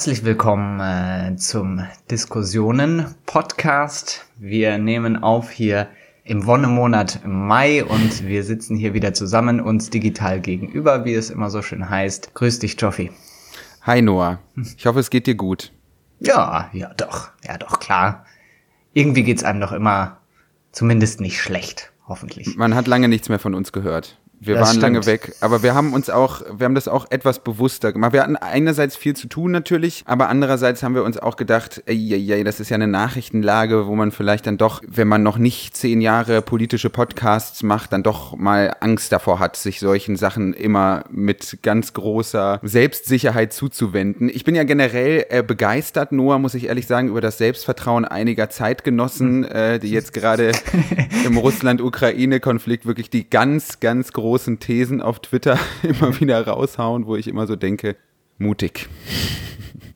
Herzlich 0.00 0.24
willkommen 0.24 0.80
äh, 0.80 1.36
zum 1.36 1.86
Diskussionen-Podcast. 2.10 4.24
Wir 4.38 4.78
nehmen 4.78 5.22
auf 5.22 5.50
hier 5.50 5.88
im 6.24 6.46
Wonnemonat 6.46 7.20
Mai 7.26 7.84
und 7.84 8.26
wir 8.26 8.42
sitzen 8.42 8.78
hier 8.78 8.94
wieder 8.94 9.12
zusammen, 9.12 9.60
uns 9.60 9.90
digital 9.90 10.40
gegenüber, 10.40 11.04
wie 11.04 11.12
es 11.12 11.28
immer 11.28 11.50
so 11.50 11.60
schön 11.60 11.90
heißt. 11.90 12.32
Grüß 12.32 12.60
dich, 12.60 12.80
Joffi. 12.80 13.10
Hi, 13.82 14.00
Noah. 14.00 14.38
Ich 14.78 14.86
hoffe, 14.86 15.00
es 15.00 15.10
geht 15.10 15.26
dir 15.26 15.34
gut. 15.34 15.70
Ja, 16.18 16.70
ja, 16.72 16.94
doch. 16.94 17.28
Ja, 17.46 17.58
doch, 17.58 17.78
klar. 17.78 18.24
Irgendwie 18.94 19.22
geht's 19.22 19.44
einem 19.44 19.60
doch 19.60 19.72
immer 19.72 20.16
zumindest 20.72 21.20
nicht 21.20 21.42
schlecht, 21.42 21.92
hoffentlich. 22.08 22.56
Man 22.56 22.74
hat 22.74 22.86
lange 22.86 23.08
nichts 23.08 23.28
mehr 23.28 23.38
von 23.38 23.54
uns 23.54 23.70
gehört. 23.70 24.18
Wir 24.42 24.54
das 24.54 24.62
waren 24.62 24.68
stimmt. 24.68 24.82
lange 24.82 25.06
weg, 25.06 25.34
aber 25.42 25.62
wir 25.62 25.74
haben 25.74 25.92
uns 25.92 26.08
auch, 26.08 26.40
wir 26.50 26.64
haben 26.64 26.74
das 26.74 26.88
auch 26.88 27.10
etwas 27.10 27.40
bewusster 27.40 27.92
gemacht. 27.92 28.14
Wir 28.14 28.22
hatten 28.22 28.36
einerseits 28.36 28.96
viel 28.96 29.14
zu 29.14 29.28
tun 29.28 29.50
natürlich, 29.50 30.02
aber 30.06 30.30
andererseits 30.30 30.82
haben 30.82 30.94
wir 30.94 31.04
uns 31.04 31.18
auch 31.18 31.36
gedacht, 31.36 31.82
ey, 31.84 32.14
ey, 32.14 32.32
ey, 32.32 32.42
das 32.42 32.58
ist 32.58 32.70
ja 32.70 32.76
eine 32.76 32.86
Nachrichtenlage, 32.86 33.86
wo 33.86 33.94
man 33.96 34.12
vielleicht 34.12 34.46
dann 34.46 34.56
doch, 34.56 34.80
wenn 34.86 35.08
man 35.08 35.22
noch 35.22 35.36
nicht 35.36 35.76
zehn 35.76 36.00
Jahre 36.00 36.40
politische 36.40 36.88
Podcasts 36.88 37.62
macht, 37.62 37.92
dann 37.92 38.02
doch 38.02 38.34
mal 38.34 38.74
Angst 38.80 39.12
davor 39.12 39.40
hat, 39.40 39.56
sich 39.56 39.78
solchen 39.78 40.16
Sachen 40.16 40.54
immer 40.54 41.04
mit 41.10 41.58
ganz 41.62 41.92
großer 41.92 42.60
Selbstsicherheit 42.62 43.52
zuzuwenden. 43.52 44.30
Ich 44.30 44.44
bin 44.44 44.54
ja 44.54 44.64
generell 44.64 45.26
äh, 45.28 45.42
begeistert, 45.42 46.12
Noah, 46.12 46.38
muss 46.38 46.54
ich 46.54 46.68
ehrlich 46.68 46.86
sagen, 46.86 47.08
über 47.08 47.20
das 47.20 47.36
Selbstvertrauen 47.36 48.06
einiger 48.06 48.48
Zeitgenossen, 48.48 49.44
äh, 49.44 49.78
die 49.78 49.90
jetzt 49.90 50.14
gerade 50.14 50.52
im 51.26 51.36
Russland-Ukraine-Konflikt 51.36 52.86
wirklich 52.86 53.10
die 53.10 53.28
ganz, 53.28 53.80
ganz 53.80 54.14
große 54.14 54.29
großen 54.30 54.60
Thesen 54.60 55.02
auf 55.02 55.18
Twitter 55.18 55.58
immer 55.82 56.20
wieder 56.20 56.46
raushauen, 56.46 57.06
wo 57.06 57.16
ich 57.16 57.26
immer 57.26 57.48
so 57.48 57.56
denke, 57.56 57.96
mutig. 58.38 58.88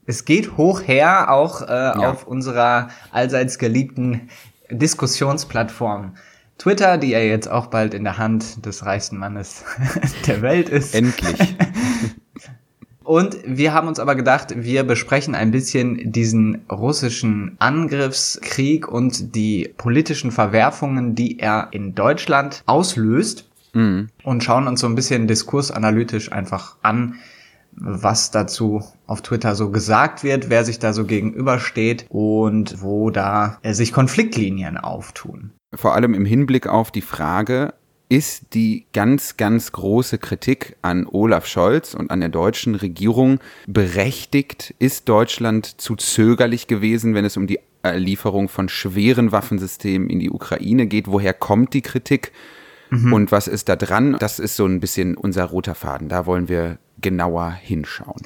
Es 0.07 0.25
geht 0.25 0.57
hoch 0.57 0.83
her, 0.83 1.31
auch 1.31 1.63
äh, 1.63 1.67
ja. 1.71 2.11
auf 2.11 2.27
unserer 2.27 2.89
allseits 3.13 3.59
geliebten 3.59 4.29
Diskussionsplattform. 4.71 6.17
Twitter, 6.59 6.99
die 6.99 7.11
ja 7.11 7.21
jetzt 7.21 7.49
auch 7.49 7.69
bald 7.69 7.95
in 7.95 8.03
der 8.03 8.19
Hand 8.19 8.67
des 8.67 8.85
reichsten 8.85 9.19
Mannes 9.19 9.65
der 10.27 10.43
Welt 10.43 10.69
ist. 10.69 10.97
Endlich. 10.97 11.37
Und 13.05 13.37
wir 13.47 13.73
haben 13.73 13.87
uns 13.87 14.01
aber 14.01 14.17
gedacht, 14.17 14.53
wir 14.57 14.83
besprechen 14.83 15.37
ein 15.37 15.53
bisschen 15.53 16.11
diesen 16.11 16.65
russischen 16.73 17.55
Angriffskrieg 17.59 18.89
und 18.89 19.37
die 19.37 19.75
politischen 19.77 20.31
Verwerfungen, 20.31 21.15
die 21.15 21.39
er 21.39 21.69
in 21.71 21.95
Deutschland 21.95 22.63
auslöst 22.65 23.45
mhm. 23.75 24.09
und 24.23 24.43
schauen 24.43 24.67
uns 24.67 24.81
so 24.81 24.87
ein 24.87 24.95
bisschen 24.95 25.27
diskursanalytisch 25.27 26.33
einfach 26.33 26.77
an, 26.83 27.17
was 27.77 28.31
dazu 28.31 28.83
auf 29.07 29.23
Twitter 29.23 29.55
so 29.55 29.71
gesagt 29.71 30.23
wird, 30.23 30.49
wer 30.49 30.65
sich 30.65 30.79
da 30.79 30.93
so 30.93 31.05
gegenübersteht 31.05 32.07
und 32.09 32.81
wo 32.83 33.11
da 33.11 33.59
äh, 33.63 33.73
sich 33.73 33.93
Konfliktlinien 33.93 34.79
auftun. 34.79 35.51
Vor 35.75 35.95
allem 35.95 36.15
im 36.15 36.25
Hinblick 36.25 36.67
auf 36.67 36.91
die 36.91 37.03
Frage, 37.03 37.75
ist 38.09 38.55
die 38.55 38.87
ganz, 38.93 39.37
ganz 39.37 39.73
große 39.73 40.19
Kritik 40.19 40.77
an 40.83 41.07
Olaf 41.11 41.47
Scholz 41.47 41.95
und 41.95 42.11
an 42.11 42.21
der 42.21 42.29
deutschen 42.29 42.75
Regierung 42.75 43.41
berechtigt? 43.67 44.75
Ist 44.79 45.09
Deutschland 45.09 45.81
zu 45.81 45.97
zögerlich 45.97 46.67
gewesen, 46.67 47.15
wenn 47.15 47.25
es 47.25 47.37
um 47.37 47.47
die 47.47 47.59
Lieferung 47.83 48.49
von 48.49 48.69
schweren 48.69 49.33
Waffensystemen 49.33 50.09
in 50.09 50.21
die 50.21 50.31
Ukraine 50.31 50.87
geht? 50.87 51.09
Woher 51.09 51.35
kommt 51.35 51.75
die 51.75 51.83
Kritik? 51.83 52.33
Mhm. 52.91 53.13
Und 53.13 53.33
was 53.33 53.49
ist 53.49 53.69
da 53.69 53.77
dran? 53.77 54.17
Das 54.19 54.39
ist 54.39 54.57
so 54.57 54.67
ein 54.67 54.81
bisschen 54.81 55.17
unser 55.17 55.45
roter 55.45 55.75
Faden. 55.75 56.09
Da 56.09 56.27
wollen 56.27 56.49
wir 56.49 56.79
genauer 57.01 57.51
hinschauen. 57.53 58.23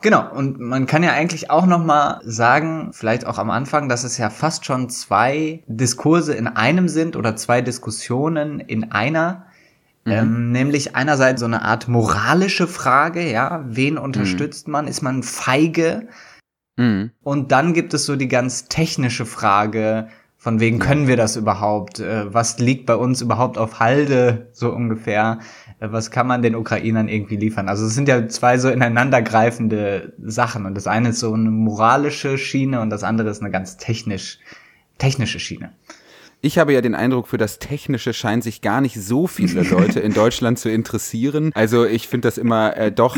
Genau, 0.00 0.32
und 0.32 0.60
man 0.60 0.86
kann 0.86 1.02
ja 1.02 1.12
eigentlich 1.12 1.50
auch 1.50 1.66
nochmal 1.66 2.20
sagen, 2.22 2.90
vielleicht 2.92 3.26
auch 3.26 3.38
am 3.38 3.50
Anfang, 3.50 3.88
dass 3.88 4.04
es 4.04 4.16
ja 4.16 4.30
fast 4.30 4.64
schon 4.64 4.88
zwei 4.90 5.64
Diskurse 5.66 6.34
in 6.34 6.46
einem 6.46 6.88
sind 6.88 7.16
oder 7.16 7.34
zwei 7.34 7.62
Diskussionen 7.62 8.60
in 8.60 8.92
einer. 8.92 9.46
Mhm. 10.04 10.12
Ähm, 10.12 10.52
nämlich 10.52 10.94
einerseits 10.94 11.40
so 11.40 11.46
eine 11.46 11.62
Art 11.62 11.88
moralische 11.88 12.68
Frage, 12.68 13.28
ja, 13.28 13.64
wen 13.66 13.94
mhm. 13.94 14.00
unterstützt 14.02 14.68
mhm. 14.68 14.72
man? 14.72 14.88
Ist 14.88 15.02
man 15.02 15.24
feige? 15.24 16.06
Mhm. 16.76 17.10
Und 17.22 17.50
dann 17.50 17.74
gibt 17.74 17.92
es 17.92 18.06
so 18.06 18.14
die 18.14 18.28
ganz 18.28 18.68
technische 18.68 19.26
Frage, 19.26 20.08
von 20.40 20.60
wegen 20.60 20.78
können 20.78 21.08
wir 21.08 21.16
das 21.16 21.34
überhaupt? 21.34 21.98
Äh, 21.98 22.32
was 22.32 22.60
liegt 22.60 22.86
bei 22.86 22.94
uns 22.94 23.20
überhaupt 23.20 23.58
auf 23.58 23.80
Halde, 23.80 24.46
so 24.52 24.72
ungefähr? 24.72 25.40
Äh, 25.80 25.88
was 25.90 26.12
kann 26.12 26.28
man 26.28 26.42
den 26.42 26.54
Ukrainern 26.54 27.08
irgendwie 27.08 27.36
liefern? 27.36 27.68
Also 27.68 27.86
es 27.86 27.94
sind 27.94 28.06
ja 28.06 28.28
zwei 28.28 28.56
so 28.56 28.70
ineinandergreifende 28.70 30.12
Sachen. 30.22 30.64
Und 30.64 30.76
das 30.76 30.86
eine 30.86 31.08
ist 31.08 31.18
so 31.18 31.32
eine 31.32 31.50
moralische 31.50 32.38
Schiene 32.38 32.80
und 32.80 32.90
das 32.90 33.02
andere 33.02 33.28
ist 33.30 33.40
eine 33.40 33.50
ganz 33.50 33.78
technisch, 33.78 34.38
technische 34.98 35.40
Schiene. 35.40 35.72
Ich 36.40 36.56
habe 36.56 36.72
ja 36.72 36.82
den 36.82 36.94
Eindruck, 36.94 37.26
für 37.26 37.38
das 37.38 37.58
Technische 37.58 38.14
scheinen 38.14 38.42
sich 38.42 38.62
gar 38.62 38.80
nicht 38.80 38.94
so 38.94 39.26
viele 39.26 39.64
Leute 39.64 39.98
in 39.98 40.14
Deutschland 40.14 40.60
zu 40.60 40.70
interessieren. 40.70 41.50
Also 41.54 41.84
ich 41.84 42.06
finde 42.06 42.28
das 42.28 42.38
immer 42.38 42.76
äh, 42.76 42.92
doch 42.92 43.16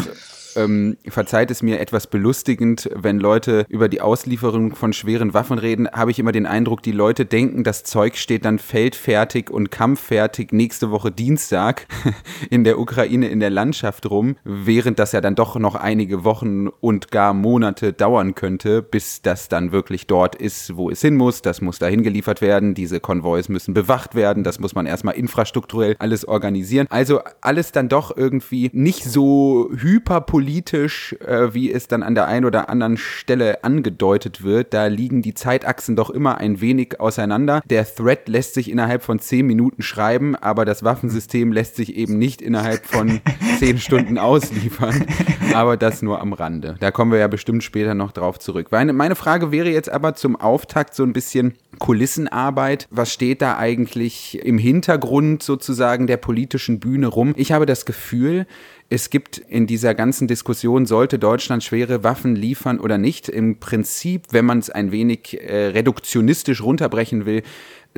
ähm, 0.56 0.96
verzeiht 1.08 1.50
es 1.50 1.62
mir 1.62 1.80
etwas 1.80 2.06
belustigend, 2.06 2.90
wenn 2.94 3.18
Leute 3.18 3.64
über 3.68 3.88
die 3.88 4.00
Auslieferung 4.00 4.74
von 4.74 4.92
schweren 4.92 5.34
Waffen 5.34 5.58
reden, 5.58 5.88
habe 5.90 6.10
ich 6.10 6.18
immer 6.18 6.32
den 6.32 6.46
Eindruck, 6.46 6.82
die 6.82 6.92
Leute 6.92 7.24
denken, 7.24 7.64
das 7.64 7.84
Zeug 7.84 8.16
steht 8.16 8.44
dann 8.44 8.58
feldfertig 8.58 9.50
und 9.50 9.70
kampffertig 9.70 10.52
nächste 10.52 10.90
Woche 10.90 11.10
Dienstag 11.10 11.86
in 12.50 12.64
der 12.64 12.78
Ukraine 12.78 13.28
in 13.28 13.40
der 13.40 13.50
Landschaft 13.50 14.10
rum, 14.10 14.36
während 14.44 14.98
das 14.98 15.12
ja 15.12 15.20
dann 15.20 15.34
doch 15.34 15.56
noch 15.56 15.74
einige 15.74 16.24
Wochen 16.24 16.68
und 16.68 17.10
gar 17.10 17.32
Monate 17.34 17.92
dauern 17.92 18.34
könnte, 18.34 18.82
bis 18.82 19.22
das 19.22 19.48
dann 19.48 19.72
wirklich 19.72 20.06
dort 20.06 20.34
ist, 20.34 20.76
wo 20.76 20.90
es 20.90 21.00
hin 21.00 21.16
muss. 21.16 21.42
Das 21.42 21.60
muss 21.60 21.78
dahin 21.78 22.02
geliefert 22.02 22.40
werden, 22.40 22.74
diese 22.74 23.00
Konvois 23.00 23.44
müssen 23.48 23.74
bewacht 23.74 24.14
werden, 24.14 24.44
das 24.44 24.58
muss 24.58 24.74
man 24.74 24.86
erstmal 24.86 25.14
infrastrukturell 25.14 25.96
alles 25.98 26.26
organisieren. 26.26 26.86
Also 26.90 27.20
alles 27.40 27.72
dann 27.72 27.88
doch 27.88 28.16
irgendwie 28.16 28.70
nicht 28.72 29.04
so 29.04 29.70
hyperpolitisch 29.76 30.39
politisch, 30.40 31.14
äh, 31.26 31.52
wie 31.52 31.70
es 31.70 31.86
dann 31.86 32.02
an 32.02 32.14
der 32.14 32.26
einen 32.26 32.46
oder 32.46 32.70
anderen 32.70 32.96
Stelle 32.96 33.62
angedeutet 33.62 34.42
wird. 34.42 34.72
Da 34.72 34.86
liegen 34.86 35.20
die 35.20 35.34
Zeitachsen 35.34 35.96
doch 35.96 36.08
immer 36.08 36.38
ein 36.38 36.62
wenig 36.62 36.98
auseinander. 36.98 37.60
Der 37.68 37.84
Thread 37.84 38.26
lässt 38.26 38.54
sich 38.54 38.70
innerhalb 38.70 39.02
von 39.02 39.18
zehn 39.18 39.46
Minuten 39.46 39.82
schreiben, 39.82 40.36
aber 40.36 40.64
das 40.64 40.82
Waffensystem 40.82 41.52
lässt 41.52 41.76
sich 41.76 41.94
eben 41.94 42.16
nicht 42.16 42.40
innerhalb 42.40 42.86
von 42.86 43.20
zehn 43.58 43.76
Stunden 43.76 44.16
ausliefern. 44.16 45.04
Aber 45.52 45.76
das 45.76 46.00
nur 46.00 46.22
am 46.22 46.32
Rande. 46.32 46.76
Da 46.80 46.90
kommen 46.90 47.12
wir 47.12 47.18
ja 47.18 47.28
bestimmt 47.28 47.62
später 47.62 47.92
noch 47.92 48.12
drauf 48.12 48.38
zurück. 48.38 48.68
Meine 48.70 49.16
Frage 49.16 49.52
wäre 49.52 49.68
jetzt 49.68 49.90
aber 49.90 50.14
zum 50.14 50.36
Auftakt 50.36 50.94
so 50.94 51.02
ein 51.02 51.12
bisschen 51.12 51.54
Kulissenarbeit. 51.78 52.88
Was 52.90 53.12
steht 53.12 53.42
da 53.42 53.58
eigentlich 53.58 54.38
im 54.42 54.56
Hintergrund 54.56 55.42
sozusagen 55.42 56.06
der 56.06 56.16
politischen 56.16 56.80
Bühne 56.80 57.08
rum? 57.08 57.34
Ich 57.36 57.52
habe 57.52 57.66
das 57.66 57.84
Gefühl, 57.84 58.46
es 58.92 59.08
gibt 59.08 59.38
in 59.38 59.68
dieser 59.68 59.94
ganzen 59.94 60.26
Diskussion, 60.26 60.84
sollte 60.84 61.20
Deutschland 61.20 61.62
schwere 61.62 62.02
Waffen 62.02 62.34
liefern 62.34 62.80
oder 62.80 62.98
nicht, 62.98 63.28
im 63.28 63.60
Prinzip, 63.60 64.24
wenn 64.32 64.44
man 64.44 64.58
es 64.58 64.68
ein 64.68 64.90
wenig 64.90 65.40
äh, 65.40 65.68
reduktionistisch 65.68 66.60
runterbrechen 66.60 67.24
will, 67.24 67.44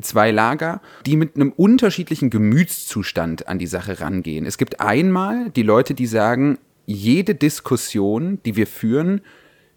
zwei 0.02 0.30
Lager, 0.30 0.82
die 1.06 1.16
mit 1.16 1.34
einem 1.34 1.50
unterschiedlichen 1.50 2.28
Gemütszustand 2.28 3.48
an 3.48 3.58
die 3.58 3.66
Sache 3.66 4.00
rangehen. 4.00 4.44
Es 4.44 4.58
gibt 4.58 4.80
einmal 4.80 5.50
die 5.50 5.62
Leute, 5.62 5.94
die 5.94 6.06
sagen, 6.06 6.58
jede 6.84 7.34
Diskussion, 7.34 8.38
die 8.44 8.56
wir 8.56 8.66
führen, 8.66 9.22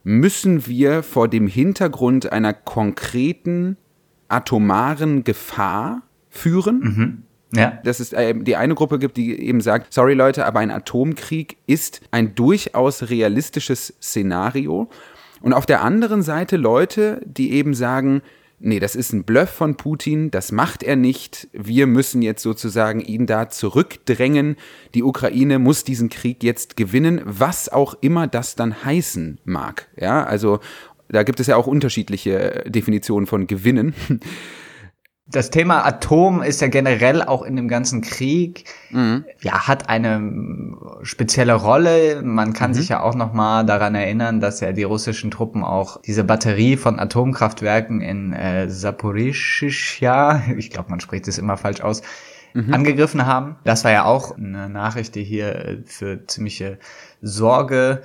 müssen 0.04 0.68
wir 0.68 1.02
vor 1.02 1.30
dem 1.30 1.48
Hintergrund 1.48 2.32
einer 2.32 2.54
konkreten 2.54 3.78
atomaren 4.28 5.24
Gefahr 5.24 6.02
führen. 6.30 6.80
Mhm. 6.80 7.24
Ja. 7.54 7.80
Dass 7.84 8.00
es 8.00 8.14
äh, 8.14 8.34
die 8.34 8.56
eine 8.56 8.76
Gruppe 8.76 9.00
gibt, 9.00 9.18
die 9.18 9.40
eben 9.40 9.62
sagt, 9.62 9.94
sorry 9.94 10.14
Leute, 10.14 10.46
aber 10.46 10.60
ein 10.60 10.72
Atomkrieg 10.72 11.58
ist 11.68 12.02
ein 12.12 12.36
durchaus 12.36 13.10
realistisches 13.10 13.94
Szenario. 14.02 14.90
Und 15.42 15.54
auf 15.54 15.66
der 15.66 15.84
anderen 15.84 16.22
Seite 16.22 16.58
Leute, 16.58 17.22
die 17.26 17.52
eben 17.54 17.74
sagen, 17.74 18.22
nee, 18.60 18.80
das 18.80 18.96
ist 18.96 19.14
ein 19.14 19.24
Bluff 19.24 19.50
von 19.50 19.76
Putin, 19.76 20.32
das 20.32 20.52
macht 20.52 20.84
er 20.84 20.96
nicht. 20.96 21.48
Wir 21.54 21.88
müssen 21.88 22.22
jetzt 22.22 22.42
sozusagen 22.42 23.00
ihn 23.00 23.26
da 23.26 23.50
zurückdrängen. 23.50 24.56
Die 24.94 25.04
Ukraine 25.04 25.60
muss 25.60 25.84
diesen 25.84 26.10
Krieg 26.10 26.44
jetzt 26.44 26.78
gewinnen, 26.78 27.22
was 27.26 27.70
auch 27.70 27.96
immer 28.02 28.28
das 28.28 28.56
dann 28.56 28.84
heißen 28.84 29.40
mag. 29.46 29.88
Ja, 29.98 30.24
also 30.24 30.60
da 31.10 31.24
gibt 31.24 31.40
es 31.40 31.48
ja 31.48 31.56
auch 31.56 31.68
unterschiedliche 31.68 32.64
Definitionen 32.66 33.28
von 33.28 33.48
gewinnen. 33.48 33.94
Das 35.28 35.50
Thema 35.50 35.84
Atom 35.84 36.44
ist 36.44 36.62
ja 36.62 36.68
generell 36.68 37.24
auch 37.24 37.42
in 37.42 37.56
dem 37.56 37.68
ganzen 37.68 38.02
Krieg, 38.02 38.66
mhm. 38.92 39.26
ja, 39.42 39.68
hat 39.68 39.90
eine 39.90 40.78
spezielle 41.02 41.56
Rolle. 41.56 42.22
Man 42.22 42.54
kann 42.54 42.72
mhm. 42.72 42.76
sich 42.76 42.90
ja 42.90 43.02
auch 43.02 43.16
noch 43.16 43.34
mal 43.34 43.64
daran 43.64 43.96
erinnern, 43.96 44.40
dass 44.40 44.60
ja 44.60 44.72
die 44.72 44.84
russischen 44.84 45.32
Truppen 45.32 45.64
auch 45.64 46.00
diese 46.04 46.24
Batterie 46.24 46.78
von 46.78 47.00
Atomkraftwerken 47.00 48.02
in 48.02 48.34
äh, 48.34 48.70
Saporischschja, 48.70 50.44
ich 50.58 50.70
glaube, 50.70 50.92
man 50.92 51.00
spricht 51.00 51.28
es 51.28 51.40
immer 51.40 51.58
falsch 51.58 51.82
aus, 51.82 52.04
mhm. 52.54 52.72
angegriffen 52.72 53.26
haben. 53.26 53.56
Das 53.64 53.84
war 53.84 53.92
ja 53.92 54.06
auch 54.06 54.38
eine 54.38 54.70
Nachricht, 54.70 55.16
die 55.16 55.24
hier 55.24 55.56
äh, 55.56 55.78
für 55.86 56.28
ziemliche 56.28 56.78
Sorge 57.24 58.04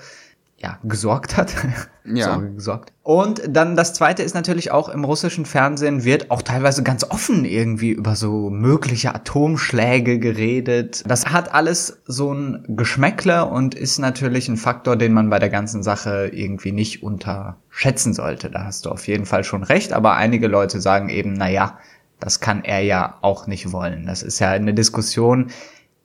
ja, 0.62 0.78
gesorgt 0.84 1.36
hat. 1.36 1.54
Ja. 2.02 2.24
Sorge 2.24 2.54
gesorgt. 2.54 2.92
Und 3.02 3.42
dann 3.46 3.76
das 3.76 3.92
zweite 3.92 4.22
ist 4.22 4.34
natürlich 4.34 4.72
auch 4.72 4.88
im 4.88 5.04
russischen 5.04 5.44
Fernsehen 5.44 6.02
wird 6.02 6.30
auch 6.30 6.40
teilweise 6.40 6.82
ganz 6.82 7.04
offen 7.04 7.44
irgendwie 7.44 7.90
über 7.90 8.16
so 8.16 8.48
mögliche 8.48 9.14
Atomschläge 9.14 10.18
geredet. 10.18 11.04
Das 11.06 11.26
hat 11.26 11.52
alles 11.52 12.00
so 12.06 12.32
ein 12.32 12.64
Geschmäckle 12.68 13.44
und 13.44 13.74
ist 13.74 13.98
natürlich 13.98 14.48
ein 14.48 14.56
Faktor, 14.56 14.96
den 14.96 15.12
man 15.12 15.28
bei 15.28 15.38
der 15.38 15.50
ganzen 15.50 15.82
Sache 15.82 16.30
irgendwie 16.32 16.72
nicht 16.72 17.02
unterschätzen 17.02 18.14
sollte. 18.14 18.50
Da 18.50 18.64
hast 18.64 18.86
du 18.86 18.90
auf 18.90 19.06
jeden 19.06 19.26
Fall 19.26 19.44
schon 19.44 19.62
recht, 19.62 19.92
aber 19.92 20.14
einige 20.16 20.48
Leute 20.48 20.80
sagen 20.80 21.10
eben, 21.10 21.34
na 21.34 21.50
ja, 21.50 21.78
das 22.18 22.40
kann 22.40 22.64
er 22.64 22.80
ja 22.80 23.18
auch 23.20 23.46
nicht 23.46 23.72
wollen. 23.72 24.06
Das 24.06 24.22
ist 24.22 24.38
ja 24.38 24.50
eine 24.50 24.72
Diskussion, 24.72 25.50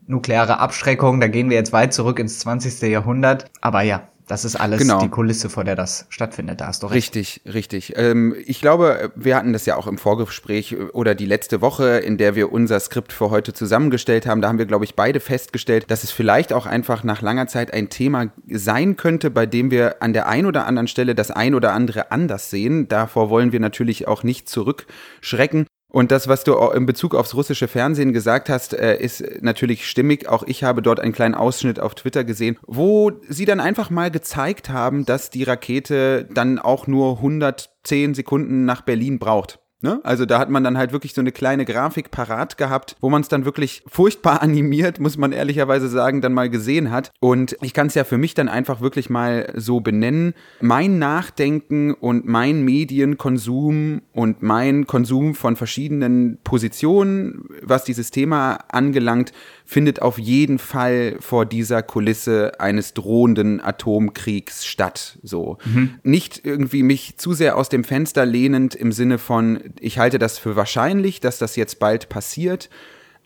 nukleare 0.08 0.60
Abschreckung, 0.60 1.20
da 1.20 1.30
gehen 1.30 1.50
wir 1.50 1.58
jetzt 1.58 1.74
weit 1.74 1.94
zurück 1.94 2.20
ins 2.20 2.40
20. 2.40 2.82
Jahrhundert. 2.82 3.46
Aber 3.62 3.82
ja, 3.82 4.04
das 4.28 4.44
ist 4.44 4.56
alles 4.56 4.80
genau. 4.80 5.00
die 5.00 5.10
Kulisse, 5.10 5.50
vor 5.50 5.64
der 5.64 5.76
das 5.76 6.08
stattfindet. 6.10 6.60
Da 6.62 6.68
hast 6.68 6.82
du 6.82 6.88
recht. 6.88 7.16
Richtig, 7.16 7.42
richtig. 7.46 7.94
Ähm, 7.96 8.36
ich 8.46 8.60
glaube, 8.60 9.12
wir 9.16 9.36
hatten 9.36 9.54
das 9.54 9.66
ja 9.66 9.76
auch 9.76 9.86
im 9.88 9.98
Vorgespräch 9.98 10.76
oder 10.94 11.14
die 11.14 11.26
letzte 11.26 11.62
Woche, 11.62 11.98
in 12.00 12.18
der 12.18 12.36
wir 12.36 12.52
unser 12.52 12.80
Skript 12.80 13.14
für 13.14 13.30
heute 13.30 13.54
zusammengestellt 13.54 14.26
haben. 14.26 14.42
Da 14.42 14.48
haben 14.48 14.58
wir, 14.58 14.66
glaube 14.66 14.86
ich, 14.86 14.96
beide 14.96 15.20
festgestellt, 15.20 15.92
dass 15.92 16.04
es 16.04 16.12
vielleicht 16.12 16.54
auch 16.54 16.66
einfach 16.66 17.04
nach 17.04 17.22
langer 17.22 17.48
Zeit 17.48 17.74
ein 17.74 17.90
Thema 17.90 18.32
sein 18.50 18.96
könnte, 18.96 19.30
bei 19.30 19.46
dem 19.46 19.70
wir 19.70 20.02
an 20.02 20.14
der 20.14 20.28
einen 20.28 20.48
oder 20.48 20.66
anderen 20.66 20.88
Stelle 20.88 21.14
das 21.14 21.30
ein 21.30 21.54
oder 21.54 21.74
andere 21.74 22.12
anders 22.12 22.50
sehen. 22.50 22.88
Davor 22.88 23.30
wollen 23.30 23.52
wir 23.52 23.60
natürlich 23.60 24.08
auch 24.08 24.24
nicht 24.24 24.50
zurückschrecken. 24.50 25.68
Und 25.96 26.12
das, 26.12 26.28
was 26.28 26.44
du 26.44 26.56
in 26.72 26.86
Bezug 26.86 27.16
aufs 27.16 27.36
russische 27.36 27.70
Fernsehen 27.70 28.12
gesagt 28.12 28.50
hast, 28.50 28.74
äh, 28.74 28.98
ist 28.98 29.24
natürlich 29.42 29.88
stimmig. 29.88 30.28
Auch 30.28 30.44
ich 30.44 30.62
habe 30.66 30.82
dort 30.82 31.00
einen 31.00 31.14
kleinen 31.14 31.36
Ausschnitt 31.36 31.80
auf 31.80 31.96
Twitter 31.96 32.26
gesehen, 32.26 32.58
wo 32.68 33.14
sie 33.30 33.46
dann 33.46 33.62
einfach 33.62 33.90
mal 33.90 34.12
gezeigt 34.12 34.68
haben, 34.68 35.06
dass 35.06 35.30
die 35.30 35.44
Rakete 35.44 36.26
dann 36.26 36.60
auch 36.60 36.88
nur 36.88 37.20
110 37.20 38.14
Sekunden 38.14 38.66
nach 38.66 38.82
Berlin 38.82 39.20
braucht. 39.20 39.60
Ne? 39.86 40.00
Also 40.02 40.26
da 40.26 40.40
hat 40.40 40.50
man 40.50 40.64
dann 40.64 40.80
halt 40.80 40.94
wirklich 40.94 41.14
so 41.14 41.22
eine 41.22 41.32
kleine 41.32 41.64
Grafik 41.64 42.10
parat 42.10 42.58
gehabt, 42.58 42.96
wo 43.02 43.10
man 43.12 43.22
es 43.22 43.28
dann 43.28 43.46
wirklich 43.46 43.84
furchtbar 43.86 44.42
animiert, 44.42 45.00
muss 45.00 45.16
man 45.16 45.32
ehrlicherweise 45.32 45.90
sagen, 45.90 46.22
dann 46.22 46.34
mal 46.34 46.50
gesehen 46.50 46.90
hat. 46.90 47.12
Und 47.20 47.56
ich 47.62 47.76
kann 47.76 47.86
es 47.86 47.94
ja 47.94 48.04
für 48.04 48.18
mich 48.18 48.34
dann 48.34 48.50
einfach 48.50 48.82
wirklich 48.82 49.12
mal 49.12 49.54
so 49.56 49.82
benennen. 49.82 50.34
Mein 50.60 50.98
Nachdenken 50.98 51.94
und 51.94 52.26
mein 52.26 52.64
Medienkonsum 52.64 54.02
und 54.12 54.42
mein 54.42 54.88
Konsum 54.88 55.36
von 55.36 55.56
verschiedenen 55.56 56.40
Positionen, 56.44 57.46
was 57.62 57.84
dieses 57.84 58.10
Thema 58.10 58.58
angelangt, 58.70 59.34
findet 59.66 60.02
auf 60.02 60.18
jeden 60.18 60.58
Fall 60.58 61.18
vor 61.20 61.46
dieser 61.46 61.84
Kulisse 61.84 62.60
eines 62.60 62.96
drohenden 62.96 63.62
Atomkriegs 63.62 64.66
statt. 64.66 65.20
So. 65.22 65.60
Mhm. 65.64 65.96
Nicht 66.02 66.44
irgendwie 66.44 66.82
mich 66.82 67.18
zu 67.18 67.34
sehr 67.34 67.56
aus 67.56 67.70
dem 67.70 67.84
Fenster 67.84 68.26
lehnend 68.26 68.74
im 68.74 68.92
Sinne 68.92 69.20
von, 69.20 69.60
ich 69.80 70.00
halte 70.00 70.20
das 70.20 70.38
für 70.38 70.56
wahrscheinlich, 70.56 71.20
dass 71.20 71.38
das 71.38 71.56
jetzt 71.56 71.80
bald 71.80 72.10
passiert. 72.10 72.70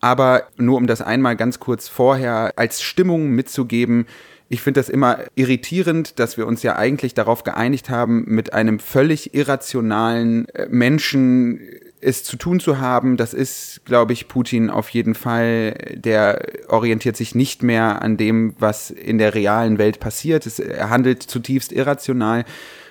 Aber 0.02 0.44
nur 0.58 0.78
um 0.78 0.88
das 0.88 1.02
einmal 1.02 1.36
ganz 1.36 1.60
kurz 1.60 1.88
vorher 1.88 2.54
als 2.56 2.82
Stimmung 2.82 3.32
mitzugeben, 3.32 4.06
ich 4.52 4.62
finde 4.62 4.80
das 4.80 4.90
immer 4.90 5.20
irritierend, 5.36 6.18
dass 6.18 6.36
wir 6.36 6.48
uns 6.48 6.64
ja 6.64 6.76
eigentlich 6.76 7.14
darauf 7.14 7.44
geeinigt 7.44 7.92
haben, 7.92 8.24
mit 8.26 8.52
einem 8.52 8.80
völlig 8.80 9.36
irrationalen 9.36 10.50
äh, 10.50 10.68
Menschen 10.70 11.62
es 12.02 12.24
zu 12.24 12.38
tun 12.38 12.60
zu 12.60 12.80
haben, 12.80 13.18
das 13.18 13.34
ist, 13.34 13.82
glaube 13.86 14.14
ich, 14.14 14.28
Putin 14.28 14.70
auf 14.70 14.90
jeden 14.90 15.16
Fall. 15.16 15.74
Der 15.94 16.42
orientiert 16.70 17.18
sich 17.18 17.36
nicht 17.36 17.62
mehr 17.62 18.02
an 18.02 18.16
dem, 18.16 18.56
was 18.58 18.90
in 18.90 19.18
der 19.18 19.36
realen 19.36 19.78
Welt 19.78 20.00
passiert. 20.00 20.48
Er 20.60 20.90
handelt 20.90 21.22
zutiefst 21.24 21.74
irrational 21.74 22.46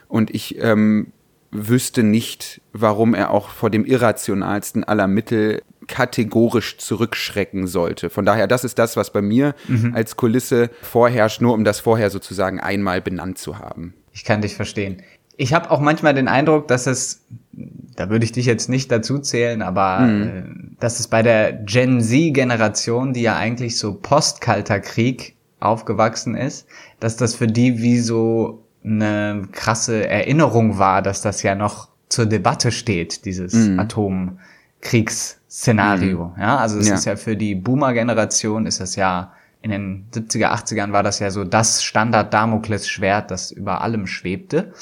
und 0.08 0.30
ich 0.30 0.62
ähm, 0.62 1.12
wüsste 1.50 2.02
nicht, 2.02 2.60
warum 2.72 3.14
er 3.14 3.30
auch 3.30 3.48
vor 3.48 3.70
dem 3.70 3.84
irrationalsten 3.84 4.84
aller 4.84 5.06
Mittel 5.06 5.62
kategorisch 5.86 6.76
zurückschrecken 6.78 7.66
sollte. 7.66 8.10
Von 8.10 8.26
daher, 8.26 8.46
das 8.46 8.64
ist 8.64 8.78
das, 8.78 8.96
was 8.96 9.12
bei 9.12 9.22
mir 9.22 9.54
mhm. 9.66 9.94
als 9.94 10.16
Kulisse 10.16 10.70
vorherrscht, 10.82 11.40
nur 11.40 11.54
um 11.54 11.64
das 11.64 11.80
vorher 11.80 12.10
sozusagen 12.10 12.60
einmal 12.60 13.00
benannt 13.00 13.38
zu 13.38 13.58
haben. 13.58 13.94
Ich 14.12 14.24
kann 14.24 14.42
dich 14.42 14.54
verstehen. 14.54 15.02
Ich 15.36 15.54
habe 15.54 15.70
auch 15.70 15.80
manchmal 15.80 16.14
den 16.14 16.28
Eindruck, 16.28 16.68
dass 16.68 16.86
es, 16.86 17.24
da 17.52 18.10
würde 18.10 18.24
ich 18.24 18.32
dich 18.32 18.44
jetzt 18.44 18.68
nicht 18.68 18.92
dazu 18.92 19.18
zählen, 19.18 19.62
aber 19.62 20.00
mhm. 20.00 20.22
äh, 20.22 20.76
dass 20.80 21.00
es 21.00 21.08
bei 21.08 21.22
der 21.22 21.52
Gen 21.52 22.00
Z-Generation, 22.00 23.14
die 23.14 23.22
ja 23.22 23.36
eigentlich 23.36 23.78
so 23.78 23.94
postkalter 23.94 24.80
Krieg 24.80 25.36
aufgewachsen 25.60 26.36
ist, 26.36 26.66
dass 27.00 27.16
das 27.16 27.34
für 27.34 27.46
die 27.46 27.78
wie 27.78 27.98
so 27.98 28.64
eine 28.84 29.48
krasse 29.52 30.08
Erinnerung 30.08 30.78
war, 30.78 31.02
dass 31.02 31.22
das 31.22 31.42
ja 31.42 31.54
noch 31.54 31.88
zur 32.08 32.26
Debatte 32.26 32.72
steht, 32.72 33.24
dieses 33.24 33.52
mhm. 33.52 33.80
Atomkriegsszenario. 33.80 36.32
Mhm. 36.36 36.40
Ja, 36.40 36.58
also 36.58 36.78
es 36.78 36.88
ja. 36.88 36.94
ist 36.94 37.04
ja 37.04 37.16
für 37.16 37.36
die 37.36 37.54
Boomer-Generation 37.54 38.66
ist 38.66 38.80
das 38.80 38.96
ja 38.96 39.32
in 39.60 39.72
den 39.72 40.06
70er, 40.14 40.52
80ern 40.52 40.92
war 40.92 41.02
das 41.02 41.18
ja 41.18 41.30
so 41.30 41.44
das 41.44 41.82
Standard-Damokles-Schwert, 41.82 43.30
das 43.30 43.50
über 43.50 43.82
allem 43.82 44.06
schwebte. 44.06 44.72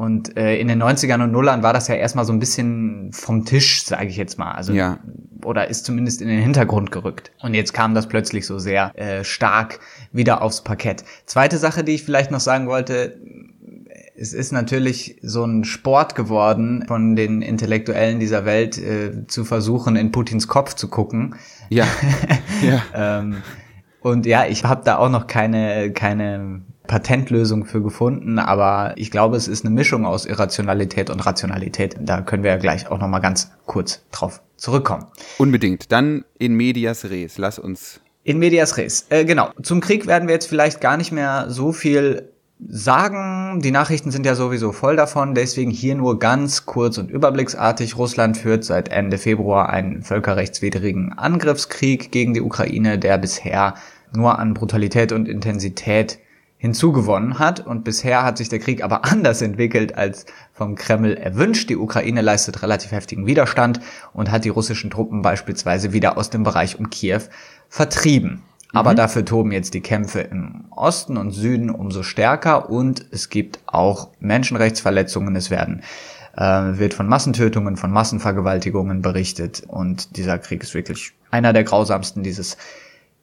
Und 0.00 0.38
äh, 0.38 0.56
in 0.56 0.66
den 0.66 0.82
90ern 0.82 1.22
und 1.24 1.30
Nullern 1.30 1.62
war 1.62 1.74
das 1.74 1.86
ja 1.86 1.94
erstmal 1.94 2.24
so 2.24 2.32
ein 2.32 2.38
bisschen 2.38 3.12
vom 3.12 3.44
Tisch, 3.44 3.84
sage 3.84 4.06
ich 4.06 4.16
jetzt 4.16 4.38
mal. 4.38 4.52
Also 4.52 4.72
ja. 4.72 4.98
oder 5.44 5.68
ist 5.68 5.84
zumindest 5.84 6.22
in 6.22 6.28
den 6.28 6.40
Hintergrund 6.40 6.90
gerückt. 6.90 7.32
Und 7.42 7.52
jetzt 7.52 7.74
kam 7.74 7.94
das 7.94 8.08
plötzlich 8.08 8.46
so 8.46 8.58
sehr 8.58 8.98
äh, 8.98 9.24
stark 9.24 9.78
wieder 10.10 10.40
aufs 10.40 10.64
Parkett. 10.64 11.04
Zweite 11.26 11.58
Sache, 11.58 11.84
die 11.84 11.92
ich 11.92 12.02
vielleicht 12.02 12.30
noch 12.30 12.40
sagen 12.40 12.66
wollte, 12.66 13.20
es 14.16 14.32
ist 14.32 14.52
natürlich 14.52 15.18
so 15.20 15.44
ein 15.44 15.64
Sport 15.64 16.14
geworden, 16.14 16.82
von 16.88 17.14
den 17.14 17.42
Intellektuellen 17.42 18.20
dieser 18.20 18.46
Welt 18.46 18.78
äh, 18.78 19.26
zu 19.26 19.44
versuchen, 19.44 19.96
in 19.96 20.12
Putins 20.12 20.48
Kopf 20.48 20.72
zu 20.72 20.88
gucken. 20.88 21.34
Ja. 21.68 21.84
ja. 22.62 22.82
ähm, 22.94 23.42
und 24.00 24.24
ja, 24.24 24.46
ich 24.46 24.64
habe 24.64 24.80
da 24.82 24.96
auch 24.96 25.10
noch 25.10 25.26
keine 25.26 25.92
keine 25.92 26.62
Patentlösung 26.90 27.66
für 27.66 27.80
gefunden, 27.80 28.40
aber 28.40 28.94
ich 28.96 29.12
glaube, 29.12 29.36
es 29.36 29.46
ist 29.46 29.64
eine 29.64 29.72
Mischung 29.72 30.04
aus 30.04 30.26
Irrationalität 30.26 31.08
und 31.08 31.24
Rationalität. 31.24 31.94
Da 32.00 32.20
können 32.20 32.42
wir 32.42 32.50
ja 32.50 32.56
gleich 32.56 32.90
auch 32.90 32.98
noch 32.98 33.06
mal 33.06 33.20
ganz 33.20 33.52
kurz 33.64 34.02
drauf 34.10 34.42
zurückkommen. 34.56 35.06
Unbedingt. 35.38 35.92
Dann 35.92 36.24
in 36.36 36.54
medias 36.54 37.04
res. 37.04 37.38
Lass 37.38 37.60
uns 37.60 38.00
in 38.24 38.40
medias 38.40 38.76
res. 38.76 39.06
Äh, 39.08 39.24
genau. 39.24 39.50
Zum 39.62 39.80
Krieg 39.80 40.08
werden 40.08 40.26
wir 40.26 40.34
jetzt 40.34 40.48
vielleicht 40.48 40.80
gar 40.80 40.96
nicht 40.96 41.12
mehr 41.12 41.46
so 41.48 41.70
viel 41.70 42.32
sagen. 42.68 43.60
Die 43.62 43.70
Nachrichten 43.70 44.10
sind 44.10 44.26
ja 44.26 44.34
sowieso 44.34 44.72
voll 44.72 44.96
davon. 44.96 45.36
Deswegen 45.36 45.70
hier 45.70 45.94
nur 45.94 46.18
ganz 46.18 46.66
kurz 46.66 46.98
und 46.98 47.08
überblicksartig. 47.08 47.96
Russland 47.98 48.36
führt 48.36 48.64
seit 48.64 48.88
Ende 48.88 49.16
Februar 49.16 49.68
einen 49.68 50.02
völkerrechtswidrigen 50.02 51.12
Angriffskrieg 51.12 52.10
gegen 52.10 52.34
die 52.34 52.40
Ukraine, 52.40 52.98
der 52.98 53.16
bisher 53.16 53.74
nur 54.12 54.40
an 54.40 54.54
Brutalität 54.54 55.12
und 55.12 55.28
Intensität 55.28 56.18
hinzugewonnen 56.60 57.38
hat 57.38 57.66
und 57.66 57.84
bisher 57.84 58.22
hat 58.22 58.36
sich 58.36 58.50
der 58.50 58.58
Krieg 58.58 58.84
aber 58.84 59.04
anders 59.10 59.40
entwickelt 59.40 59.96
als 59.96 60.26
vom 60.52 60.74
Kreml 60.74 61.14
erwünscht. 61.14 61.70
Die 61.70 61.76
Ukraine 61.76 62.20
leistet 62.20 62.62
relativ 62.62 62.92
heftigen 62.92 63.26
Widerstand 63.26 63.80
und 64.12 64.30
hat 64.30 64.44
die 64.44 64.50
russischen 64.50 64.90
Truppen 64.90 65.22
beispielsweise 65.22 65.94
wieder 65.94 66.18
aus 66.18 66.28
dem 66.28 66.42
Bereich 66.42 66.78
um 66.78 66.90
Kiew 66.90 67.22
vertrieben. 67.70 68.42
Aber 68.74 68.92
mhm. 68.92 68.96
dafür 68.96 69.24
toben 69.24 69.52
jetzt 69.52 69.72
die 69.72 69.80
Kämpfe 69.80 70.20
im 70.20 70.66
Osten 70.70 71.16
und 71.16 71.30
Süden 71.32 71.70
umso 71.70 72.02
stärker 72.02 72.68
und 72.68 73.06
es 73.10 73.30
gibt 73.30 73.58
auch 73.64 74.10
Menschenrechtsverletzungen. 74.20 75.34
Es 75.36 75.50
werden 75.50 75.82
äh, 76.36 76.42
wird 76.42 76.92
von 76.92 77.08
Massentötungen, 77.08 77.78
von 77.78 77.90
Massenvergewaltigungen 77.90 79.00
berichtet 79.00 79.62
und 79.66 80.14
dieser 80.18 80.38
Krieg 80.38 80.62
ist 80.62 80.74
wirklich 80.74 81.12
einer 81.30 81.54
der 81.54 81.64
grausamsten 81.64 82.22
dieses 82.22 82.58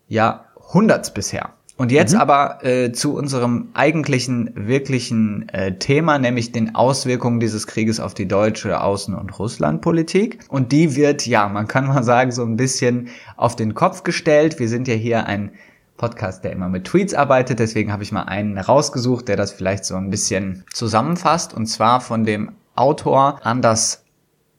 Jahrhunderts 0.07 1.13
bisher. 1.13 1.51
Und 1.77 1.91
jetzt 1.91 2.13
mhm. 2.13 2.19
aber 2.19 2.65
äh, 2.65 2.91
zu 2.91 3.15
unserem 3.15 3.69
eigentlichen, 3.75 4.51
wirklichen 4.55 5.47
äh, 5.49 5.77
Thema, 5.77 6.17
nämlich 6.17 6.51
den 6.51 6.73
Auswirkungen 6.73 7.39
dieses 7.39 7.67
Krieges 7.67 7.99
auf 7.99 8.15
die 8.15 8.27
deutsche 8.27 8.81
Außen- 8.81 9.13
und 9.13 9.37
Russlandpolitik. 9.37 10.39
Und 10.49 10.71
die 10.71 10.95
wird, 10.95 11.27
ja, 11.27 11.47
man 11.47 11.67
kann 11.67 11.85
mal 11.85 12.03
sagen, 12.03 12.31
so 12.31 12.43
ein 12.43 12.57
bisschen 12.57 13.09
auf 13.35 13.55
den 13.55 13.75
Kopf 13.75 14.03
gestellt. 14.03 14.59
Wir 14.59 14.69
sind 14.69 14.87
ja 14.87 14.95
hier 14.95 15.27
ein 15.27 15.51
Podcast, 15.97 16.43
der 16.43 16.51
immer 16.51 16.67
mit 16.67 16.85
Tweets 16.85 17.13
arbeitet. 17.13 17.59
Deswegen 17.59 17.91
habe 17.91 18.01
ich 18.01 18.11
mal 18.11 18.23
einen 18.23 18.57
rausgesucht, 18.57 19.27
der 19.27 19.35
das 19.35 19.51
vielleicht 19.51 19.85
so 19.85 19.95
ein 19.95 20.09
bisschen 20.09 20.63
zusammenfasst. 20.73 21.53
Und 21.53 21.67
zwar 21.67 22.01
von 22.01 22.23
dem 22.23 22.53
Autor 22.75 23.39
Anders 23.43 24.03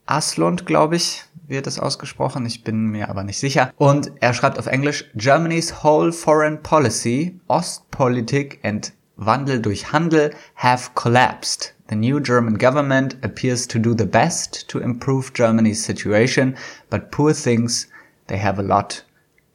Aslund, 0.06 0.66
glaube 0.66 0.96
ich, 0.96 1.24
wird 1.48 1.66
es 1.66 1.78
ausgesprochen, 1.78 2.46
ich 2.46 2.62
bin 2.62 2.86
mir 2.86 3.08
aber 3.08 3.24
nicht 3.24 3.38
sicher. 3.38 3.72
Und 3.76 4.12
er 4.20 4.34
schreibt 4.34 4.58
auf 4.58 4.66
Englisch, 4.66 5.10
Germany's 5.14 5.82
whole 5.82 6.12
foreign 6.12 6.62
policy, 6.62 7.40
Ostpolitik 7.48 8.60
and 8.62 8.92
Wandel 9.16 9.60
durch 9.60 9.92
Handel 9.92 10.32
have 10.54 10.90
collapsed. 10.94 11.74
The 11.88 11.96
new 11.96 12.20
German 12.20 12.58
government 12.58 13.16
appears 13.22 13.66
to 13.68 13.78
do 13.78 13.94
the 13.94 14.04
best 14.04 14.68
to 14.68 14.78
improve 14.78 15.32
Germany's 15.32 15.84
situation, 15.84 16.56
but 16.90 17.10
poor 17.10 17.32
things, 17.32 17.88
they 18.28 18.38
have 18.38 18.60
a 18.60 18.62
lot 18.62 19.04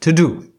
to 0.01 0.11
do. 0.11 0.52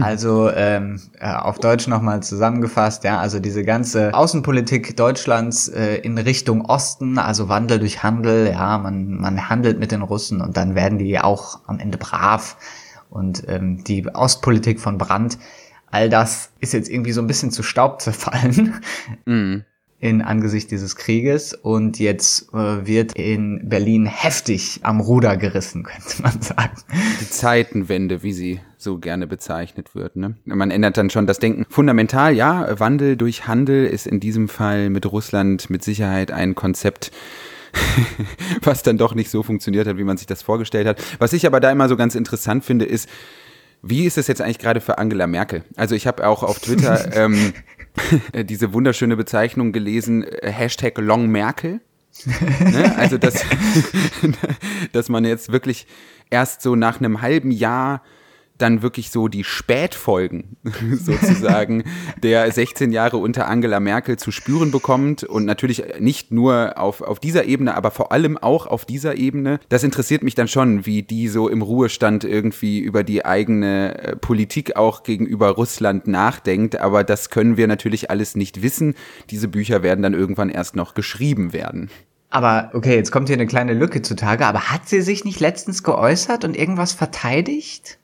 Also 0.00 0.50
ähm, 0.50 1.00
äh, 1.20 1.32
auf 1.32 1.58
Deutsch 1.58 1.86
nochmal 1.86 2.22
zusammengefasst, 2.22 3.04
ja, 3.04 3.18
also 3.18 3.38
diese 3.38 3.62
ganze 3.62 4.12
Außenpolitik 4.14 4.96
Deutschlands 4.96 5.68
äh, 5.68 5.96
in 5.96 6.18
Richtung 6.18 6.64
Osten, 6.64 7.18
also 7.18 7.48
Wandel 7.48 7.78
durch 7.78 8.02
Handel, 8.02 8.48
ja, 8.48 8.78
man, 8.78 9.16
man 9.16 9.48
handelt 9.48 9.78
mit 9.78 9.92
den 9.92 10.02
Russen 10.02 10.40
und 10.40 10.56
dann 10.56 10.74
werden 10.74 10.98
die 10.98 11.18
auch 11.18 11.60
am 11.66 11.78
Ende 11.78 11.98
brav. 11.98 12.56
Und 13.10 13.44
ähm, 13.48 13.84
die 13.84 14.06
Ostpolitik 14.08 14.80
von 14.80 14.98
Brandt, 14.98 15.38
all 15.90 16.10
das 16.10 16.50
ist 16.60 16.72
jetzt 16.72 16.90
irgendwie 16.90 17.12
so 17.12 17.20
ein 17.20 17.26
bisschen 17.26 17.50
zu 17.50 17.62
Staub 17.62 18.02
zerfallen. 18.02 18.74
Mhm 19.24 19.64
in 19.98 20.20
Angesicht 20.20 20.70
dieses 20.70 20.96
Krieges 20.96 21.54
und 21.54 21.98
jetzt 21.98 22.52
äh, 22.52 22.86
wird 22.86 23.14
in 23.14 23.68
Berlin 23.68 24.04
heftig 24.04 24.80
am 24.82 25.00
Ruder 25.00 25.36
gerissen, 25.36 25.82
könnte 25.84 26.22
man 26.22 26.40
sagen. 26.42 26.76
Die 27.20 27.30
Zeitenwende, 27.30 28.22
wie 28.22 28.32
sie 28.32 28.60
so 28.76 28.98
gerne 28.98 29.26
bezeichnet 29.26 29.94
wird. 29.94 30.16
Ne? 30.16 30.36
Man 30.44 30.70
ändert 30.70 30.98
dann 30.98 31.08
schon 31.08 31.26
das 31.26 31.38
Denken. 31.38 31.64
Fundamental, 31.70 32.34
ja, 32.34 32.78
Wandel 32.78 33.16
durch 33.16 33.46
Handel 33.46 33.86
ist 33.86 34.06
in 34.06 34.20
diesem 34.20 34.48
Fall 34.48 34.90
mit 34.90 35.10
Russland 35.10 35.70
mit 35.70 35.82
Sicherheit 35.82 36.30
ein 36.30 36.54
Konzept, 36.54 37.10
was 38.62 38.82
dann 38.82 38.98
doch 38.98 39.14
nicht 39.14 39.30
so 39.30 39.42
funktioniert 39.42 39.86
hat, 39.86 39.96
wie 39.96 40.04
man 40.04 40.18
sich 40.18 40.26
das 40.26 40.42
vorgestellt 40.42 40.86
hat. 40.86 41.02
Was 41.18 41.32
ich 41.32 41.46
aber 41.46 41.58
da 41.58 41.70
immer 41.70 41.88
so 41.88 41.96
ganz 41.96 42.14
interessant 42.14 42.66
finde, 42.66 42.84
ist, 42.84 43.08
wie 43.82 44.04
ist 44.04 44.18
es 44.18 44.26
jetzt 44.26 44.40
eigentlich 44.42 44.58
gerade 44.58 44.80
für 44.80 44.98
Angela 44.98 45.26
Merkel? 45.26 45.62
Also 45.76 45.94
ich 45.94 46.06
habe 46.06 46.26
auch 46.26 46.42
auf 46.42 46.58
Twitter 46.58 47.12
ähm, 47.16 47.52
diese 48.44 48.72
wunderschöne 48.72 49.16
Bezeichnung 49.16 49.72
gelesen, 49.72 50.24
äh, 50.24 50.50
Hashtag 50.50 50.98
Long 50.98 51.28
Merkel. 51.28 51.80
ne? 52.24 52.94
Also 52.96 53.18
dass, 53.18 53.44
dass 54.92 55.08
man 55.08 55.24
jetzt 55.24 55.52
wirklich 55.52 55.86
erst 56.30 56.62
so 56.62 56.76
nach 56.76 57.00
einem 57.00 57.20
halben 57.20 57.50
Jahr 57.50 58.02
dann 58.58 58.82
wirklich 58.82 59.10
so 59.10 59.28
die 59.28 59.44
Spätfolgen 59.44 60.56
sozusagen 60.92 61.84
der 62.22 62.50
16 62.50 62.92
Jahre 62.92 63.18
unter 63.18 63.48
Angela 63.48 63.80
Merkel 63.80 64.16
zu 64.18 64.30
spüren 64.30 64.70
bekommt 64.70 65.24
und 65.24 65.44
natürlich 65.44 65.82
nicht 66.00 66.32
nur 66.32 66.74
auf, 66.76 67.02
auf 67.02 67.20
dieser 67.20 67.44
Ebene, 67.44 67.74
aber 67.74 67.90
vor 67.90 68.12
allem 68.12 68.38
auch 68.38 68.66
auf 68.66 68.84
dieser 68.84 69.16
Ebene. 69.16 69.60
Das 69.68 69.84
interessiert 69.84 70.22
mich 70.22 70.34
dann 70.34 70.48
schon, 70.48 70.86
wie 70.86 71.02
die 71.02 71.28
so 71.28 71.48
im 71.48 71.62
Ruhestand 71.62 72.24
irgendwie 72.24 72.78
über 72.78 73.04
die 73.04 73.24
eigene 73.24 73.98
äh, 73.98 74.16
Politik 74.16 74.76
auch 74.76 75.02
gegenüber 75.02 75.50
Russland 75.50 76.06
nachdenkt, 76.06 76.80
aber 76.80 77.04
das 77.04 77.30
können 77.30 77.56
wir 77.56 77.66
natürlich 77.66 78.10
alles 78.10 78.36
nicht 78.36 78.62
wissen. 78.62 78.94
Diese 79.30 79.48
Bücher 79.48 79.82
werden 79.82 80.02
dann 80.02 80.14
irgendwann 80.14 80.48
erst 80.48 80.76
noch 80.76 80.94
geschrieben 80.94 81.52
werden. 81.52 81.90
Aber 82.30 82.70
okay, 82.74 82.96
jetzt 82.96 83.12
kommt 83.12 83.28
hier 83.28 83.36
eine 83.36 83.46
kleine 83.46 83.72
Lücke 83.72 84.02
zutage, 84.02 84.46
aber 84.46 84.70
hat 84.70 84.88
sie 84.88 85.00
sich 85.00 85.24
nicht 85.24 85.40
letztens 85.40 85.82
geäußert 85.82 86.44
und 86.44 86.56
irgendwas 86.56 86.92
verteidigt? 86.92 87.98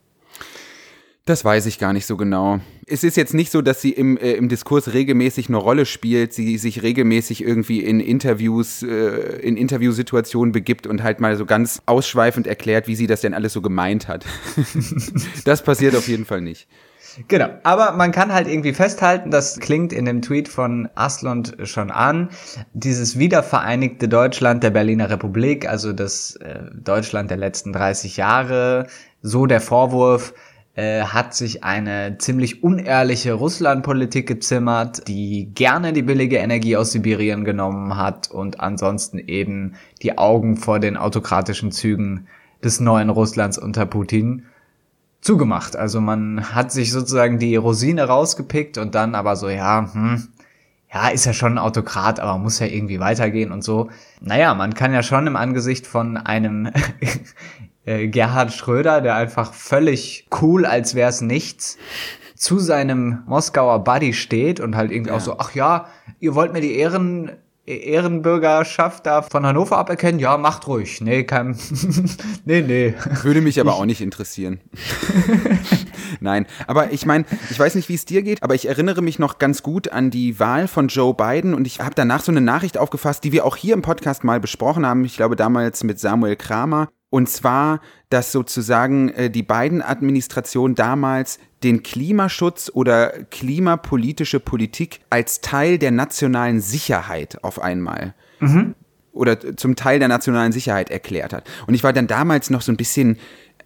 Das 1.25 1.45
weiß 1.45 1.67
ich 1.67 1.79
gar 1.79 1.93
nicht 1.93 2.07
so 2.07 2.17
genau. 2.17 2.59
Es 2.85 3.05
ist 3.05 3.17
jetzt 3.17 3.33
nicht 3.33 3.53
so, 3.53 3.63
dass 3.63 3.81
sie 3.81 3.93
im, 3.93 4.17
äh, 4.17 4.33
im 4.33 4.49
Diskurs 4.49 4.93
regelmäßig 4.93 5.49
eine 5.49 5.57
Rolle 5.57 5.87
spielt, 5.87 6.33
sie 6.33 6.59
sich 6.59 6.83
regelmäßig 6.83 7.45
irgendwie 7.45 7.81
in 7.81 8.01
Interviews, 8.01 8.83
äh, 8.83 9.39
in 9.41 9.57
Interviewsituationen 9.57 10.51
begibt 10.51 10.89
und 10.89 11.05
halt 11.05 11.21
mal 11.21 11.37
so 11.37 11.47
ganz 11.47 11.81
ausschweifend 11.87 12.49
erklärt, 12.49 12.89
wie 12.89 12.97
sie 12.97 13.07
das 13.07 13.21
denn 13.21 13.35
alles 13.35 13.53
so 13.53 13.63
gemeint 13.63 14.09
hat. 14.09 14.27
das 15.45 15.63
passiert 15.63 15.95
auf 15.95 16.09
jeden 16.09 16.25
Fall 16.25 16.41
nicht. 16.41 16.67
Genau, 17.29 17.51
aber 17.63 17.93
man 17.93 18.11
kann 18.11 18.33
halt 18.33 18.49
irgendwie 18.49 18.73
festhalten, 18.73 19.31
das 19.31 19.61
klingt 19.61 19.93
in 19.93 20.07
dem 20.07 20.23
Tweet 20.23 20.49
von 20.49 20.89
Aslund 20.95 21.57
schon 21.65 21.91
an, 21.91 22.31
dieses 22.73 23.19
wiedervereinigte 23.19 24.09
Deutschland 24.09 24.63
der 24.65 24.71
Berliner 24.71 25.11
Republik, 25.11 25.69
also 25.69 25.93
das 25.93 26.37
äh, 26.37 26.63
Deutschland 26.75 27.31
der 27.31 27.37
letzten 27.37 27.73
30 27.73 28.17
Jahre, 28.17 28.87
so 29.21 29.47
der 29.47 29.61
Vorwurf, 29.61 30.33
äh, 30.75 31.03
hat 31.03 31.35
sich 31.35 31.65
eine 31.65 32.17
ziemlich 32.19 32.63
unehrliche 32.63 33.35
Russlandpolitik 33.35 34.27
gezimmert, 34.27 35.07
die 35.07 35.51
gerne 35.55 35.93
die 35.93 36.03
billige 36.03 36.39
Energie 36.39 36.77
aus 36.77 36.93
Sibirien 36.93 37.45
genommen 37.45 37.97
hat 37.97 38.31
und 38.31 38.61
ansonsten 38.61 39.19
eben 39.19 39.75
die 40.01 40.17
Augen 40.17 40.57
vor 40.57 40.81
den 40.81 40.97
autokratischen 40.97 41.73
Zügen 41.73 42.27
des 42.65 42.81
neuen 42.81 43.11
Russlands 43.11 43.59
unter 43.59 43.85
Putin 43.85 44.47
zugemacht. 45.21 45.77
Also 45.77 46.01
man 46.01 46.55
hat 46.55 46.73
sich 46.73 46.91
sozusagen 46.91 47.39
die 47.39 47.57
Rosine 47.57 48.05
rausgepickt 48.05 48.79
und 48.79 48.95
dann 48.95 49.15
aber 49.15 49.37
so, 49.37 49.49
ja, 49.49 49.91
hm, 49.93 50.29
ja, 50.93 51.09
ist 51.09 51.25
ja 51.25 51.33
schon 51.33 51.55
ein 51.55 51.59
Autokrat, 51.59 52.21
aber 52.21 52.39
muss 52.39 52.59
ja 52.59 52.67
irgendwie 52.67 53.01
weitergehen 53.01 53.51
und 53.51 53.63
so. 53.63 53.91
Naja, 54.21 54.55
man 54.55 54.75
kann 54.75 54.93
ja 54.93 55.03
schon 55.03 55.27
im 55.27 55.37
Angesicht 55.37 55.87
von 55.87 56.17
einem 56.17 56.71
äh, 57.85 58.09
Gerhard 58.09 58.53
Schröder, 58.53 59.01
der 59.01 59.17
einfach 59.17 59.53
völlig 59.53 60.27
cool, 60.41 60.67
als 60.67 60.95
wäre 60.95 61.11
es 61.11 61.21
nichts, 61.21 61.79
zu 62.35 62.59
seinem 62.59 63.23
Moskauer 63.27 63.85
Buddy 63.85 64.13
steht 64.13 64.61
und 64.61 64.77
halt 64.77 64.91
irgendwie 64.91 65.11
ja. 65.11 65.17
auch 65.17 65.21
so, 65.21 65.39
ach 65.39 65.55
ja, 65.55 65.87
ihr 66.19 66.35
wollt 66.35 66.53
mir 66.53 66.61
die 66.61 66.75
Ehren, 66.75 67.31
Ehrenbürgerschaft 67.67 69.07
da 69.07 69.23
von 69.23 69.47
Hannover 69.47 69.79
aberkennen? 69.79 70.19
Ja, 70.19 70.37
macht 70.37 70.67
ruhig. 70.67 71.01
Nee, 71.01 71.23
kein, 71.23 71.57
nee, 72.45 72.63
nee. 72.63 72.95
Würde 73.23 73.41
mich 73.41 73.61
aber 73.61 73.75
auch 73.75 73.85
nicht 73.85 74.01
interessieren. 74.01 74.61
Nein, 76.21 76.47
aber 76.67 76.93
ich 76.93 77.07
meine, 77.07 77.25
ich 77.51 77.59
weiß 77.59 77.77
nicht, 77.77 77.89
wie 77.89 77.95
es 77.95 78.05
dir 78.05 78.23
geht, 78.23 78.43
aber 78.43 78.55
ich 78.55 78.67
erinnere 78.67 79.03
mich 79.03 79.19
noch 79.19 79.39
ganz 79.39 79.63
gut 79.63 79.93
an 79.93 80.11
die 80.11 80.39
Wahl 80.41 80.67
von 80.67 80.89
Joe 80.89 81.15
Biden 81.15 81.55
und 81.55 81.67
ich 81.67 81.81
habe 81.81 81.95
danach 81.95 82.23
so 82.23 82.33
eine 82.33 82.41
Nachricht 82.41 82.77
aufgefasst, 82.77 83.25
die 83.25 83.33
wir 83.33 83.47
auch 83.47 83.57
hier 83.57 83.75
im 83.75 83.83
Podcast 83.83 84.25
mal 84.25 84.41
besprochen 84.41 84.85
haben. 84.85 85.05
Ich 85.05 85.17
glaube 85.17 85.37
damals 85.37 85.85
mit 85.85 86.01
Samuel 86.01 86.37
Kramer. 86.37 86.89
Und 87.13 87.29
zwar, 87.29 87.83
dass 88.09 88.33
sozusagen 88.33 89.11
äh, 89.11 89.29
die 89.29 89.43
beiden 89.43 89.83
Administrationen 89.83 90.75
damals 90.75 91.39
den 91.63 91.83
Klimaschutz 91.83 92.71
oder 92.73 93.11
klimapolitische 93.25 94.41
Politik 94.41 95.01
als 95.11 95.43
Teil 95.43 95.77
der 95.77 95.91
nationalen 95.91 96.63
Sicherheit 96.63 97.45
auf 97.45 97.61
einmal 97.61 98.15
mhm. 98.41 98.75
oder 99.13 99.59
zum 99.59 99.77
Teil 99.77 99.99
der 99.99 100.09
nationalen 100.09 100.53
Sicherheit 100.53 100.91
erklärt 100.91 101.35
hat. 101.35 101.51
Und 101.67 101.75
ich 101.75 101.85
war 101.85 101.93
dann 101.93 102.07
damals 102.07 102.49
noch 102.49 102.63
so 102.63 102.73
ein 102.73 102.79
bisschen 102.79 103.19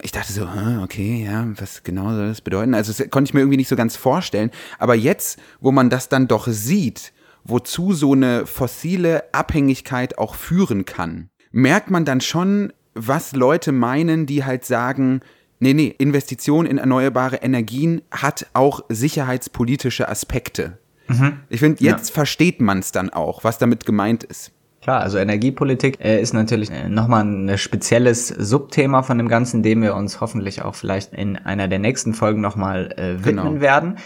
ich 0.02 0.10
dachte 0.10 0.32
so, 0.32 0.46
okay, 0.82 1.24
ja, 1.24 1.46
was 1.56 1.84
genau 1.84 2.10
soll 2.10 2.28
das 2.28 2.40
bedeuten? 2.40 2.74
Also 2.74 2.92
das 2.92 3.08
konnte 3.10 3.30
ich 3.30 3.34
mir 3.34 3.40
irgendwie 3.40 3.58
nicht 3.58 3.68
so 3.68 3.76
ganz 3.76 3.94
vorstellen. 3.94 4.50
Aber 4.80 4.96
jetzt, 4.96 5.38
wo 5.60 5.70
man 5.70 5.88
das 5.88 6.08
dann 6.08 6.26
doch 6.26 6.48
sieht, 6.48 7.12
wozu 7.44 7.94
so 7.94 8.12
eine 8.12 8.44
fossile 8.44 9.32
Abhängigkeit 9.32 10.18
auch 10.18 10.34
führen 10.34 10.84
kann, 10.84 11.30
merkt 11.50 11.90
man 11.90 12.04
dann 12.04 12.20
schon, 12.20 12.74
was 12.96 13.34
Leute 13.34 13.72
meinen, 13.72 14.26
die 14.26 14.44
halt 14.44 14.64
sagen, 14.64 15.20
nee, 15.60 15.74
nee, 15.74 15.94
Investition 15.98 16.66
in 16.66 16.78
erneuerbare 16.78 17.36
Energien 17.36 18.02
hat 18.10 18.46
auch 18.52 18.80
sicherheitspolitische 18.88 20.08
Aspekte. 20.08 20.78
Mhm. 21.08 21.40
Ich 21.48 21.60
finde, 21.60 21.82
jetzt 21.84 22.08
ja. 22.08 22.14
versteht 22.14 22.60
man 22.60 22.80
es 22.80 22.92
dann 22.92 23.10
auch, 23.10 23.44
was 23.44 23.58
damit 23.58 23.86
gemeint 23.86 24.24
ist. 24.24 24.52
Klar, 24.82 25.00
also 25.00 25.18
Energiepolitik 25.18 25.98
äh, 26.00 26.20
ist 26.20 26.32
natürlich 26.32 26.70
äh, 26.70 26.88
nochmal 26.88 27.24
ein 27.24 27.58
spezielles 27.58 28.28
Subthema 28.28 29.02
von 29.02 29.18
dem 29.18 29.26
Ganzen, 29.28 29.62
dem 29.62 29.82
wir 29.82 29.96
uns 29.96 30.20
hoffentlich 30.20 30.62
auch 30.62 30.76
vielleicht 30.76 31.12
in 31.12 31.36
einer 31.36 31.66
der 31.66 31.80
nächsten 31.80 32.14
Folgen 32.14 32.40
nochmal 32.40 32.92
äh, 32.92 33.24
widmen 33.24 33.46
genau. 33.46 33.60
werden. 33.60 33.96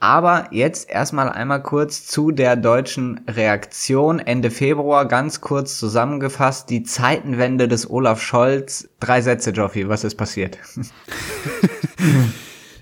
Aber 0.00 0.48
jetzt 0.50 0.88
erstmal 0.88 1.28
einmal 1.28 1.62
kurz 1.62 2.06
zu 2.06 2.30
der 2.30 2.56
deutschen 2.56 3.20
Reaktion. 3.28 4.18
Ende 4.18 4.50
Februar 4.50 5.06
ganz 5.06 5.42
kurz 5.42 5.78
zusammengefasst, 5.78 6.70
die 6.70 6.82
Zeitenwende 6.84 7.68
des 7.68 7.88
Olaf 7.88 8.22
Scholz. 8.22 8.88
Drei 8.98 9.20
Sätze, 9.20 9.50
Joffi, 9.50 9.88
was 9.88 10.04
ist 10.04 10.16
passiert? 10.16 10.58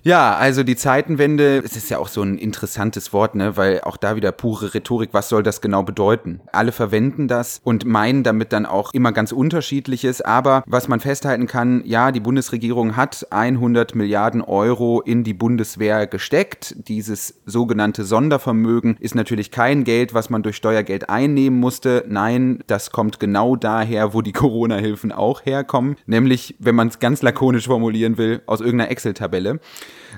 Ja, 0.03 0.37
also 0.37 0.63
die 0.63 0.77
Zeitenwende, 0.77 1.63
es 1.65 1.77
ist 1.77 1.91
ja 1.91 1.99
auch 1.99 2.09
so 2.09 2.23
ein 2.23 2.39
interessantes 2.39 3.13
Wort, 3.13 3.35
ne, 3.35 3.57
weil 3.57 3.81
auch 3.81 3.97
da 3.97 4.17
wieder 4.17 4.33
pure 4.33 4.75
Rhetorik, 4.75 5.11
was 5.13 5.29
soll 5.29 5.43
das 5.43 5.61
genau 5.61 5.83
bedeuten? 5.83 6.41
Alle 6.53 6.73
verwenden 6.73 7.29
das 7.29 7.61
und 7.65 7.85
meinen 7.85 8.23
damit 8.23 8.53
dann 8.53 8.67
auch 8.67 8.95
immer 8.95 9.13
ganz 9.13 9.33
unterschiedliches, 9.33 10.21
aber 10.21 10.63
was 10.67 10.89
man 10.89 11.01
festhalten 11.01 11.47
kann, 11.47 11.83
ja, 11.85 12.13
die 12.13 12.21
Bundesregierung 12.21 12.97
hat 12.97 13.27
100 13.31 13.95
Milliarden 13.95 14.41
Euro 14.41 15.01
in 15.01 15.25
die 15.25 15.35
Bundeswehr 15.35 16.07
gesteckt. 16.07 16.75
Dieses 16.89 17.41
sogenannte 17.45 18.05
Sondervermögen 18.05 18.97
ist 19.01 19.15
natürlich 19.15 19.51
kein 19.51 19.85
Geld, 19.85 20.15
was 20.15 20.31
man 20.31 20.43
durch 20.43 20.57
Steuergeld 20.57 21.11
einnehmen 21.11 21.59
musste. 21.59 22.05
Nein, 22.09 22.63
das 22.67 22.91
kommt 22.91 23.21
genau 23.21 23.57
daher, 23.57 24.15
wo 24.15 24.23
die 24.23 24.33
Corona-Hilfen 24.33 25.13
auch 25.13 25.45
herkommen, 25.45 25.97
nämlich, 26.07 26.55
wenn 26.59 26.75
man 26.75 26.89
es 26.89 26.99
ganz 26.99 27.23
lakonisch 27.23 27.67
formulieren 27.67 28.17
will, 28.19 28.43
aus 28.47 28.61
irgendeiner 28.61 28.91
Excel-Tabelle 28.91 29.61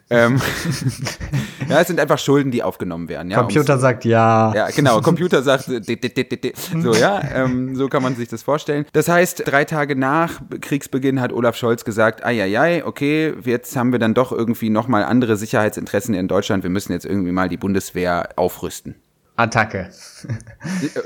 ähm, 0.08 0.40
ja, 1.68 1.80
es 1.80 1.86
sind 1.86 2.00
einfach 2.00 2.18
Schulden, 2.18 2.50
die 2.50 2.62
aufgenommen 2.62 3.08
werden. 3.08 3.30
Ja, 3.30 3.38
Computer 3.38 3.78
sagt 3.78 4.04
ja. 4.04 4.52
Ja, 4.54 4.68
genau. 4.70 5.00
Computer 5.00 5.42
sagt 5.42 5.64
so, 5.64 6.94
ja, 6.94 7.20
ähm, 7.34 7.76
so 7.76 7.88
kann 7.88 8.02
man 8.02 8.16
sich 8.16 8.28
das 8.28 8.42
vorstellen. 8.42 8.86
Das 8.92 9.08
heißt, 9.08 9.42
drei 9.46 9.64
Tage 9.64 9.96
nach 9.96 10.40
Kriegsbeginn 10.60 11.20
hat 11.20 11.32
Olaf 11.32 11.56
Scholz 11.56 11.84
gesagt, 11.84 12.24
ai, 12.24 12.84
okay, 12.84 13.34
jetzt 13.44 13.76
haben 13.76 13.92
wir 13.92 13.98
dann 13.98 14.14
doch 14.14 14.32
irgendwie 14.32 14.70
nochmal 14.70 15.04
andere 15.04 15.36
Sicherheitsinteressen 15.36 16.14
in 16.14 16.28
Deutschland. 16.28 16.62
Wir 16.62 16.70
müssen 16.70 16.92
jetzt 16.92 17.06
irgendwie 17.06 17.32
mal 17.32 17.48
die 17.48 17.56
Bundeswehr 17.56 18.30
aufrüsten. 18.36 18.96
Attacke. 19.36 19.88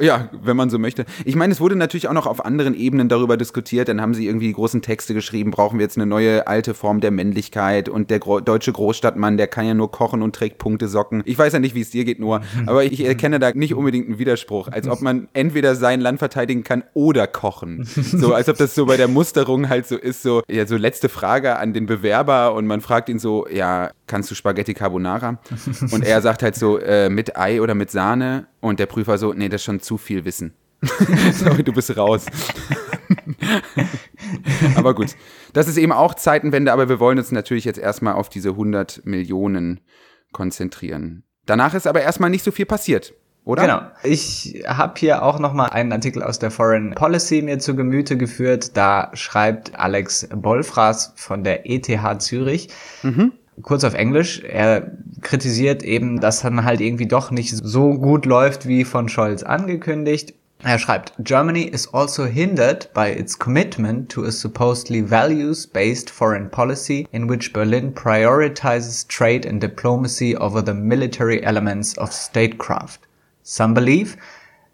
Ja, 0.00 0.28
wenn 0.42 0.56
man 0.56 0.68
so 0.68 0.78
möchte. 0.78 1.04
Ich 1.24 1.36
meine, 1.36 1.52
es 1.52 1.60
wurde 1.60 1.76
natürlich 1.76 2.08
auch 2.08 2.12
noch 2.12 2.26
auf 2.26 2.44
anderen 2.44 2.74
Ebenen 2.74 3.08
darüber 3.08 3.36
diskutiert. 3.36 3.88
Dann 3.88 4.00
haben 4.00 4.12
sie 4.12 4.26
irgendwie 4.26 4.52
großen 4.52 4.82
Texte 4.82 5.14
geschrieben, 5.14 5.52
brauchen 5.52 5.78
wir 5.78 5.84
jetzt 5.84 5.96
eine 5.96 6.06
neue 6.06 6.46
alte 6.48 6.74
Form 6.74 7.00
der 7.00 7.12
Männlichkeit 7.12 7.88
und 7.88 8.10
der 8.10 8.18
Gro 8.18 8.40
deutsche 8.40 8.72
Großstadtmann, 8.72 9.36
der 9.36 9.46
kann 9.46 9.66
ja 9.66 9.74
nur 9.74 9.92
kochen 9.92 10.22
und 10.22 10.34
trägt 10.34 10.58
Punkte 10.58 10.88
Socken. 10.88 11.22
Ich 11.26 11.38
weiß 11.38 11.52
ja 11.52 11.60
nicht, 11.60 11.76
wie 11.76 11.82
es 11.82 11.90
dir 11.90 12.04
geht, 12.04 12.18
nur, 12.18 12.40
aber 12.66 12.84
ich 12.84 13.04
erkenne 13.04 13.38
da 13.38 13.52
nicht 13.52 13.74
unbedingt 13.74 14.08
einen 14.08 14.18
Widerspruch, 14.18 14.68
als 14.68 14.88
ob 14.88 15.00
man 15.00 15.28
entweder 15.32 15.76
sein 15.76 16.00
Land 16.00 16.18
verteidigen 16.18 16.64
kann 16.64 16.84
oder 16.94 17.26
kochen. 17.26 17.86
So, 18.14 18.32
als 18.32 18.48
ob 18.48 18.56
das 18.58 18.74
so 18.74 18.86
bei 18.86 18.96
der 18.96 19.08
Musterung 19.08 19.68
halt 19.68 19.86
so 19.86 19.96
ist, 19.96 20.22
so, 20.22 20.42
ja, 20.48 20.66
so 20.66 20.76
letzte 20.76 21.08
Frage 21.08 21.58
an 21.58 21.72
den 21.72 21.86
Bewerber 21.86 22.54
und 22.54 22.66
man 22.66 22.80
fragt 22.80 23.08
ihn 23.08 23.18
so, 23.18 23.46
ja, 23.48 23.90
kannst 24.06 24.30
du 24.30 24.34
Spaghetti 24.34 24.74
Carbonara? 24.74 25.38
Und 25.90 26.04
er 26.04 26.20
sagt 26.22 26.42
halt 26.42 26.54
so, 26.54 26.78
äh, 26.78 27.08
mit 27.08 27.36
Ei 27.36 27.60
oder 27.60 27.74
mit 27.74 27.90
Sahne. 27.90 28.46
Und 28.60 28.78
der 28.80 28.86
Prüfer 28.86 29.18
so, 29.18 29.32
nee, 29.32 29.48
das 29.48 29.60
ist 29.60 29.64
schon 29.64 29.80
zu 29.80 29.98
viel 29.98 30.24
Wissen. 30.24 30.54
Sorry, 31.32 31.62
du 31.62 31.72
bist 31.72 31.96
raus. 31.96 32.26
aber 34.76 34.94
gut, 34.94 35.14
das 35.52 35.68
ist 35.68 35.76
eben 35.76 35.92
auch 35.92 36.14
Zeitenwende, 36.14 36.72
aber 36.72 36.88
wir 36.88 37.00
wollen 37.00 37.18
uns 37.18 37.32
natürlich 37.32 37.64
jetzt 37.64 37.78
erstmal 37.78 38.14
auf 38.14 38.28
diese 38.28 38.50
100 38.50 39.02
Millionen 39.04 39.80
konzentrieren. 40.32 41.24
Danach 41.46 41.74
ist 41.74 41.86
aber 41.86 42.02
erstmal 42.02 42.30
nicht 42.30 42.44
so 42.44 42.50
viel 42.50 42.66
passiert. 42.66 43.14
Oder? 43.44 43.62
Genau. 43.62 43.82
Ich 44.02 44.64
habe 44.66 44.94
hier 44.96 45.22
auch 45.22 45.38
noch 45.38 45.52
mal 45.52 45.66
einen 45.66 45.92
Artikel 45.92 46.22
aus 46.22 46.38
der 46.38 46.50
Foreign 46.50 46.94
Policy 46.94 47.42
mir 47.42 47.58
zu 47.58 47.76
Gemüte 47.76 48.16
geführt. 48.16 48.74
Da 48.74 49.10
schreibt 49.12 49.78
Alex 49.78 50.28
Bolfras 50.34 51.12
von 51.16 51.44
der 51.44 51.68
ETH 51.68 52.22
Zürich. 52.22 52.70
Mhm 53.02 53.32
kurz 53.62 53.84
auf 53.84 53.94
Englisch. 53.94 54.40
Er 54.40 54.92
kritisiert 55.20 55.82
eben, 55.82 56.20
dass 56.20 56.42
dann 56.42 56.64
halt 56.64 56.80
irgendwie 56.80 57.06
doch 57.06 57.30
nicht 57.30 57.56
so 57.56 57.94
gut 57.94 58.26
läuft 58.26 58.66
wie 58.66 58.84
von 58.84 59.08
Scholz 59.08 59.42
angekündigt. 59.42 60.34
Er 60.62 60.78
schreibt, 60.78 61.12
Germany 61.18 61.64
is 61.64 61.92
also 61.92 62.24
hindered 62.24 62.90
by 62.94 63.10
its 63.10 63.38
commitment 63.38 64.08
to 64.08 64.24
a 64.24 64.30
supposedly 64.30 65.02
values-based 65.02 66.08
foreign 66.08 66.48
policy 66.48 67.06
in 67.12 67.28
which 67.28 67.52
Berlin 67.52 67.92
prioritizes 67.94 69.06
trade 69.06 69.44
and 69.44 69.60
diplomacy 69.60 70.34
over 70.34 70.62
the 70.62 70.72
military 70.72 71.42
elements 71.42 71.98
of 71.98 72.12
statecraft. 72.12 73.00
Some 73.42 73.74
believe 73.74 74.16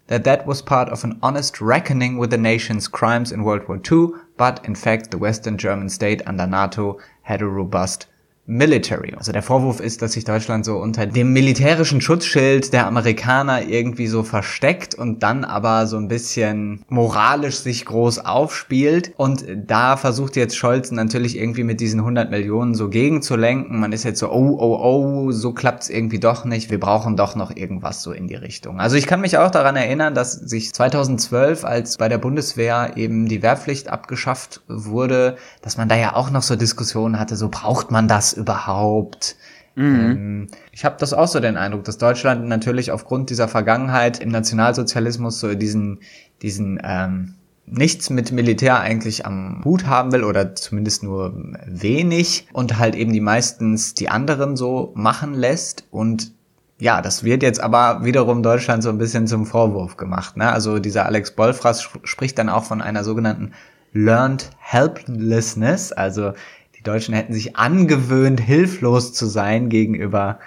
that 0.07 0.23
that 0.23 0.45
was 0.47 0.61
part 0.61 0.87
of 0.89 1.03
an 1.03 1.19
honest 1.21 1.59
reckoning 1.59 2.17
with 2.17 2.29
the 2.29 2.37
nation's 2.37 2.87
crimes 2.87 3.33
in 3.33 3.43
World 3.43 3.67
War 3.67 3.81
II, 3.91 4.17
but 4.37 4.65
in 4.65 4.75
fact 4.75 5.11
the 5.11 5.17
Western 5.17 5.57
German 5.57 5.89
state 5.89 6.21
under 6.25 6.47
NATO 6.47 6.99
had 7.23 7.41
a 7.41 7.47
robust 7.47 8.07
Military. 8.47 9.13
Also 9.15 9.31
der 9.31 9.43
Vorwurf 9.43 9.79
ist, 9.79 10.01
dass 10.01 10.13
sich 10.13 10.25
Deutschland 10.25 10.65
so 10.65 10.77
unter 10.77 11.05
dem 11.05 11.31
militärischen 11.31 12.01
Schutzschild 12.01 12.73
der 12.73 12.87
Amerikaner 12.87 13.67
irgendwie 13.67 14.07
so 14.07 14.23
versteckt 14.23 14.95
und 14.95 15.21
dann 15.21 15.45
aber 15.45 15.85
so 15.85 15.97
ein 15.97 16.07
bisschen 16.07 16.83
moralisch 16.89 17.57
sich 17.57 17.85
groß 17.85 18.25
aufspielt. 18.25 19.13
Und 19.15 19.45
da 19.67 19.95
versucht 19.95 20.35
jetzt 20.35 20.57
Scholz 20.57 20.91
natürlich 20.91 21.37
irgendwie 21.37 21.63
mit 21.63 21.79
diesen 21.79 21.99
100 21.99 22.31
Millionen 22.31 22.73
so 22.73 22.89
gegenzulenken. 22.89 23.79
Man 23.79 23.93
ist 23.93 24.03
jetzt 24.03 24.19
so, 24.19 24.31
oh, 24.31 24.57
oh, 24.59 24.79
oh, 24.81 25.31
so 25.31 25.53
klappt's 25.53 25.89
irgendwie 25.89 26.19
doch 26.19 26.43
nicht. 26.43 26.71
Wir 26.71 26.79
brauchen 26.79 27.15
doch 27.15 27.35
noch 27.35 27.55
irgendwas 27.55 28.01
so 28.01 28.11
in 28.11 28.27
die 28.27 28.35
Richtung. 28.35 28.79
Also 28.79 28.95
ich 28.95 29.05
kann 29.05 29.21
mich 29.21 29.37
auch 29.37 29.51
daran 29.51 29.75
erinnern, 29.75 30.15
dass 30.15 30.33
sich 30.33 30.73
2012, 30.73 31.63
als 31.63 31.97
bei 31.97 32.09
der 32.09 32.17
Bundeswehr 32.17 32.93
eben 32.95 33.27
die 33.27 33.43
Wehrpflicht 33.43 33.89
abgeschafft 33.89 34.61
wurde, 34.67 35.37
dass 35.61 35.77
man 35.77 35.87
da 35.87 35.95
ja 35.95 36.15
auch 36.15 36.31
noch 36.31 36.41
so 36.41 36.55
Diskussionen 36.55 37.19
hatte, 37.19 37.35
so 37.35 37.47
braucht 37.47 37.91
man 37.91 38.07
das 38.07 38.30
überhaupt? 38.33 39.35
Mhm. 39.75 39.95
Ähm, 39.95 40.47
ich 40.71 40.85
habe 40.85 40.97
das 40.99 41.13
auch 41.13 41.27
so 41.27 41.39
den 41.39 41.57
Eindruck, 41.57 41.83
dass 41.83 41.97
Deutschland 41.97 42.47
natürlich 42.47 42.91
aufgrund 42.91 43.29
dieser 43.29 43.47
Vergangenheit 43.47 44.19
im 44.19 44.29
Nationalsozialismus 44.29 45.39
so 45.39 45.53
diesen, 45.55 45.99
diesen 46.41 46.79
ähm, 46.83 47.35
nichts 47.65 48.09
mit 48.09 48.31
Militär 48.31 48.79
eigentlich 48.79 49.25
am 49.25 49.61
Hut 49.63 49.85
haben 49.85 50.11
will 50.11 50.23
oder 50.23 50.55
zumindest 50.55 51.03
nur 51.03 51.33
wenig 51.65 52.47
und 52.53 52.77
halt 52.77 52.95
eben 52.95 53.13
die 53.13 53.21
meistens 53.21 53.93
die 53.93 54.09
anderen 54.09 54.57
so 54.57 54.91
machen 54.95 55.33
lässt 55.33 55.85
und 55.89 56.33
ja, 56.79 56.99
das 57.03 57.23
wird 57.23 57.43
jetzt 57.43 57.61
aber 57.61 58.03
wiederum 58.03 58.41
Deutschland 58.41 58.81
so 58.81 58.89
ein 58.89 58.97
bisschen 58.97 59.27
zum 59.27 59.45
Vorwurf 59.45 59.97
gemacht. 59.97 60.35
Ne? 60.35 60.51
Also 60.51 60.79
dieser 60.79 61.05
Alex 61.05 61.29
Bolfras 61.31 61.87
spricht 62.03 62.39
dann 62.39 62.49
auch 62.49 62.63
von 62.63 62.81
einer 62.81 63.03
sogenannten 63.03 63.53
Learned 63.93 64.49
Helplessness, 64.57 65.91
also 65.91 66.33
die 66.81 66.89
Deutschen 66.89 67.13
hätten 67.13 67.33
sich 67.33 67.57
angewöhnt, 67.57 68.39
hilflos 68.39 69.13
zu 69.13 69.27
sein 69.27 69.69
gegenüber 69.69 70.39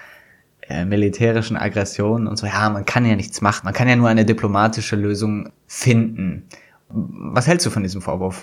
äh, 0.68 0.85
militärischen 0.85 1.57
Aggressionen 1.57 2.27
und 2.27 2.37
so. 2.37 2.47
Ja, 2.49 2.70
man 2.70 2.85
kann 2.85 3.07
ja 3.07 3.14
nichts 3.14 3.40
machen. 3.40 3.61
Man 3.62 3.73
kann 3.73 3.88
ja 3.88 3.94
nur 3.94 4.09
eine 4.09 4.25
diplomatische 4.25 4.97
Lösung 4.97 5.51
finden. 5.68 6.49
Was 6.88 7.47
hältst 7.47 7.66
du 7.66 7.70
von 7.70 7.85
diesem 7.85 8.03
Vorwurf? 8.03 8.42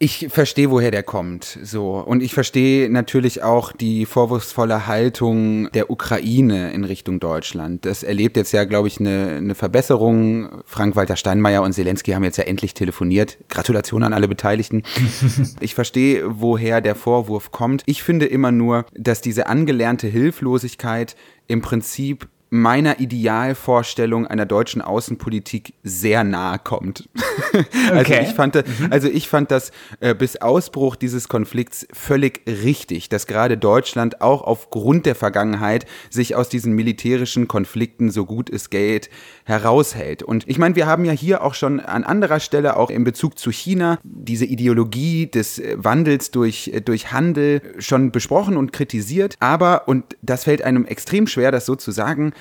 Ich 0.00 0.28
verstehe, 0.30 0.70
woher 0.70 0.92
der 0.92 1.02
kommt, 1.02 1.58
so. 1.60 1.98
Und 1.98 2.22
ich 2.22 2.32
verstehe 2.32 2.88
natürlich 2.88 3.42
auch 3.42 3.72
die 3.72 4.06
vorwurfsvolle 4.06 4.86
Haltung 4.86 5.72
der 5.72 5.90
Ukraine 5.90 6.72
in 6.72 6.84
Richtung 6.84 7.18
Deutschland. 7.18 7.84
Das 7.84 8.04
erlebt 8.04 8.36
jetzt 8.36 8.52
ja, 8.52 8.62
glaube 8.62 8.86
ich, 8.86 9.00
eine, 9.00 9.38
eine 9.38 9.56
Verbesserung. 9.56 10.62
Frank-Walter 10.66 11.16
Steinmeier 11.16 11.62
und 11.62 11.72
Zelensky 11.72 12.12
haben 12.12 12.22
jetzt 12.22 12.36
ja 12.36 12.44
endlich 12.44 12.74
telefoniert. 12.74 13.38
Gratulation 13.48 14.04
an 14.04 14.12
alle 14.12 14.28
Beteiligten. 14.28 14.84
ich 15.60 15.74
verstehe, 15.74 16.22
woher 16.28 16.80
der 16.80 16.94
Vorwurf 16.94 17.50
kommt. 17.50 17.82
Ich 17.86 18.04
finde 18.04 18.26
immer 18.26 18.52
nur, 18.52 18.86
dass 18.94 19.20
diese 19.20 19.48
angelernte 19.48 20.06
Hilflosigkeit 20.06 21.16
im 21.48 21.60
Prinzip 21.60 22.28
meiner 22.50 22.98
Idealvorstellung 23.00 24.26
einer 24.26 24.46
deutschen 24.46 24.80
Außenpolitik 24.80 25.74
sehr 25.82 26.24
nahe 26.24 26.58
kommt. 26.58 27.08
also 27.90 28.00
okay. 28.00 28.20
ich 28.22 28.34
fand, 28.34 28.54
mhm. 28.54 28.88
also 28.90 29.08
ich 29.08 29.28
fand 29.28 29.50
das 29.50 29.70
äh, 30.00 30.14
bis 30.14 30.36
Ausbruch 30.36 30.96
dieses 30.96 31.28
Konflikts 31.28 31.86
völlig 31.92 32.42
richtig, 32.46 33.08
dass 33.08 33.26
gerade 33.26 33.58
Deutschland 33.58 34.22
auch 34.22 34.42
aufgrund 34.42 35.04
der 35.06 35.14
Vergangenheit 35.14 35.86
sich 36.10 36.36
aus 36.36 36.48
diesen 36.48 36.72
militärischen 36.72 37.48
Konflikten 37.48 38.10
so 38.10 38.24
gut 38.24 38.48
es 38.50 38.70
geht 38.70 39.10
heraushält. 39.44 40.22
Und 40.22 40.48
ich 40.48 40.58
meine, 40.58 40.76
wir 40.76 40.86
haben 40.86 41.04
ja 41.04 41.12
hier 41.12 41.42
auch 41.42 41.54
schon 41.54 41.80
an 41.80 42.04
anderer 42.04 42.40
Stelle 42.40 42.76
auch 42.76 42.90
in 42.90 43.04
Bezug 43.04 43.38
zu 43.38 43.50
China 43.50 43.98
diese 44.02 44.44
Ideologie 44.44 45.26
des 45.26 45.58
äh, 45.58 45.76
Wandels 45.76 46.30
durch, 46.30 46.68
äh, 46.68 46.80
durch 46.80 47.12
Handel 47.12 47.60
schon 47.78 48.10
besprochen 48.10 48.56
und 48.56 48.72
kritisiert. 48.72 49.36
Aber, 49.40 49.88
und 49.88 50.16
das 50.22 50.44
fällt 50.44 50.62
einem 50.62 50.86
extrem 50.86 51.26
schwer, 51.26 51.50
das 51.50 51.66
so 51.66 51.76
zu 51.76 51.90
sagen, 51.90 52.32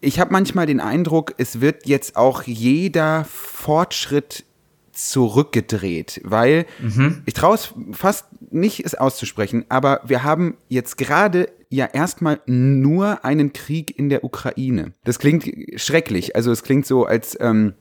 ich 0.00 0.20
habe 0.20 0.32
manchmal 0.32 0.66
den 0.66 0.80
Eindruck, 0.80 1.34
es 1.38 1.60
wird 1.60 1.86
jetzt 1.86 2.16
auch 2.16 2.42
jeder 2.42 3.24
Fortschritt 3.24 4.44
zurückgedreht, 4.92 6.20
weil 6.24 6.66
mhm. 6.80 7.22
ich 7.26 7.34
traue 7.34 7.54
es 7.54 7.74
fast 7.92 8.26
nicht, 8.50 8.84
es 8.84 8.94
auszusprechen, 8.94 9.66
aber 9.68 10.00
wir 10.04 10.22
haben 10.22 10.56
jetzt 10.68 10.96
gerade 10.96 11.50
ja 11.68 11.86
erstmal 11.86 12.40
nur 12.46 13.24
einen 13.24 13.52
Krieg 13.52 13.98
in 13.98 14.08
der 14.08 14.24
Ukraine. 14.24 14.92
Das 15.04 15.18
klingt 15.18 15.48
schrecklich. 15.76 16.36
Also 16.36 16.52
es 16.52 16.62
klingt 16.62 16.86
so, 16.86 17.04
als 17.04 17.36
ähm, 17.40 17.74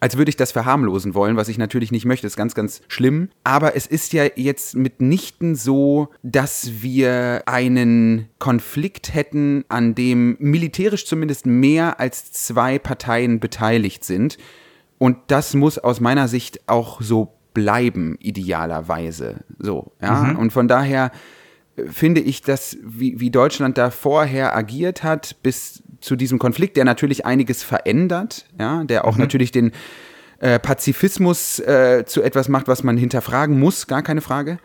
als 0.00 0.16
würde 0.16 0.28
ich 0.28 0.36
das 0.36 0.52
verharmlosen 0.52 1.14
wollen, 1.14 1.36
was 1.36 1.48
ich 1.48 1.58
natürlich 1.58 1.92
nicht 1.92 2.04
möchte, 2.04 2.26
das 2.26 2.32
ist 2.32 2.36
ganz, 2.36 2.54
ganz 2.54 2.82
schlimm. 2.88 3.30
Aber 3.44 3.76
es 3.76 3.86
ist 3.86 4.12
ja 4.12 4.24
jetzt 4.36 4.76
mitnichten 4.76 5.54
so, 5.54 6.08
dass 6.22 6.82
wir 6.82 7.42
einen 7.46 8.28
Konflikt 8.38 9.14
hätten, 9.14 9.64
an 9.68 9.94
dem 9.94 10.36
militärisch 10.38 11.06
zumindest 11.06 11.46
mehr 11.46 12.00
als 12.00 12.32
zwei 12.32 12.78
Parteien 12.78 13.40
beteiligt 13.40 14.04
sind. 14.04 14.38
Und 14.98 15.16
das 15.28 15.54
muss 15.54 15.78
aus 15.78 16.00
meiner 16.00 16.28
Sicht 16.28 16.68
auch 16.68 17.00
so 17.00 17.32
bleiben, 17.54 18.16
idealerweise. 18.20 19.44
So, 19.58 19.92
ja. 20.00 20.24
Mhm. 20.24 20.38
Und 20.38 20.52
von 20.52 20.68
daher 20.68 21.10
finde 21.90 22.20
ich, 22.20 22.42
dass 22.42 22.76
wie, 22.82 23.20
wie 23.20 23.30
Deutschland 23.30 23.78
da 23.78 23.90
vorher 23.90 24.56
agiert 24.56 25.02
hat, 25.02 25.36
bis 25.42 25.82
zu 26.00 26.16
diesem 26.16 26.38
Konflikt, 26.38 26.76
der 26.76 26.84
natürlich 26.84 27.26
einiges 27.26 27.62
verändert, 27.62 28.46
ja, 28.58 28.84
der 28.84 29.04
auch 29.04 29.14
mhm. 29.14 29.22
natürlich 29.22 29.50
den 29.50 29.72
äh, 30.38 30.58
Pazifismus 30.58 31.58
äh, 31.58 32.04
zu 32.06 32.22
etwas 32.22 32.48
macht, 32.48 32.68
was 32.68 32.84
man 32.84 32.96
hinterfragen 32.96 33.58
muss, 33.58 33.86
gar 33.86 34.02
keine 34.02 34.20
Frage, 34.20 34.58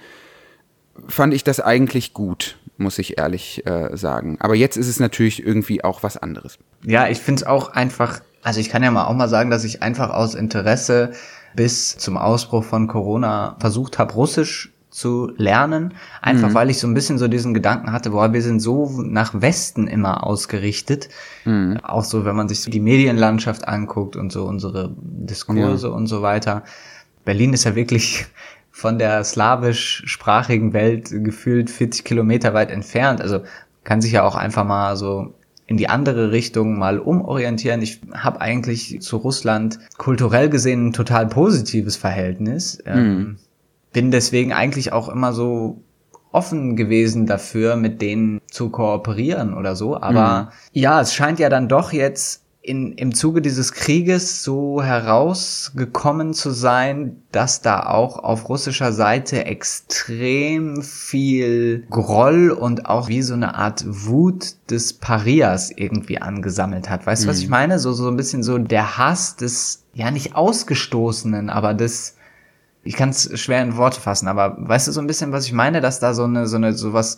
fand 1.07 1.33
ich 1.33 1.43
das 1.43 1.59
eigentlich 1.59 2.13
gut, 2.13 2.57
muss 2.77 2.99
ich 2.99 3.17
ehrlich 3.17 3.65
äh, 3.65 3.95
sagen. 3.97 4.37
Aber 4.39 4.55
jetzt 4.55 4.77
ist 4.77 4.87
es 4.87 4.99
natürlich 4.99 5.45
irgendwie 5.45 5.83
auch 5.83 6.03
was 6.03 6.17
anderes. 6.17 6.59
Ja, 6.85 7.07
ich 7.07 7.19
finde 7.19 7.41
es 7.41 7.47
auch 7.47 7.69
einfach, 7.69 8.21
also 8.43 8.59
ich 8.59 8.69
kann 8.69 8.83
ja 8.83 8.91
mal 8.91 9.05
auch 9.05 9.15
mal 9.15 9.29
sagen, 9.29 9.49
dass 9.49 9.63
ich 9.63 9.81
einfach 9.81 10.11
aus 10.11 10.35
Interesse 10.35 11.13
bis 11.55 11.97
zum 11.97 12.17
Ausbruch 12.17 12.63
von 12.63 12.87
Corona 12.87 13.57
versucht 13.59 13.97
habe, 13.99 14.13
Russisch 14.13 14.72
zu 14.93 15.31
lernen, 15.37 15.95
einfach 16.21 16.49
mhm. 16.49 16.53
weil 16.53 16.69
ich 16.69 16.79
so 16.79 16.87
ein 16.87 16.93
bisschen 16.93 17.17
so 17.17 17.27
diesen 17.27 17.53
Gedanken 17.53 17.91
hatte, 17.91 18.11
boah, 18.11 18.31
wir 18.31 18.41
sind 18.41 18.59
so 18.59 19.01
nach 19.01 19.41
Westen 19.41 19.87
immer 19.87 20.25
ausgerichtet. 20.25 21.09
Mhm. 21.45 21.79
Auch 21.83 22.03
so, 22.03 22.25
wenn 22.25 22.35
man 22.35 22.47
sich 22.47 22.61
so 22.61 22.69
die 22.69 22.79
Medienlandschaft 22.79 23.67
anguckt 23.67 24.15
und 24.15 24.31
so 24.31 24.45
unsere 24.45 24.93
Diskurse 24.97 25.87
ja. 25.87 25.93
und 25.93 26.07
so 26.07 26.21
weiter. 26.21 26.63
Berlin 27.25 27.53
ist 27.53 27.63
ja 27.63 27.75
wirklich 27.75 28.25
von 28.71 28.99
der 28.99 29.23
slawisch-sprachigen 29.23 30.73
Welt 30.73 31.09
gefühlt 31.11 31.69
40 31.69 32.05
Kilometer 32.05 32.53
weit 32.53 32.69
entfernt. 32.69 33.19
Also 33.19 33.41
kann 33.83 34.01
sich 34.01 34.11
ja 34.13 34.23
auch 34.23 34.35
einfach 34.35 34.65
mal 34.65 34.95
so 34.95 35.33
in 35.65 35.77
die 35.77 35.89
andere 35.89 36.31
Richtung 36.31 36.77
mal 36.77 36.99
umorientieren. 36.99 37.81
Ich 37.81 38.01
habe 38.13 38.41
eigentlich 38.41 39.01
zu 39.01 39.17
Russland 39.17 39.79
kulturell 39.97 40.49
gesehen 40.49 40.87
ein 40.87 40.93
total 40.93 41.27
positives 41.27 41.95
Verhältnis. 41.95 42.83
Mhm. 42.85 43.37
Bin 43.93 44.11
deswegen 44.11 44.51
eigentlich 44.51 44.91
auch 44.91 45.07
immer 45.07 45.31
so 45.33 45.81
offen 46.31 46.75
gewesen 46.75 47.25
dafür, 47.25 47.75
mit 47.75 48.01
denen 48.01 48.41
zu 48.49 48.69
kooperieren 48.69 49.53
oder 49.53 49.75
so. 49.75 50.01
Aber 50.01 50.41
mhm. 50.41 50.47
ja, 50.73 50.99
es 50.99 51.13
scheint 51.13 51.39
ja 51.39 51.47
dann 51.49 51.69
doch 51.69 51.93
jetzt 51.93 52.43
in, 52.63 52.93
im 52.93 53.13
Zuge 53.13 53.41
dieses 53.41 53.73
Krieges 53.73 54.41
so 54.41 54.81
herausgekommen 54.81 56.33
zu 56.33 56.51
sein, 56.51 57.21
dass 57.31 57.61
da 57.61 57.87
auch 57.87 58.17
auf 58.17 58.47
russischer 58.47 58.93
Seite 58.93 59.45
extrem 59.45 60.81
viel 60.81 61.85
Groll 61.89 62.51
und 62.51 62.85
auch 62.85 63.09
wie 63.09 63.21
so 63.21 63.33
eine 63.33 63.55
Art 63.55 63.83
Wut 63.85 64.55
des 64.69 64.93
Parias 64.93 65.71
irgendwie 65.75 66.19
angesammelt 66.19 66.89
hat. 66.89 67.05
Weißt 67.05 67.23
du, 67.23 67.27
mhm. 67.27 67.31
was 67.31 67.39
ich 67.39 67.49
meine? 67.49 67.79
So, 67.79 67.91
so 67.91 68.07
ein 68.07 68.15
bisschen 68.15 68.43
so 68.43 68.57
der 68.57 68.97
Hass 68.97 69.35
des, 69.35 69.83
ja 69.93 70.09
nicht 70.09 70.35
Ausgestoßenen, 70.35 71.49
aber 71.49 71.73
des, 71.73 72.15
ich 72.83 72.95
kann 72.95 73.09
es 73.09 73.39
schwer 73.39 73.61
in 73.61 73.77
Worte 73.77 74.01
fassen, 74.01 74.27
aber 74.27 74.55
weißt 74.57 74.87
du 74.87 74.91
so 74.91 75.01
ein 75.01 75.07
bisschen, 75.07 75.31
was 75.31 75.45
ich 75.45 75.53
meine, 75.53 75.81
dass 75.81 75.99
da 75.99 76.13
so 76.13 76.25
eine, 76.25 76.47
so 76.47 76.57
eine, 76.57 76.73
sowas, 76.73 77.17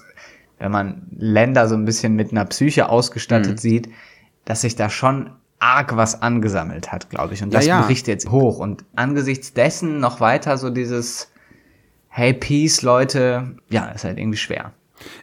wenn 0.59 0.71
man 0.71 1.07
Länder 1.17 1.67
so 1.67 1.75
ein 1.75 1.85
bisschen 1.85 2.15
mit 2.15 2.31
einer 2.31 2.45
Psyche 2.45 2.89
ausgestattet 2.89 3.53
mhm. 3.53 3.57
sieht, 3.57 3.89
dass 4.45 4.61
sich 4.61 4.75
da 4.75 4.89
schon 4.89 5.31
arg 5.59 5.95
was 5.95 6.21
angesammelt 6.21 6.91
hat, 6.91 7.09
glaube 7.09 7.33
ich. 7.33 7.41
Und 7.41 7.53
das 7.53 7.65
ja, 7.65 7.79
ja. 7.79 7.85
bricht 7.85 8.07
jetzt 8.07 8.29
hoch. 8.29 8.59
Und 8.59 8.85
angesichts 8.95 9.53
dessen 9.53 9.99
noch 9.99 10.19
weiter 10.19 10.57
so 10.57 10.69
dieses 10.69 11.31
Hey, 12.09 12.33
Peace, 12.33 12.81
Leute, 12.81 13.57
ja, 13.69 13.87
ist 13.87 14.05
halt 14.05 14.19
irgendwie 14.19 14.37
schwer. 14.37 14.71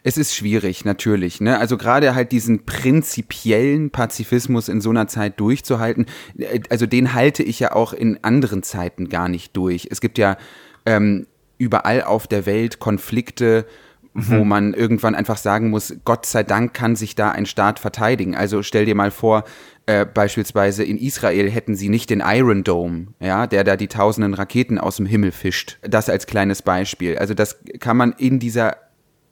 Es 0.03 0.17
ist 0.17 0.35
schwierig, 0.35 0.85
natürlich. 0.85 1.41
Ne? 1.41 1.57
Also 1.57 1.77
gerade 1.77 2.15
halt 2.15 2.31
diesen 2.31 2.65
prinzipiellen 2.65 3.89
Pazifismus 3.89 4.69
in 4.69 4.81
so 4.81 4.89
einer 4.89 5.07
Zeit 5.07 5.39
durchzuhalten, 5.39 6.05
äh, 6.37 6.61
also 6.69 6.85
den 6.85 7.13
halte 7.13 7.43
ich 7.43 7.59
ja 7.59 7.73
auch 7.73 7.93
in 7.93 8.23
anderen 8.23 8.63
Zeiten 8.63 9.09
gar 9.09 9.29
nicht 9.29 9.55
durch. 9.57 9.87
Es 9.89 10.01
gibt 10.01 10.17
ja 10.17 10.37
ähm, 10.85 11.27
überall 11.57 12.03
auf 12.03 12.27
der 12.27 12.45
Welt 12.45 12.79
Konflikte, 12.79 13.65
wo 14.13 14.43
mhm. 14.43 14.47
man 14.47 14.73
irgendwann 14.73 15.15
einfach 15.15 15.37
sagen 15.37 15.69
muss, 15.69 15.95
Gott 16.05 16.25
sei 16.25 16.43
Dank 16.43 16.73
kann 16.73 16.95
sich 16.95 17.15
da 17.15 17.31
ein 17.31 17.45
Staat 17.45 17.79
verteidigen. 17.79 18.35
Also 18.35 18.61
stell 18.61 18.85
dir 18.85 18.95
mal 18.95 19.09
vor, 19.09 19.43
äh, 19.85 20.05
beispielsweise 20.05 20.83
in 20.83 20.97
Israel 20.97 21.49
hätten 21.49 21.75
sie 21.75 21.89
nicht 21.89 22.09
den 22.09 22.21
Iron 22.23 22.63
Dome, 22.63 23.07
ja, 23.19 23.47
der 23.47 23.63
da 23.63 23.75
die 23.75 23.87
tausenden 23.87 24.33
Raketen 24.33 24.77
aus 24.77 24.97
dem 24.97 25.05
Himmel 25.05 25.31
fischt. 25.31 25.79
Das 25.81 26.09
als 26.09 26.27
kleines 26.27 26.61
Beispiel. 26.61 27.17
Also 27.17 27.33
das 27.33 27.57
kann 27.79 27.97
man 27.97 28.13
in 28.13 28.39
dieser 28.39 28.77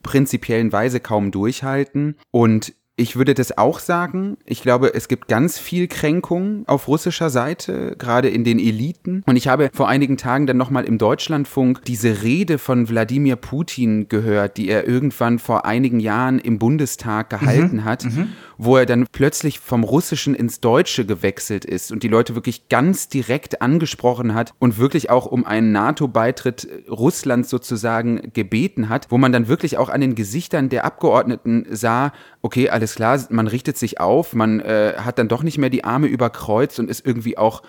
prinzipiellen 0.03 0.71
Weise 0.71 0.99
kaum 0.99 1.31
durchhalten. 1.31 2.15
Und 2.31 2.73
ich 3.01 3.15
würde 3.15 3.33
das 3.33 3.57
auch 3.57 3.79
sagen. 3.79 4.37
Ich 4.45 4.61
glaube, 4.61 4.93
es 4.93 5.07
gibt 5.07 5.27
ganz 5.27 5.57
viel 5.57 5.87
Kränkung 5.87 6.63
auf 6.67 6.87
russischer 6.87 7.29
Seite, 7.29 7.95
gerade 7.97 8.29
in 8.29 8.43
den 8.43 8.59
Eliten. 8.59 9.23
Und 9.25 9.37
ich 9.37 9.47
habe 9.47 9.71
vor 9.73 9.87
einigen 9.87 10.17
Tagen 10.17 10.45
dann 10.45 10.57
nochmal 10.57 10.85
im 10.85 10.97
Deutschlandfunk 10.97 11.83
diese 11.85 12.21
Rede 12.21 12.57
von 12.59 12.89
Wladimir 12.89 13.37
Putin 13.37 14.07
gehört, 14.07 14.57
die 14.57 14.69
er 14.69 14.87
irgendwann 14.87 15.39
vor 15.39 15.65
einigen 15.65 15.99
Jahren 15.99 16.37
im 16.37 16.59
Bundestag 16.59 17.29
gehalten 17.31 17.77
mhm, 17.77 17.85
hat, 17.85 18.05
mhm. 18.05 18.29
Wo 18.63 18.77
er 18.77 18.85
dann 18.85 19.07
plötzlich 19.11 19.59
vom 19.59 19.83
Russischen 19.83 20.35
ins 20.35 20.59
Deutsche 20.59 21.03
gewechselt 21.03 21.65
ist 21.65 21.91
und 21.91 22.03
die 22.03 22.07
Leute 22.07 22.35
wirklich 22.35 22.69
ganz 22.69 23.09
direkt 23.09 23.59
angesprochen 23.59 24.35
hat 24.35 24.53
und 24.59 24.77
wirklich 24.77 25.09
auch 25.09 25.25
um 25.25 25.47
einen 25.47 25.71
NATO-Beitritt 25.71 26.67
Russlands 26.87 27.49
sozusagen 27.49 28.31
gebeten 28.33 28.87
hat, 28.87 29.07
wo 29.09 29.17
man 29.17 29.31
dann 29.31 29.47
wirklich 29.47 29.79
auch 29.79 29.89
an 29.89 29.99
den 29.99 30.13
Gesichtern 30.13 30.69
der 30.69 30.85
Abgeordneten 30.85 31.65
sah, 31.71 32.13
okay, 32.43 32.69
alles 32.69 32.93
klar, 32.93 33.19
man 33.31 33.47
richtet 33.47 33.79
sich 33.79 33.99
auf, 33.99 34.35
man 34.35 34.59
äh, 34.59 34.93
hat 34.97 35.17
dann 35.17 35.27
doch 35.27 35.41
nicht 35.41 35.57
mehr 35.57 35.71
die 35.71 35.83
Arme 35.83 36.05
überkreuzt 36.05 36.79
und 36.79 36.87
ist 36.87 37.03
irgendwie 37.03 37.39
auch 37.39 37.63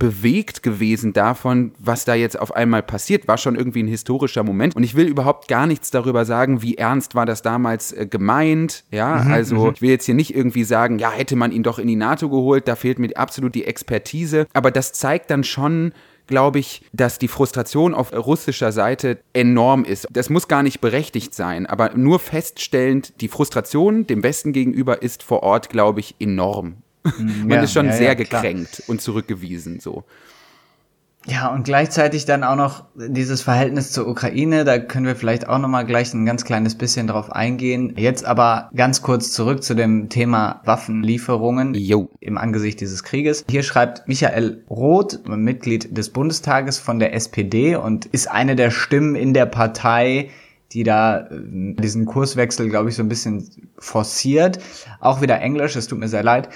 bewegt 0.00 0.64
gewesen 0.64 1.12
davon, 1.12 1.72
was 1.78 2.04
da 2.04 2.14
jetzt 2.14 2.40
auf 2.40 2.56
einmal 2.56 2.82
passiert. 2.82 3.28
War 3.28 3.38
schon 3.38 3.54
irgendwie 3.54 3.84
ein 3.84 3.86
historischer 3.86 4.42
Moment. 4.42 4.74
Und 4.74 4.82
ich 4.82 4.96
will 4.96 5.06
überhaupt 5.06 5.46
gar 5.46 5.66
nichts 5.68 5.92
darüber 5.92 6.24
sagen, 6.24 6.62
wie 6.62 6.76
ernst 6.76 7.14
war 7.14 7.26
das 7.26 7.42
damals 7.42 7.92
äh, 7.92 8.06
gemeint. 8.06 8.82
Ja, 8.90 9.22
mhm, 9.22 9.32
also 9.32 9.54
mhm. 9.56 9.72
ich 9.74 9.82
will 9.82 9.90
jetzt 9.90 10.06
hier 10.06 10.14
nicht 10.14 10.34
irgendwie 10.34 10.64
sagen, 10.64 10.98
ja, 10.98 11.12
hätte 11.12 11.36
man 11.36 11.52
ihn 11.52 11.62
doch 11.62 11.78
in 11.78 11.86
die 11.86 11.96
NATO 11.96 12.30
geholt, 12.30 12.66
da 12.66 12.74
fehlt 12.74 12.98
mir 12.98 13.14
absolut 13.16 13.54
die 13.54 13.66
Expertise. 13.66 14.46
Aber 14.54 14.70
das 14.70 14.94
zeigt 14.94 15.30
dann 15.30 15.44
schon, 15.44 15.92
glaube 16.26 16.60
ich, 16.60 16.82
dass 16.92 17.18
die 17.18 17.28
Frustration 17.28 17.92
auf 17.92 18.12
russischer 18.14 18.72
Seite 18.72 19.18
enorm 19.34 19.84
ist. 19.84 20.08
Das 20.10 20.30
muss 20.30 20.48
gar 20.48 20.62
nicht 20.62 20.80
berechtigt 20.80 21.34
sein, 21.34 21.66
aber 21.66 21.94
nur 21.94 22.18
feststellend, 22.20 23.20
die 23.20 23.28
Frustration 23.28 24.06
dem 24.06 24.22
Westen 24.22 24.54
gegenüber 24.54 25.02
ist 25.02 25.22
vor 25.22 25.42
Ort, 25.42 25.68
glaube 25.68 26.00
ich, 26.00 26.14
enorm. 26.18 26.76
Mhm, 27.02 27.40
Man 27.42 27.50
ja, 27.50 27.62
ist 27.62 27.72
schon 27.72 27.86
ja, 27.86 27.92
sehr 27.92 28.08
ja, 28.08 28.14
gekränkt 28.14 28.82
und 28.86 29.00
zurückgewiesen 29.00 29.80
so. 29.80 30.04
Ja, 31.26 31.48
und 31.48 31.64
gleichzeitig 31.64 32.24
dann 32.24 32.42
auch 32.42 32.56
noch 32.56 32.84
dieses 32.94 33.42
Verhältnis 33.42 33.92
zur 33.92 34.08
Ukraine, 34.08 34.64
da 34.64 34.78
können 34.78 35.04
wir 35.04 35.16
vielleicht 35.16 35.48
auch 35.48 35.58
noch 35.58 35.68
mal 35.68 35.84
gleich 35.84 36.14
ein 36.14 36.24
ganz 36.24 36.46
kleines 36.46 36.76
bisschen 36.76 37.08
drauf 37.08 37.30
eingehen. 37.30 37.92
Jetzt 37.96 38.24
aber 38.24 38.70
ganz 38.74 39.02
kurz 39.02 39.30
zurück 39.32 39.62
zu 39.62 39.74
dem 39.74 40.08
Thema 40.08 40.62
Waffenlieferungen 40.64 41.74
jo. 41.74 42.08
im 42.20 42.38
Angesicht 42.38 42.80
dieses 42.80 43.04
Krieges. 43.04 43.44
Hier 43.50 43.62
schreibt 43.62 44.08
Michael 44.08 44.64
Roth, 44.70 45.20
Mitglied 45.28 45.94
des 45.96 46.08
Bundestages 46.08 46.78
von 46.78 46.98
der 46.98 47.12
SPD 47.12 47.76
und 47.76 48.06
ist 48.06 48.30
eine 48.30 48.56
der 48.56 48.70
Stimmen 48.70 49.14
in 49.14 49.34
der 49.34 49.46
Partei, 49.46 50.30
die 50.72 50.84
da 50.84 51.18
äh, 51.18 51.28
diesen 51.74 52.06
Kurswechsel, 52.06 52.70
glaube 52.70 52.88
ich, 52.88 52.96
so 52.96 53.02
ein 53.02 53.08
bisschen 53.10 53.46
forciert. 53.78 54.58
Auch 55.00 55.20
wieder 55.20 55.38
Englisch, 55.40 55.76
es 55.76 55.86
tut 55.86 55.98
mir 55.98 56.08
sehr 56.08 56.22
leid. 56.22 56.48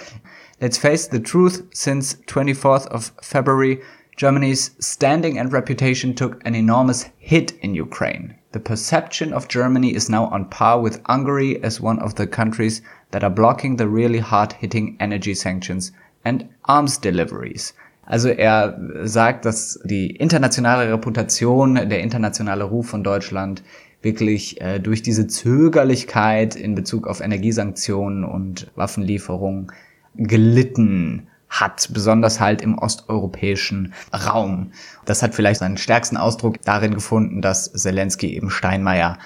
Let's 0.61 0.79
face 0.79 1.09
the 1.09 1.19
truth, 1.19 1.67
since 1.73 2.15
24th 2.27 2.87
of 2.87 3.13
February 3.21 3.81
Germany's 4.17 4.71
standing 4.79 5.37
and 5.37 5.53
reputation 5.53 6.15
took 6.15 6.41
an 6.47 6.55
enormous 6.55 7.11
hit 7.19 7.53
in 7.61 7.75
Ukraine. 7.75 8.37
The 8.53 8.61
perception 8.61 9.33
of 9.33 9.49
Germany 9.49 9.93
is 9.93 10.09
now 10.09 10.27
on 10.27 10.45
par 10.45 10.81
with 10.81 11.01
Hungary 11.07 11.61
as 11.65 11.81
one 11.81 11.99
of 11.99 12.15
the 12.15 12.29
countries 12.29 12.81
that 13.11 13.25
are 13.25 13.31
blocking 13.31 13.77
the 13.77 13.89
really 13.89 14.21
hard-hitting 14.21 14.97
energy 15.01 15.35
sanctions 15.35 15.91
and 16.25 16.49
arms 16.67 16.99
deliveries. 16.99 17.73
Also 18.07 18.29
er 18.29 18.79
sagt, 19.03 19.45
dass 19.47 19.81
die 19.85 20.15
internationale 20.15 20.93
Reputation, 20.93 21.75
der 21.75 22.01
internationale 22.01 22.65
Ruf 22.65 22.87
von 22.91 23.03
Deutschland 23.03 23.65
wirklich 24.03 24.61
äh, 24.61 24.79
durch 24.79 25.03
diese 25.03 25.27
Zögerlichkeit 25.27 26.55
in 26.55 26.77
Bezug 26.77 27.09
auf 27.09 27.21
Energiesanktionen 27.21 28.25
und 28.25 28.71
Waffenlieferungen 28.77 29.73
gelitten 30.17 31.29
hat, 31.49 31.89
besonders 31.93 32.41
halt 32.41 32.63
im 32.63 32.79
osteuropäischen 32.79 33.95
Raum. 34.13 34.73
Das 35.05 35.23
hat 35.23 35.35
vielleicht 35.35 35.61
seinen 35.61 35.77
stärksten 35.77 36.17
Ausdruck 36.17 36.61
darin 36.63 36.95
gefunden, 36.95 37.43
dass 37.43 37.73
Zelensky 37.73 38.35
eben 38.35 38.51
Steinmeier 38.51 39.19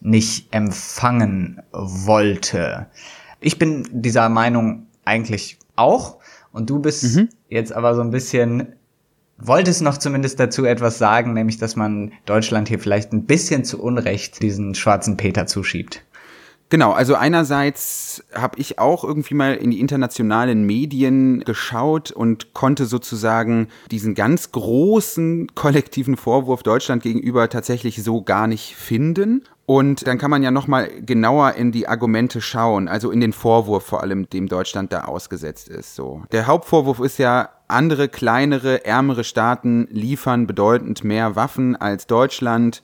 nicht 0.00 0.52
empfangen 0.52 1.62
wollte. 1.72 2.86
Ich 3.40 3.58
bin 3.58 3.88
dieser 3.92 4.28
Meinung 4.28 4.86
eigentlich 5.04 5.58
auch 5.76 6.18
und 6.52 6.70
du 6.70 6.80
bist 6.80 7.16
mhm. 7.16 7.28
jetzt 7.48 7.72
aber 7.72 7.94
so 7.94 8.00
ein 8.00 8.10
bisschen 8.10 8.74
wolltest 9.38 9.82
noch 9.82 9.98
zumindest 9.98 10.40
dazu 10.40 10.64
etwas 10.64 10.98
sagen, 10.98 11.34
nämlich 11.34 11.58
dass 11.58 11.76
man 11.76 12.12
Deutschland 12.24 12.68
hier 12.68 12.78
vielleicht 12.78 13.12
ein 13.12 13.26
bisschen 13.26 13.64
zu 13.64 13.82
Unrecht 13.82 14.42
diesen 14.42 14.74
schwarzen 14.74 15.16
Peter 15.16 15.46
zuschiebt. 15.46 16.02
Genau, 16.68 16.90
also 16.92 17.14
einerseits 17.14 18.24
habe 18.34 18.58
ich 18.58 18.80
auch 18.80 19.04
irgendwie 19.04 19.34
mal 19.34 19.54
in 19.54 19.70
die 19.70 19.78
internationalen 19.78 20.64
Medien 20.64 21.44
geschaut 21.44 22.10
und 22.10 22.54
konnte 22.54 22.86
sozusagen 22.86 23.68
diesen 23.90 24.14
ganz 24.16 24.50
großen 24.50 25.54
kollektiven 25.54 26.16
Vorwurf 26.16 26.64
Deutschland 26.64 27.04
gegenüber 27.04 27.48
tatsächlich 27.48 28.02
so 28.02 28.22
gar 28.22 28.48
nicht 28.48 28.74
finden. 28.74 29.44
Und 29.64 30.06
dann 30.06 30.18
kann 30.18 30.30
man 30.30 30.42
ja 30.42 30.50
nochmal 30.50 30.88
genauer 31.00 31.54
in 31.54 31.72
die 31.72 31.88
Argumente 31.88 32.40
schauen, 32.40 32.88
also 32.88 33.10
in 33.10 33.20
den 33.20 33.32
Vorwurf 33.32 33.84
vor 33.84 34.02
allem, 34.02 34.28
dem 34.30 34.48
Deutschland 34.48 34.92
da 34.92 35.04
ausgesetzt 35.04 35.68
ist. 35.68 35.94
So. 35.94 36.22
Der 36.32 36.46
Hauptvorwurf 36.46 37.00
ist 37.00 37.18
ja, 37.18 37.50
andere 37.68 38.08
kleinere, 38.08 38.84
ärmere 38.84 39.24
Staaten 39.24 39.88
liefern 39.90 40.46
bedeutend 40.46 41.02
mehr 41.02 41.34
Waffen 41.34 41.74
als 41.74 42.06
Deutschland 42.06 42.82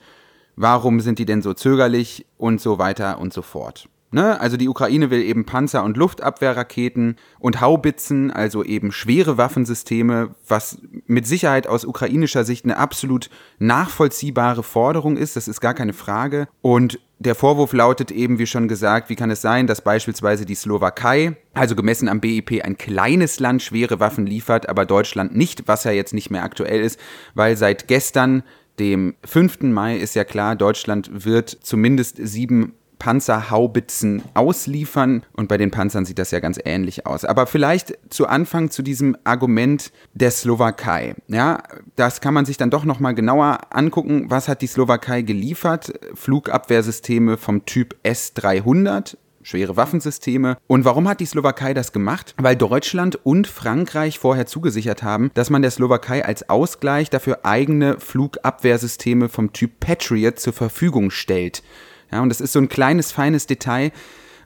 warum 0.56 1.00
sind 1.00 1.18
die 1.18 1.26
denn 1.26 1.42
so 1.42 1.54
zögerlich 1.54 2.26
und 2.38 2.60
so 2.60 2.78
weiter 2.78 3.18
und 3.18 3.32
so 3.32 3.42
fort. 3.42 3.88
Ne? 4.12 4.38
Also 4.38 4.58
die 4.58 4.68
Ukraine 4.68 5.10
will 5.10 5.22
eben 5.22 5.46
Panzer- 5.46 5.82
und 5.82 5.96
Luftabwehrraketen 5.96 7.16
und 7.40 7.62
Haubitzen, 7.62 8.30
also 8.30 8.62
eben 8.62 8.92
schwere 8.92 9.38
Waffensysteme, 9.38 10.34
was 10.46 10.78
mit 11.06 11.26
Sicherheit 11.26 11.66
aus 11.66 11.86
ukrainischer 11.86 12.44
Sicht 12.44 12.64
eine 12.66 12.76
absolut 12.76 13.30
nachvollziehbare 13.58 14.62
Forderung 14.62 15.16
ist, 15.16 15.36
das 15.36 15.48
ist 15.48 15.62
gar 15.62 15.72
keine 15.72 15.94
Frage. 15.94 16.46
Und 16.60 17.00
der 17.20 17.34
Vorwurf 17.34 17.72
lautet 17.72 18.10
eben, 18.10 18.38
wie 18.38 18.46
schon 18.46 18.68
gesagt, 18.68 19.08
wie 19.08 19.16
kann 19.16 19.30
es 19.30 19.40
sein, 19.40 19.66
dass 19.66 19.80
beispielsweise 19.80 20.44
die 20.44 20.56
Slowakei, 20.56 21.36
also 21.54 21.74
gemessen 21.74 22.08
am 22.08 22.20
BIP, 22.20 22.62
ein 22.64 22.76
kleines 22.76 23.40
Land 23.40 23.62
schwere 23.62 23.98
Waffen 24.00 24.26
liefert, 24.26 24.68
aber 24.68 24.84
Deutschland 24.84 25.34
nicht, 25.34 25.68
was 25.68 25.84
ja 25.84 25.92
jetzt 25.92 26.12
nicht 26.12 26.30
mehr 26.30 26.42
aktuell 26.42 26.82
ist, 26.82 26.98
weil 27.34 27.56
seit 27.56 27.88
gestern 27.88 28.42
dem 28.78 29.14
5. 29.24 29.62
Mai 29.62 29.96
ist 29.96 30.14
ja 30.14 30.24
klar, 30.24 30.56
Deutschland 30.56 31.24
wird 31.24 31.50
zumindest 31.50 32.16
sieben 32.20 32.74
Panzerhaubitzen 33.02 34.22
ausliefern. 34.34 35.24
Und 35.32 35.48
bei 35.48 35.58
den 35.58 35.72
Panzern 35.72 36.04
sieht 36.04 36.20
das 36.20 36.30
ja 36.30 36.38
ganz 36.38 36.60
ähnlich 36.64 37.04
aus. 37.04 37.24
Aber 37.24 37.48
vielleicht 37.48 37.98
zu 38.10 38.28
Anfang 38.28 38.70
zu 38.70 38.82
diesem 38.82 39.16
Argument 39.24 39.90
der 40.14 40.30
Slowakei. 40.30 41.16
Ja, 41.26 41.64
das 41.96 42.20
kann 42.20 42.32
man 42.32 42.44
sich 42.44 42.58
dann 42.58 42.70
doch 42.70 42.84
nochmal 42.84 43.16
genauer 43.16 43.58
angucken. 43.70 44.26
Was 44.28 44.46
hat 44.46 44.62
die 44.62 44.68
Slowakei 44.68 45.22
geliefert? 45.22 45.92
Flugabwehrsysteme 46.14 47.38
vom 47.38 47.66
Typ 47.66 47.96
S-300 48.04 49.16
schwere 49.42 49.76
Waffensysteme. 49.76 50.56
Und 50.66 50.84
warum 50.84 51.08
hat 51.08 51.20
die 51.20 51.26
Slowakei 51.26 51.74
das 51.74 51.92
gemacht? 51.92 52.34
Weil 52.38 52.56
Deutschland 52.56 53.18
und 53.24 53.46
Frankreich 53.46 54.18
vorher 54.18 54.46
zugesichert 54.46 55.02
haben, 55.02 55.30
dass 55.34 55.50
man 55.50 55.62
der 55.62 55.70
Slowakei 55.70 56.24
als 56.24 56.48
Ausgleich 56.48 57.10
dafür 57.10 57.40
eigene 57.44 57.98
Flugabwehrsysteme 57.98 59.28
vom 59.28 59.52
Typ 59.52 59.80
Patriot 59.80 60.38
zur 60.38 60.52
Verfügung 60.52 61.10
stellt. 61.10 61.62
Ja, 62.10 62.20
und 62.20 62.28
das 62.28 62.40
ist 62.40 62.52
so 62.52 62.58
ein 62.58 62.68
kleines, 62.68 63.10
feines 63.10 63.46
Detail, 63.46 63.90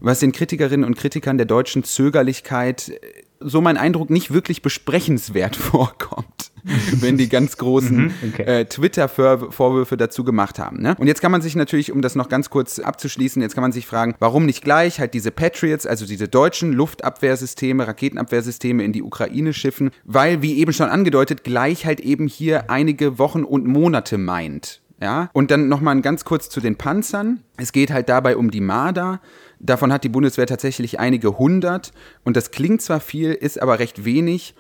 was 0.01 0.21
den 0.21 0.33
Kritikerinnen 0.33 0.85
und 0.85 0.97
Kritikern 0.97 1.37
der 1.37 1.47
deutschen 1.47 1.85
Zögerlichkeit 1.85 2.93
so 3.41 3.61
mein 3.61 3.77
Eindruck 3.77 4.11
nicht 4.11 4.33
wirklich 4.33 4.63
besprechenswert 4.63 5.57
vorkommt, 5.57 6.53
wenn 7.01 7.17
die 7.17 7.29
ganz 7.29 7.57
großen 7.57 7.97
mhm, 7.97 8.15
okay. 8.33 8.43
äh, 8.43 8.65
Twitter-Vorwürfe 8.65 9.97
dazu 9.97 10.25
gemacht 10.25 10.59
haben. 10.59 10.81
Ne? 10.81 10.97
Und 10.99 11.07
jetzt 11.07 11.21
kann 11.21 11.33
man 11.33 11.43
sich 11.43 11.57
natürlich, 11.57 11.93
um 11.93 12.03
das 12.03 12.15
noch 12.15 12.29
ganz 12.29 12.51
kurz 12.51 12.79
abzuschließen, 12.79 13.43
jetzt 13.43 13.55
kann 13.55 13.63
man 13.63 13.73
sich 13.73 13.87
fragen, 13.87 14.15
warum 14.19 14.47
nicht 14.47 14.63
gleich 14.63 14.99
halt 14.99 15.15
diese 15.15 15.31
Patriots, 15.31 15.87
also 15.87 16.07
diese 16.07 16.29
deutschen 16.29 16.73
Luftabwehrsysteme, 16.73 17.87
Raketenabwehrsysteme 17.87 18.85
in 18.85 18.93
die 18.93 19.03
Ukraine 19.03 19.53
schiffen, 19.53 19.91
weil, 20.05 20.43
wie 20.43 20.59
eben 20.59 20.73
schon 20.73 20.89
angedeutet, 20.89 21.45
gleich 21.45 21.87
halt 21.87 22.01
eben 22.01 22.27
hier 22.27 22.71
einige 22.71 23.19
Wochen 23.19 23.45
und 23.45 23.67
Monate 23.67 24.19
meint. 24.19 24.81
Ja, 25.01 25.29
und 25.35 25.51
dann 25.51 25.69
nochmal 25.69 26.01
ganz 26.01 26.25
kurz 26.25 26.49
zu 26.49 26.61
den 26.61 26.77
Panzern. 26.77 27.43
Es 27.59 27.73
geht 27.73 27.91
halt 27.91 28.09
dabei 28.09 28.37
um 28.37 28.51
die 28.51 28.63
Marder. 28.63 29.21
Davon 29.59 29.93
hat 29.93 30.05
die 30.05 30.09
Bundeswehr 30.09 30.47
tatsächlich 30.47 31.01
einige 31.01 31.39
hundert. 31.39 31.93
Und 32.25 32.37
das 32.37 32.51
klingt 32.51 32.83
zwar 32.83 33.01
viel, 33.01 33.33
ist 33.33 33.61
aber 33.61 33.79
recht 33.79 34.05
wenig. 34.05 34.55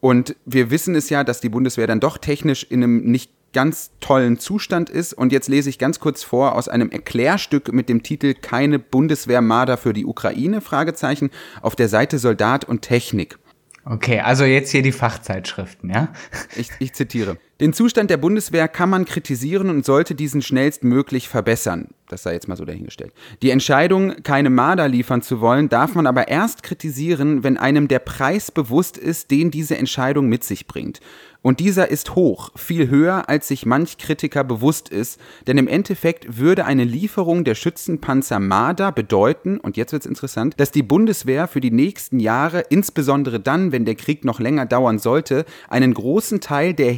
Und 0.00 0.36
wir 0.44 0.70
wissen 0.70 0.94
es 0.94 1.10
ja, 1.10 1.24
dass 1.24 1.40
die 1.40 1.48
Bundeswehr 1.48 1.86
dann 1.86 2.00
doch 2.00 2.18
technisch 2.18 2.64
in 2.64 2.82
einem 2.82 3.04
nicht 3.04 3.30
ganz 3.52 3.92
tollen 4.00 4.38
Zustand 4.38 4.90
ist. 4.90 5.12
Und 5.12 5.30
jetzt 5.30 5.48
lese 5.48 5.68
ich 5.70 5.78
ganz 5.78 6.00
kurz 6.00 6.22
vor 6.22 6.54
aus 6.56 6.68
einem 6.68 6.90
Erklärstück 6.90 7.72
mit 7.72 7.88
dem 7.88 8.02
Titel 8.02 8.34
Keine 8.34 8.78
Bundeswehrmarder 8.78 9.76
für 9.76 9.92
die 9.92 10.06
Ukraine? 10.06 10.60
Fragezeichen 10.60 11.30
auf 11.60 11.76
der 11.76 11.88
Seite 11.88 12.18
Soldat 12.18 12.64
und 12.64 12.82
Technik. 12.82 13.38
Okay, 13.84 14.20
also 14.20 14.44
jetzt 14.44 14.70
hier 14.70 14.82
die 14.82 14.92
Fachzeitschriften, 14.92 15.90
ja? 15.90 16.12
Ich, 16.56 16.70
ich 16.78 16.92
zitiere. 16.92 17.36
Den 17.60 17.72
Zustand 17.72 18.10
der 18.10 18.16
Bundeswehr 18.16 18.66
kann 18.66 18.90
man 18.90 19.04
kritisieren 19.04 19.70
und 19.70 19.84
sollte 19.84 20.14
diesen 20.14 20.42
schnellstmöglich 20.42 21.28
verbessern. 21.28 21.88
Das 22.08 22.24
sei 22.24 22.34
jetzt 22.34 22.48
mal 22.48 22.56
so 22.56 22.64
dahingestellt. 22.64 23.12
Die 23.40 23.50
Entscheidung, 23.50 24.22
keine 24.22 24.50
Marder 24.50 24.88
liefern 24.88 25.22
zu 25.22 25.40
wollen, 25.40 25.68
darf 25.68 25.94
man 25.94 26.06
aber 26.06 26.28
erst 26.28 26.62
kritisieren, 26.62 27.42
wenn 27.42 27.56
einem 27.56 27.88
der 27.88 28.00
Preis 28.00 28.50
bewusst 28.50 28.98
ist, 28.98 29.30
den 29.30 29.50
diese 29.50 29.78
Entscheidung 29.78 30.28
mit 30.28 30.44
sich 30.44 30.66
bringt. 30.66 31.00
Und 31.40 31.58
dieser 31.58 31.90
ist 31.90 32.14
hoch, 32.14 32.50
viel 32.54 32.88
höher, 32.88 33.28
als 33.28 33.48
sich 33.48 33.66
manch 33.66 33.98
Kritiker 33.98 34.44
bewusst 34.44 34.90
ist, 34.90 35.18
denn 35.48 35.58
im 35.58 35.66
Endeffekt 35.66 36.38
würde 36.38 36.66
eine 36.66 36.84
Lieferung 36.84 37.42
der 37.42 37.56
Schützenpanzer 37.56 38.38
Marder 38.38 38.92
bedeuten, 38.92 39.58
und 39.58 39.76
jetzt 39.76 39.92
wird's 39.92 40.06
interessant, 40.06 40.54
dass 40.58 40.70
die 40.70 40.84
Bundeswehr 40.84 41.48
für 41.48 41.60
die 41.60 41.72
nächsten 41.72 42.20
Jahre, 42.20 42.60
insbesondere 42.70 43.40
dann, 43.40 43.72
wenn 43.72 43.84
der 43.84 43.96
Krieg 43.96 44.24
noch 44.24 44.38
länger 44.38 44.66
dauern 44.66 45.00
sollte, 45.00 45.44
einen 45.68 45.94
großen 45.94 46.40
Teil 46.40 46.74
der 46.74 46.92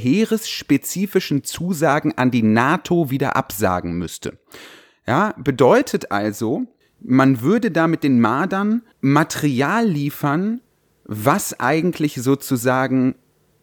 heeresspezifischen 0.45 1.45
Zusagen 1.45 2.17
an 2.17 2.31
die 2.31 2.43
NATO 2.43 3.11
wieder 3.11 3.37
absagen 3.37 3.99
müsste. 3.99 4.39
Ja, 5.07 5.35
bedeutet 5.37 6.11
also, 6.11 6.63
man 7.01 7.43
würde 7.43 7.71
da 7.71 7.87
mit 7.87 8.03
den 8.03 8.21
Mardern 8.21 8.83
Material 9.01 9.87
liefern, 9.87 10.61
was 11.05 11.61
eigentlich 11.61 12.15
sozusagen 12.15 13.17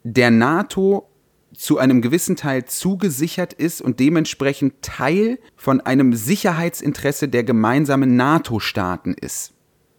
der 0.04 0.30
NATO 0.30 1.08
zu 1.54 1.78
einem 1.78 2.00
gewissen 2.00 2.36
Teil 2.36 2.64
zugesichert 2.64 3.52
ist 3.52 3.82
und 3.82 4.00
dementsprechend 4.00 4.80
Teil 4.82 5.38
von 5.56 5.80
einem 5.80 6.14
Sicherheitsinteresse 6.14 7.28
der 7.28 7.44
gemeinsamen 7.44 8.16
NATO-Staaten 8.16 9.14
ist. 9.14 9.52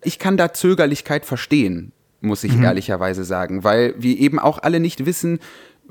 Ich 0.04 0.20
kann 0.20 0.36
da 0.36 0.54
Zögerlichkeit 0.54 1.26
verstehen, 1.26 1.92
muss 2.22 2.44
ich 2.44 2.56
mhm. 2.56 2.64
ehrlicherweise 2.64 3.24
sagen, 3.24 3.64
weil 3.64 3.94
wir 3.98 4.18
eben 4.18 4.40
auch 4.40 4.64
alle 4.64 4.80
nicht 4.80 5.06
wissen, 5.06 5.40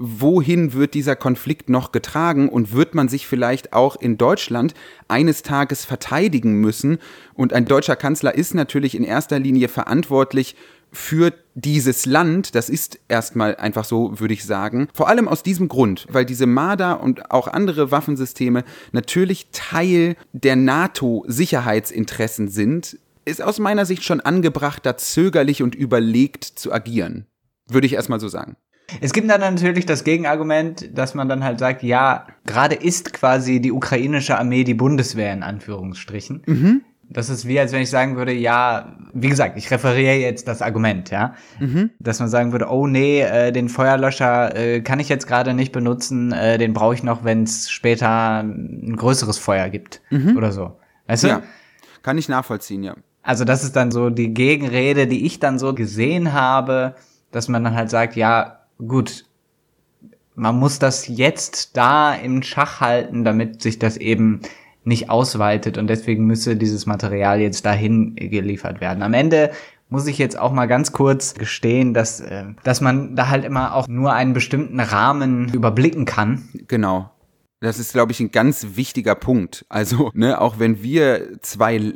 wohin 0.05 0.73
wird 0.73 0.95
dieser 0.95 1.15
Konflikt 1.15 1.69
noch 1.69 1.93
getragen 1.93 2.49
und 2.49 2.73
wird 2.73 2.95
man 2.97 3.09
sich 3.09 3.27
vielleicht 3.27 3.73
auch 3.73 3.95
in 3.95 4.19
Deutschland 4.19 4.75
eines 5.07 5.43
Tages 5.43 5.85
verteidigen 5.85 6.55
müssen. 6.55 6.99
Und 7.35 7.53
ein 7.53 7.67
deutscher 7.67 7.95
Kanzler 7.95 8.35
ist 8.35 8.55
natürlich 8.55 8.97
in 8.97 9.05
erster 9.05 9.39
Linie 9.39 9.69
verantwortlich 9.69 10.57
für 10.91 11.33
dieses 11.55 12.05
Land, 12.05 12.55
das 12.55 12.69
ist 12.69 12.99
erstmal 13.09 13.57
einfach 13.57 13.85
so, 13.85 14.19
würde 14.21 14.35
ich 14.35 14.45
sagen. 14.45 14.89
Vor 14.93 15.09
allem 15.09 15.29
aus 15.29 15.43
diesem 15.43 15.69
Grund, 15.69 16.07
weil 16.11 16.27
diese 16.27 16.47
Marder 16.47 17.01
und 17.01 17.31
auch 17.31 17.49
andere 17.49 17.91
Waffensysteme 17.91 18.65
natürlich 18.91 19.47
Teil 19.53 20.17
der 20.33 20.57
NATO-Sicherheitsinteressen 20.57 22.49
sind, 22.49 22.99
ist 23.25 23.41
aus 23.41 23.59
meiner 23.59 23.87
Sicht 23.87 24.03
schon 24.03 24.21
angebracht, 24.21 24.85
da 24.85 24.97
zögerlich 24.97 25.63
und 25.63 25.75
überlegt 25.75 26.45
zu 26.45 26.73
agieren. 26.73 27.27
Würde 27.69 27.87
ich 27.87 27.95
erstmal 27.95 28.21
so 28.21 28.29
sagen. 28.29 28.57
Es 29.01 29.13
gibt 29.13 29.31
dann 29.31 29.41
natürlich 29.41 29.87
das 29.87 30.05
Gegenargument, 30.05 30.97
dass 30.97 31.15
man 31.15 31.29
dann 31.29 31.45
halt 31.45 31.59
sagt, 31.59 31.83
ja, 31.83 32.27
gerade 32.47 32.75
ist 32.75 33.13
quasi 33.13 33.61
die 33.61 33.73
ukrainische 33.73 34.39
Armee 34.39 34.65
die 34.65 34.75
Bundeswehr 34.75 35.33
in 35.33 35.43
Anführungsstrichen. 35.43 36.43
Mhm. 36.47 36.83
Das 37.09 37.29
ist 37.29 37.47
wie, 37.47 37.61
als 37.61 37.73
wenn 37.73 37.83
ich 37.83 37.91
sagen 37.91 38.17
würde, 38.17 38.33
ja, 38.33 38.97
wie 39.13 39.29
gesagt, 39.29 39.59
ich 39.59 39.71
referiere 39.71 40.17
jetzt 40.17 40.49
das 40.49 40.63
Argument, 40.63 41.11
ja. 41.11 41.35
Mhm. 41.61 41.91
Dass 41.99 42.21
man 42.21 42.29
sagen 42.29 42.53
würde, 42.53 42.69
oh 42.71 42.87
nee, 42.87 43.21
äh, 43.21 43.53
den 43.53 43.69
Feuerlöscher 43.69 44.57
äh, 44.57 44.81
kann 44.81 44.99
ich 44.99 45.09
jetzt 45.09 45.27
gerade 45.27 45.53
nicht 45.53 45.73
benutzen, 45.73 46.33
äh, 46.33 46.57
den 46.59 46.73
brauche 46.73 46.95
ich 46.95 47.03
noch, 47.03 47.23
wenn 47.25 47.43
es 47.43 47.71
später 47.71 48.41
ein 48.41 48.97
größeres 48.97 49.39
Feuer 49.39 49.69
gibt 49.69 50.01
mhm. 50.11 50.37
oder 50.37 50.53
so. 50.53 50.79
Weißt 51.07 51.25
du? 51.25 51.29
Ja, 51.29 51.43
kann 52.03 52.17
ich 52.17 52.29
nachvollziehen, 52.29 52.83
ja. 52.83 52.95
Also 53.23 53.45
das 53.45 53.63
ist 53.63 53.77
dann 53.77 53.93
so 53.93 54.11
die 54.11 54.35
Gegenrede, 54.35 55.07
die 55.07 55.27
ich 55.27 55.39
dann 55.39 55.59
so 55.59 55.75
gesehen 55.75 56.33
habe, 56.33 56.97
dass 57.31 57.49
man 57.49 57.63
dann 57.63 57.75
halt 57.75 57.91
sagt, 57.91 58.17
ja, 58.17 58.62
gut, 58.87 59.25
man 60.35 60.59
muss 60.59 60.79
das 60.79 61.09
jetzt 61.09 61.77
da 61.77 62.15
im 62.15 62.43
Schach 62.43 62.81
halten, 62.81 63.25
damit 63.25 63.63
sich 63.63 63.79
das 63.79 63.97
eben 63.97 64.41
nicht 64.85 65.11
ausweitet 65.11 65.79
und 65.79 65.89
deswegen 65.89 66.27
müsse 66.27 66.57
dieses 66.57 66.87
Material 66.87 67.41
jetzt 67.41 67.65
dahin 67.65 68.17
geliefert 68.17 68.81
werden. 68.81 69.03
Am 69.03 69.15
Ende 69.15 69.53
muss 69.89 70.07
ich 70.07 70.19
jetzt 70.19 70.39
auch 70.39 70.53
mal 70.53 70.67
ganz 70.67 70.93
kurz 70.93 71.35
gestehen, 71.35 71.95
dass, 71.95 72.21
äh, 72.21 72.45
dass 72.65 72.81
man 72.81 73.15
da 73.15 73.29
halt 73.29 73.45
immer 73.45 73.75
auch 73.75 73.87
nur 73.87 74.13
einen 74.13 74.33
bestimmten 74.33 74.81
Rahmen 74.81 75.53
überblicken 75.53 76.07
kann. 76.07 76.49
Genau. 76.67 77.11
Das 77.63 77.79
ist, 77.79 77.93
glaube 77.93 78.13
ich, 78.13 78.21
ein 78.21 78.33
ganz 78.33 78.67
wichtiger 78.75 79.15
Punkt. 79.15 79.65
Also, 79.69 80.11
ne, 80.15 80.41
auch 80.41 80.59
wenn 80.59 80.83
wir 80.83 81.39
zwei 81.43 81.93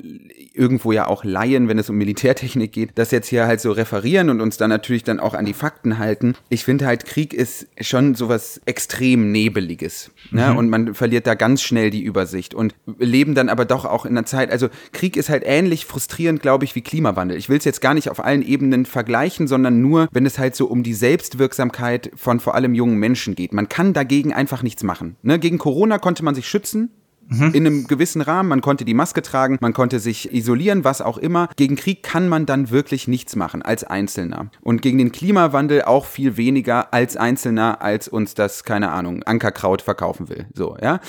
irgendwo 0.55 0.93
ja 0.93 1.07
auch 1.07 1.25
Laien, 1.25 1.69
wenn 1.69 1.79
es 1.79 1.91
um 1.91 1.97
Militärtechnik 1.97 2.73
geht, 2.73 2.91
das 2.95 3.11
jetzt 3.11 3.29
hier 3.29 3.47
halt 3.47 3.61
so 3.61 3.73
referieren 3.73 4.31
und 4.31 4.41
uns 4.41 4.57
dann 4.57 4.71
natürlich 4.71 5.05
dann 5.05 5.21
auch 5.21 5.35
an 5.35 5.45
die 5.45 5.53
Fakten 5.53 5.99
halten. 5.99 6.35
Ich 6.49 6.65
finde 6.65 6.87
halt, 6.87 7.05
Krieg 7.05 7.35
ist 7.35 7.67
schon 7.81 8.15
sowas 8.15 8.61
extrem 8.65 9.33
Nebeliges. 9.33 10.11
Ne? 10.31 10.51
Mhm. 10.51 10.57
Und 10.57 10.71
man 10.71 10.95
verliert 10.95 11.27
da 11.27 11.35
ganz 11.35 11.63
schnell 11.63 11.91
die 11.91 12.03
Übersicht 12.03 12.55
und 12.55 12.75
leben 12.99 13.35
dann 13.35 13.49
aber 13.49 13.65
doch 13.65 13.85
auch 13.85 14.07
in 14.07 14.13
einer 14.13 14.27
Zeit, 14.27 14.51
also 14.51 14.69
Krieg 14.93 15.17
ist 15.17 15.29
halt 15.29 15.43
ähnlich 15.45 15.85
frustrierend, 15.85 16.43
glaube 16.43 16.65
ich, 16.65 16.75
wie 16.75 16.83
Klimawandel. 16.83 17.37
Ich 17.37 17.49
will 17.49 17.59
es 17.59 17.65
jetzt 17.65 17.81
gar 17.81 17.95
nicht 17.95 18.11
auf 18.11 18.25
allen 18.25 18.43
Ebenen 18.43 18.87
vergleichen, 18.87 19.47
sondern 19.47 19.83
nur, 19.83 20.09
wenn 20.13 20.27
es 20.27 20.39
halt 20.39 20.57
so 20.57 20.67
um 20.67 20.83
die 20.83 20.95
Selbstwirksamkeit 20.95 22.11
von 22.17 22.41
vor 22.41 22.55
allem 22.55 22.75
jungen 22.75 22.99
Menschen 22.99 23.35
geht. 23.35 23.53
Man 23.53 23.69
kann 23.69 23.93
dagegen 23.93 24.33
einfach 24.33 24.63
nichts 24.63 24.83
machen. 24.83 25.17
Ne? 25.23 25.39
Gegen 25.39 25.56
Corona 25.59 25.99
konnte 25.99 26.25
man 26.25 26.35
sich 26.35 26.49
schützen, 26.49 26.91
Mhm. 27.29 27.55
In 27.55 27.67
einem 27.67 27.87
gewissen 27.87 28.21
Rahmen, 28.21 28.49
man 28.49 28.61
konnte 28.61 28.85
die 28.85 28.95
Maske 28.95 29.23
tragen, 29.23 29.59
man 29.61 29.73
konnte 29.73 29.99
sich 29.99 30.33
isolieren, 30.33 30.85
was 30.85 31.01
auch 31.03 31.19
immer. 31.19 31.49
Gegen 31.57 31.77
Krieg 31.77 32.03
kann 32.03 32.29
man 32.29 32.47
dann 32.47 32.71
wirklich 32.71 33.09
nichts 33.09 33.35
machen 33.37 33.63
als 33.63 33.85
Einzelner. 33.85 34.51
Und 34.63 34.83
gegen 34.83 34.99
den 34.99 35.13
Klimawandel 35.13 35.83
auch 35.83 36.07
viel 36.07 36.37
weniger 36.37 36.93
als 36.93 37.17
Einzelner, 37.17 37.83
als 37.83 38.07
uns 38.09 38.35
das, 38.35 38.65
keine 38.65 38.91
Ahnung, 38.93 39.23
Ankerkraut 39.25 39.83
verkaufen 39.83 40.29
will. 40.29 40.47
So, 40.55 40.77
ja. 40.81 41.01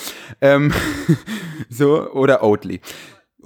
Ähm, 0.42 0.74
so, 1.70 2.12
oder 2.12 2.44
Oatly 2.44 2.82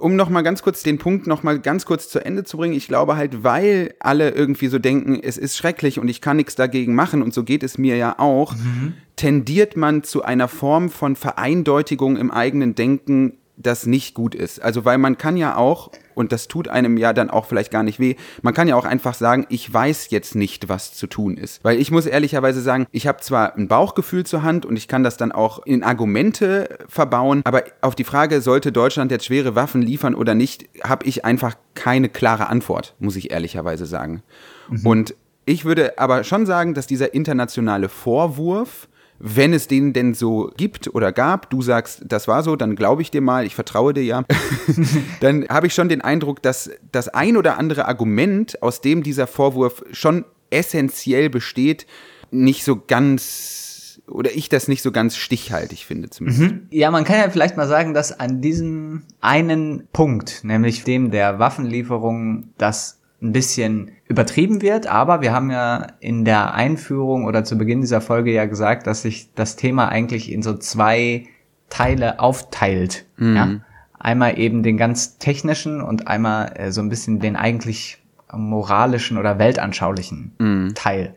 um 0.02 0.16
noch 0.16 0.28
mal 0.28 0.42
ganz 0.42 0.62
kurz 0.62 0.82
den 0.82 0.98
Punkt 0.98 1.28
noch 1.28 1.44
mal 1.44 1.60
ganz 1.60 1.86
kurz 1.86 2.08
zu 2.08 2.24
Ende 2.24 2.42
zu 2.42 2.56
bringen, 2.56 2.74
ich 2.74 2.88
glaube 2.88 3.16
halt, 3.16 3.44
weil 3.44 3.94
alle 4.00 4.30
irgendwie 4.30 4.66
so 4.66 4.80
denken, 4.80 5.20
es 5.22 5.38
ist 5.38 5.56
schrecklich 5.56 6.00
und 6.00 6.08
ich 6.08 6.20
kann 6.20 6.36
nichts 6.36 6.56
dagegen 6.56 6.94
machen 6.94 7.22
und 7.22 7.32
so 7.32 7.44
geht 7.44 7.62
es 7.62 7.78
mir 7.78 7.96
ja 7.96 8.18
auch, 8.18 8.54
mhm. 8.56 8.94
tendiert 9.14 9.76
man 9.76 10.02
zu 10.02 10.22
einer 10.22 10.48
Form 10.48 10.90
von 10.90 11.14
Vereindeutigung 11.14 12.16
im 12.16 12.32
eigenen 12.32 12.74
Denken, 12.74 13.34
das 13.62 13.86
nicht 13.86 14.14
gut 14.14 14.34
ist. 14.34 14.62
Also 14.62 14.84
weil 14.84 14.98
man 14.98 15.18
kann 15.18 15.36
ja 15.36 15.56
auch, 15.56 15.90
und 16.14 16.32
das 16.32 16.48
tut 16.48 16.68
einem 16.68 16.96
ja 16.96 17.12
dann 17.12 17.30
auch 17.30 17.46
vielleicht 17.46 17.70
gar 17.70 17.82
nicht 17.82 17.98
weh, 17.98 18.16
man 18.42 18.54
kann 18.54 18.68
ja 18.68 18.76
auch 18.76 18.84
einfach 18.84 19.14
sagen, 19.14 19.46
ich 19.48 19.72
weiß 19.72 20.10
jetzt 20.10 20.34
nicht, 20.34 20.68
was 20.68 20.94
zu 20.94 21.06
tun 21.06 21.36
ist. 21.36 21.62
Weil 21.64 21.80
ich 21.80 21.90
muss 21.90 22.06
ehrlicherweise 22.06 22.60
sagen, 22.60 22.86
ich 22.90 23.06
habe 23.06 23.20
zwar 23.20 23.56
ein 23.56 23.68
Bauchgefühl 23.68 24.24
zur 24.24 24.42
Hand 24.42 24.66
und 24.66 24.76
ich 24.76 24.88
kann 24.88 25.02
das 25.02 25.16
dann 25.16 25.32
auch 25.32 25.64
in 25.64 25.82
Argumente 25.82 26.78
verbauen, 26.88 27.42
aber 27.44 27.64
auf 27.80 27.94
die 27.94 28.04
Frage, 28.04 28.40
sollte 28.40 28.72
Deutschland 28.72 29.10
jetzt 29.10 29.26
schwere 29.26 29.54
Waffen 29.54 29.82
liefern 29.82 30.14
oder 30.14 30.34
nicht, 30.34 30.68
habe 30.84 31.06
ich 31.06 31.24
einfach 31.24 31.54
keine 31.74 32.08
klare 32.08 32.48
Antwort, 32.48 32.94
muss 32.98 33.16
ich 33.16 33.30
ehrlicherweise 33.30 33.86
sagen. 33.86 34.22
Mhm. 34.68 34.86
Und 34.86 35.14
ich 35.44 35.64
würde 35.64 35.98
aber 35.98 36.24
schon 36.24 36.46
sagen, 36.46 36.74
dass 36.74 36.86
dieser 36.86 37.14
internationale 37.14 37.88
Vorwurf, 37.88 38.88
wenn 39.24 39.52
es 39.54 39.68
den 39.68 39.92
denn 39.92 40.14
so 40.14 40.50
gibt 40.56 40.92
oder 40.94 41.12
gab, 41.12 41.48
du 41.48 41.62
sagst, 41.62 42.02
das 42.04 42.26
war 42.26 42.42
so, 42.42 42.56
dann 42.56 42.74
glaube 42.74 43.02
ich 43.02 43.12
dir 43.12 43.20
mal, 43.20 43.46
ich 43.46 43.54
vertraue 43.54 43.94
dir 43.94 44.02
ja, 44.02 44.24
dann 45.20 45.46
habe 45.48 45.68
ich 45.68 45.74
schon 45.74 45.88
den 45.88 46.00
Eindruck, 46.00 46.42
dass 46.42 46.70
das 46.90 47.08
ein 47.08 47.36
oder 47.36 47.56
andere 47.56 47.86
Argument, 47.86 48.60
aus 48.62 48.80
dem 48.80 49.04
dieser 49.04 49.28
Vorwurf 49.28 49.84
schon 49.92 50.24
essentiell 50.50 51.30
besteht, 51.30 51.86
nicht 52.32 52.64
so 52.64 52.82
ganz 52.84 54.00
oder 54.08 54.32
ich 54.34 54.48
das 54.48 54.66
nicht 54.66 54.82
so 54.82 54.90
ganz 54.90 55.16
stichhaltig 55.16 55.86
finde 55.86 56.10
zumindest. 56.10 56.52
Mhm. 56.52 56.66
Ja, 56.70 56.90
man 56.90 57.04
kann 57.04 57.18
ja 57.18 57.30
vielleicht 57.30 57.56
mal 57.56 57.68
sagen, 57.68 57.94
dass 57.94 58.18
an 58.18 58.40
diesem 58.40 59.02
einen 59.20 59.86
Punkt, 59.92 60.40
nämlich 60.42 60.82
dem 60.82 61.12
der 61.12 61.38
Waffenlieferung, 61.38 62.48
das 62.58 62.98
ein 63.22 63.32
bisschen 63.32 63.92
übertrieben 64.08 64.62
wird, 64.62 64.86
aber 64.86 65.20
wir 65.20 65.32
haben 65.32 65.50
ja 65.50 65.86
in 66.00 66.24
der 66.24 66.54
Einführung 66.54 67.24
oder 67.24 67.44
zu 67.44 67.56
Beginn 67.56 67.80
dieser 67.80 68.00
Folge 68.00 68.32
ja 68.32 68.46
gesagt, 68.46 68.86
dass 68.86 69.02
sich 69.02 69.32
das 69.34 69.56
Thema 69.56 69.88
eigentlich 69.88 70.32
in 70.32 70.42
so 70.42 70.54
zwei 70.54 71.26
Teile 71.70 72.20
aufteilt. 72.20 73.06
Mhm. 73.16 73.36
Ja? 73.36 73.50
Einmal 73.98 74.38
eben 74.38 74.62
den 74.62 74.76
ganz 74.76 75.18
technischen 75.18 75.80
und 75.80 76.08
einmal 76.08 76.52
äh, 76.56 76.72
so 76.72 76.80
ein 76.80 76.88
bisschen 76.88 77.20
den 77.20 77.36
eigentlich 77.36 78.02
moralischen 78.32 79.18
oder 79.18 79.38
weltanschaulichen 79.38 80.32
mhm. 80.38 80.72
Teil. 80.74 81.14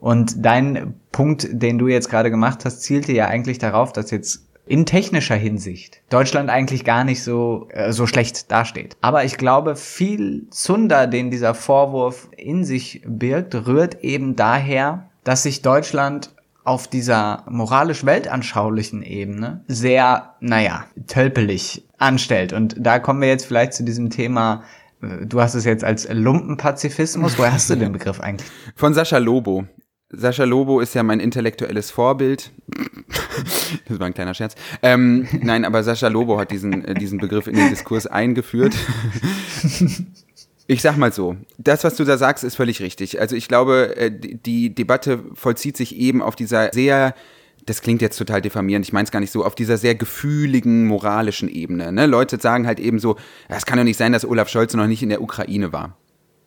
Und 0.00 0.44
dein 0.44 0.94
Punkt, 1.12 1.48
den 1.52 1.78
du 1.78 1.86
jetzt 1.86 2.08
gerade 2.08 2.30
gemacht 2.30 2.64
hast, 2.64 2.80
zielte 2.82 3.12
ja 3.12 3.26
eigentlich 3.26 3.58
darauf, 3.58 3.92
dass 3.92 4.10
jetzt 4.10 4.48
in 4.72 4.86
technischer 4.86 5.34
Hinsicht 5.34 6.00
Deutschland 6.08 6.48
eigentlich 6.48 6.82
gar 6.82 7.04
nicht 7.04 7.22
so, 7.22 7.68
äh, 7.72 7.92
so 7.92 8.06
schlecht 8.06 8.50
dasteht. 8.50 8.96
Aber 9.02 9.22
ich 9.22 9.36
glaube, 9.36 9.76
viel 9.76 10.46
Zunder, 10.48 11.06
den 11.06 11.30
dieser 11.30 11.52
Vorwurf 11.52 12.30
in 12.38 12.64
sich 12.64 13.02
birgt, 13.06 13.54
rührt 13.66 14.02
eben 14.02 14.34
daher, 14.34 15.10
dass 15.24 15.42
sich 15.42 15.60
Deutschland 15.60 16.30
auf 16.64 16.88
dieser 16.88 17.44
moralisch-weltanschaulichen 17.50 19.02
Ebene 19.02 19.62
sehr, 19.68 20.36
naja, 20.40 20.86
tölpelig 21.06 21.86
anstellt. 21.98 22.54
Und 22.54 22.74
da 22.78 22.98
kommen 22.98 23.20
wir 23.20 23.28
jetzt 23.28 23.44
vielleicht 23.44 23.74
zu 23.74 23.84
diesem 23.84 24.08
Thema, 24.08 24.62
äh, 25.02 25.26
du 25.26 25.42
hast 25.42 25.52
es 25.52 25.66
jetzt 25.66 25.84
als 25.84 26.08
Lumpenpazifismus. 26.10 27.36
Woher 27.36 27.52
hast 27.52 27.68
du 27.68 27.76
den 27.76 27.92
Begriff 27.92 28.20
eigentlich? 28.20 28.50
Von 28.74 28.94
Sascha 28.94 29.18
Lobo. 29.18 29.66
Sascha 30.08 30.44
Lobo 30.44 30.80
ist 30.80 30.94
ja 30.94 31.02
mein 31.02 31.20
intellektuelles 31.20 31.90
Vorbild. 31.90 32.52
das 33.88 33.98
war 33.98 34.06
ein 34.06 34.14
kleiner 34.14 34.34
Scherz. 34.34 34.54
Ähm, 34.82 35.28
nein, 35.40 35.64
aber 35.64 35.82
Sascha 35.82 36.08
Lobo 36.08 36.38
hat 36.38 36.50
diesen, 36.50 36.84
äh, 36.84 36.94
diesen 36.94 37.18
Begriff 37.18 37.46
in 37.46 37.56
den 37.56 37.70
Diskurs 37.70 38.06
eingeführt. 38.06 38.74
Ich 40.68 40.80
sag 40.80 40.96
mal 40.96 41.12
so, 41.12 41.36
das, 41.58 41.82
was 41.84 41.96
du 41.96 42.04
da 42.04 42.16
sagst, 42.16 42.44
ist 42.44 42.54
völlig 42.54 42.80
richtig. 42.80 43.20
Also 43.20 43.34
ich 43.34 43.48
glaube, 43.48 43.96
äh, 43.96 44.10
die 44.10 44.74
Debatte 44.74 45.22
vollzieht 45.34 45.76
sich 45.76 45.96
eben 45.96 46.22
auf 46.22 46.36
dieser 46.36 46.72
sehr 46.72 47.14
das 47.66 47.80
klingt 47.80 48.02
jetzt 48.02 48.16
total 48.16 48.42
diffamierend, 48.42 48.84
ich 48.84 48.92
meine 48.92 49.04
es 49.04 49.10
gar 49.10 49.20
nicht 49.20 49.30
so, 49.30 49.44
auf 49.44 49.54
dieser 49.54 49.76
sehr 49.76 49.94
gefühligen, 49.94 50.86
moralischen 50.86 51.48
Ebene. 51.48 51.92
Ne? 51.92 52.06
Leute 52.06 52.38
sagen 52.40 52.66
halt 52.66 52.80
eben 52.80 52.98
so, 52.98 53.16
es 53.48 53.66
kann 53.66 53.78
doch 53.78 53.84
nicht 53.84 53.96
sein, 53.96 54.12
dass 54.12 54.24
Olaf 54.24 54.48
Scholz 54.48 54.74
noch 54.74 54.86
nicht 54.86 55.02
in 55.02 55.10
der 55.10 55.22
Ukraine 55.22 55.72
war. 55.72 55.96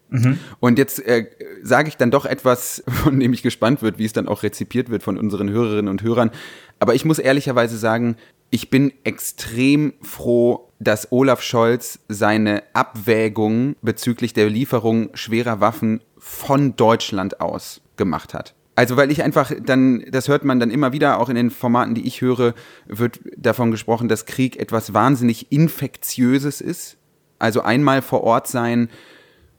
Mhm. 0.10 0.40
Und 0.60 0.78
jetzt 0.78 1.06
äh, 1.06 1.28
sage 1.64 1.90
ich 1.90 1.98
dann 1.98 2.12
doch 2.12 2.26
etwas, 2.26 2.84
von 2.88 3.20
dem 3.20 3.34
ich 3.34 3.42
gespannt 3.42 3.82
wird, 3.82 3.98
wie 3.98 4.06
es 4.06 4.14
dann 4.14 4.28
auch 4.28 4.44
rezipiert 4.44 4.90
wird 4.90 5.04
von 5.04 5.18
unseren 5.18 5.50
Hörerinnen 5.50 5.90
und 5.90 6.04
Hörern. 6.04 6.32
Aber 6.80 6.96
ich 6.96 7.06
muss 7.06 7.20
ehrlicherweise 7.20 7.78
sagen, 7.78 8.18
ich 8.50 8.70
bin 8.70 8.94
extrem 9.04 9.94
froh, 10.02 10.70
dass 10.80 11.12
Olaf 11.12 11.42
Scholz 11.42 12.00
seine 12.08 12.64
Abwägung 12.74 13.76
bezüglich 13.82 14.34
der 14.34 14.50
Lieferung 14.50 15.10
schwerer 15.14 15.60
Waffen 15.60 16.02
von 16.18 16.76
Deutschland 16.76 17.42
aus 17.42 17.82
gemacht 17.98 18.34
hat. 18.34 18.54
Also 18.76 18.98
weil 18.98 19.10
ich 19.10 19.24
einfach 19.24 19.52
dann, 19.66 20.04
das 20.12 20.28
hört 20.28 20.44
man 20.44 20.60
dann 20.60 20.70
immer 20.70 20.92
wieder, 20.92 21.20
auch 21.20 21.30
in 21.30 21.36
den 21.36 21.50
Formaten, 21.50 21.96
die 21.96 22.06
ich 22.06 22.22
höre, 22.22 22.54
wird 22.88 23.22
davon 23.38 23.72
gesprochen, 23.72 24.10
dass 24.10 24.26
Krieg 24.26 24.58
etwas 24.58 24.94
wahnsinnig 24.94 25.52
Infektiöses 25.52 26.60
ist. 26.60 26.98
Also 27.40 27.62
einmal 27.62 28.02
vor 28.02 28.24
Ort 28.24 28.48
sein, 28.48 28.90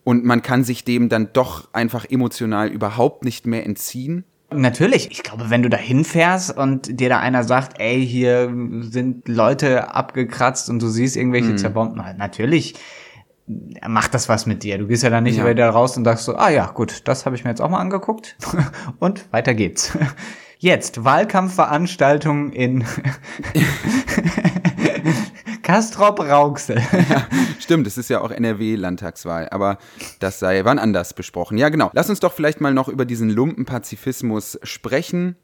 und 0.06 0.24
man 0.24 0.40
kann 0.40 0.62
sich 0.62 0.84
dem 0.84 1.08
dann 1.08 1.30
doch 1.32 1.74
einfach 1.74 2.04
emotional 2.08 2.68
überhaupt 2.68 3.24
nicht 3.24 3.44
mehr 3.44 3.66
entziehen. 3.66 4.22
Natürlich. 4.54 5.10
Ich 5.10 5.24
glaube, 5.24 5.50
wenn 5.50 5.64
du 5.64 5.68
da 5.68 5.76
hinfährst 5.76 6.56
und 6.56 7.00
dir 7.00 7.08
da 7.08 7.18
einer 7.18 7.42
sagt, 7.42 7.80
ey, 7.80 8.06
hier 8.06 8.54
sind 8.82 9.26
Leute 9.26 9.92
abgekratzt 9.92 10.70
und 10.70 10.80
du 10.80 10.86
siehst 10.86 11.16
irgendwelche 11.16 11.48
mhm. 11.48 11.58
zerbombten, 11.58 12.04
natürlich 12.18 12.74
macht 13.84 14.14
das 14.14 14.28
was 14.28 14.46
mit 14.46 14.62
dir. 14.62 14.78
Du 14.78 14.86
gehst 14.86 15.02
ja 15.02 15.10
dann 15.10 15.24
nicht 15.24 15.38
ja. 15.38 15.50
wieder 15.50 15.68
raus 15.70 15.96
und 15.96 16.04
sagst 16.04 16.24
so, 16.24 16.36
ah 16.36 16.50
ja, 16.50 16.66
gut, 16.66 17.08
das 17.08 17.26
habe 17.26 17.34
ich 17.34 17.42
mir 17.42 17.50
jetzt 17.50 17.60
auch 17.60 17.70
mal 17.70 17.80
angeguckt 17.80 18.36
und 19.00 19.24
weiter 19.32 19.54
geht's. 19.54 19.98
Jetzt 20.58 21.04
Wahlkampfveranstaltungen 21.04 22.50
in 22.50 22.82
Kastrop 25.66 26.20
Rauxel. 26.20 26.76
ja, 27.10 27.26
stimmt, 27.58 27.88
es 27.88 27.98
ist 27.98 28.08
ja 28.08 28.20
auch 28.20 28.30
NRW-Landtagswahl, 28.30 29.48
aber 29.50 29.78
das 30.20 30.38
sei 30.38 30.64
wann 30.64 30.78
anders 30.78 31.12
besprochen. 31.12 31.58
Ja, 31.58 31.70
genau. 31.70 31.90
Lass 31.92 32.08
uns 32.08 32.20
doch 32.20 32.32
vielleicht 32.32 32.60
mal 32.60 32.72
noch 32.72 32.86
über 32.86 33.04
diesen 33.04 33.30
Lumpenpazifismus 33.30 34.60
sprechen. 34.62 35.34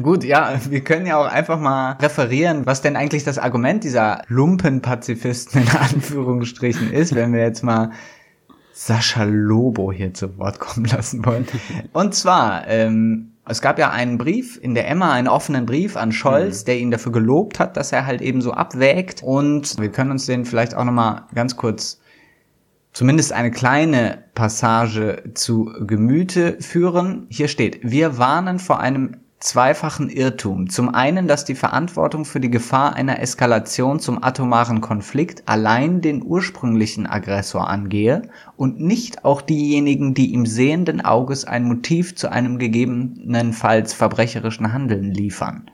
Gut, 0.00 0.22
ja, 0.22 0.56
wir 0.70 0.84
können 0.84 1.06
ja 1.06 1.18
auch 1.18 1.26
einfach 1.26 1.58
mal 1.58 1.98
referieren, 2.00 2.64
was 2.64 2.80
denn 2.80 2.94
eigentlich 2.94 3.24
das 3.24 3.38
Argument 3.38 3.82
dieser 3.82 4.22
Lumpenpazifisten 4.28 5.62
in 5.62 5.68
Anführungsstrichen 5.68 6.92
ist, 6.92 7.16
wenn 7.16 7.32
wir 7.32 7.40
jetzt 7.40 7.64
mal 7.64 7.90
Sascha 8.72 9.24
Lobo 9.24 9.90
hier 9.90 10.14
zu 10.14 10.38
Wort 10.38 10.60
kommen 10.60 10.86
lassen 10.86 11.26
wollen. 11.26 11.48
Und 11.92 12.14
zwar, 12.14 12.68
ähm, 12.68 13.31
es 13.46 13.60
gab 13.60 13.78
ja 13.78 13.90
einen 13.90 14.18
Brief 14.18 14.58
in 14.62 14.74
der 14.74 14.88
Emma, 14.88 15.12
einen 15.12 15.26
offenen 15.26 15.66
Brief 15.66 15.96
an 15.96 16.12
Scholz, 16.12 16.62
mhm. 16.62 16.66
der 16.66 16.78
ihn 16.78 16.90
dafür 16.90 17.12
gelobt 17.12 17.58
hat, 17.58 17.76
dass 17.76 17.92
er 17.92 18.06
halt 18.06 18.20
eben 18.20 18.40
so 18.40 18.52
abwägt. 18.52 19.22
Und 19.22 19.80
wir 19.80 19.90
können 19.90 20.12
uns 20.12 20.26
den 20.26 20.44
vielleicht 20.44 20.74
auch 20.74 20.84
nochmal 20.84 21.22
ganz 21.34 21.56
kurz 21.56 22.00
zumindest 22.92 23.32
eine 23.32 23.50
kleine 23.50 24.24
Passage 24.34 25.24
zu 25.34 25.72
Gemüte 25.80 26.58
führen. 26.60 27.26
Hier 27.30 27.48
steht, 27.48 27.80
wir 27.82 28.18
warnen 28.18 28.58
vor 28.58 28.80
einem 28.80 29.16
zweifachen 29.42 30.08
Irrtum. 30.08 30.70
Zum 30.70 30.94
einen, 30.94 31.26
dass 31.26 31.44
die 31.44 31.56
Verantwortung 31.56 32.24
für 32.24 32.38
die 32.38 32.50
Gefahr 32.50 32.94
einer 32.94 33.20
Eskalation 33.20 33.98
zum 33.98 34.22
atomaren 34.22 34.80
Konflikt 34.80 35.42
allein 35.46 36.00
den 36.00 36.22
ursprünglichen 36.24 37.08
Aggressor 37.08 37.68
angehe 37.68 38.22
und 38.56 38.80
nicht 38.80 39.24
auch 39.24 39.42
diejenigen, 39.42 40.14
die 40.14 40.32
im 40.32 40.46
sehenden 40.46 41.00
Auges 41.04 41.44
ein 41.44 41.64
Motiv 41.64 42.14
zu 42.14 42.30
einem 42.30 42.58
gegebenenfalls 42.58 43.92
verbrecherischen 43.94 44.72
Handeln 44.72 45.10
liefern. 45.10 45.68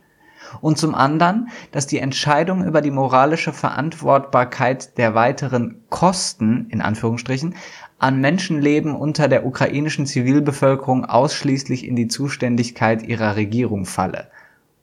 Und 0.62 0.78
zum 0.78 0.94
anderen, 0.94 1.48
dass 1.72 1.86
die 1.86 1.98
Entscheidung 1.98 2.64
über 2.64 2.80
die 2.80 2.90
moralische 2.90 3.52
Verantwortbarkeit 3.52 4.96
der 4.96 5.14
weiteren 5.14 5.82
Kosten, 5.90 6.68
in 6.70 6.80
Anführungsstrichen, 6.80 7.54
an 7.98 8.20
Menschenleben 8.20 8.94
unter 8.94 9.28
der 9.28 9.44
ukrainischen 9.44 10.06
Zivilbevölkerung 10.06 11.04
ausschließlich 11.04 11.86
in 11.86 11.96
die 11.96 12.08
Zuständigkeit 12.08 13.02
ihrer 13.02 13.36
Regierung 13.36 13.86
falle. 13.86 14.28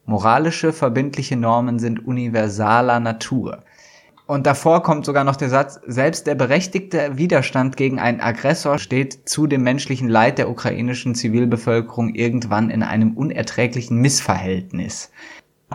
Moralische 0.06 0.74
verbindliche 0.74 1.38
Normen 1.38 1.80
sind 1.80 2.06
universaler 2.06 3.00
Natur. 3.00 3.64
Und 4.28 4.48
davor 4.48 4.82
kommt 4.82 5.06
sogar 5.06 5.24
noch 5.24 5.36
der 5.36 5.50
Satz, 5.50 5.80
selbst 5.86 6.26
der 6.26 6.36
berechtigte 6.36 7.18
Widerstand 7.18 7.78
gegen 7.78 8.00
einen 8.00 8.22
Aggressor 8.22 8.80
steht 8.80 9.30
zu 9.30 9.46
dem 9.46 9.64
menschlichen 9.64 10.10
Leid 10.10 10.40
der 10.40 10.50
ukrainischen 10.50 11.14
Zivilbevölkerung 11.14 12.16
irgendwann 12.16 12.72
in 12.72 12.82
einem 12.82 13.14
unerträglichen 13.14 14.02
Missverhältnis. 14.02 15.12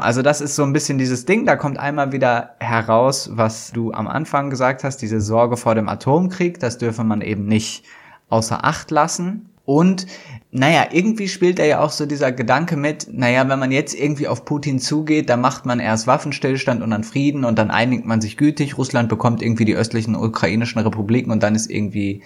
Also 0.00 0.22
das 0.22 0.40
ist 0.40 0.56
so 0.56 0.62
ein 0.62 0.72
bisschen 0.72 0.98
dieses 0.98 1.24
Ding, 1.24 1.46
da 1.46 1.56
kommt 1.56 1.78
einmal 1.78 2.12
wieder 2.12 2.56
heraus, 2.58 3.30
was 3.32 3.72
du 3.72 3.92
am 3.92 4.08
Anfang 4.08 4.50
gesagt 4.50 4.84
hast, 4.84 4.98
diese 4.98 5.20
Sorge 5.20 5.56
vor 5.56 5.74
dem 5.74 5.88
Atomkrieg, 5.88 6.58
das 6.58 6.78
dürfe 6.78 7.04
man 7.04 7.20
eben 7.20 7.46
nicht 7.46 7.84
außer 8.28 8.64
Acht 8.64 8.90
lassen. 8.90 9.50
Und 9.64 10.06
naja, 10.50 10.86
irgendwie 10.90 11.28
spielt 11.28 11.60
da 11.60 11.64
ja 11.64 11.80
auch 11.80 11.90
so 11.90 12.06
dieser 12.06 12.32
Gedanke 12.32 12.76
mit, 12.76 13.06
naja, 13.12 13.48
wenn 13.48 13.58
man 13.58 13.70
jetzt 13.70 13.94
irgendwie 13.94 14.26
auf 14.26 14.44
Putin 14.44 14.80
zugeht, 14.80 15.28
dann 15.28 15.40
macht 15.40 15.64
man 15.64 15.78
erst 15.78 16.06
Waffenstillstand 16.08 16.82
und 16.82 16.90
dann 16.90 17.04
Frieden 17.04 17.44
und 17.44 17.58
dann 17.58 17.70
einigt 17.70 18.04
man 18.04 18.20
sich 18.20 18.36
gütig, 18.36 18.78
Russland 18.78 19.08
bekommt 19.08 19.42
irgendwie 19.42 19.64
die 19.64 19.76
östlichen 19.76 20.16
ukrainischen 20.16 20.80
Republiken 20.80 21.30
und 21.30 21.42
dann 21.42 21.54
ist 21.54 21.70
irgendwie 21.70 22.22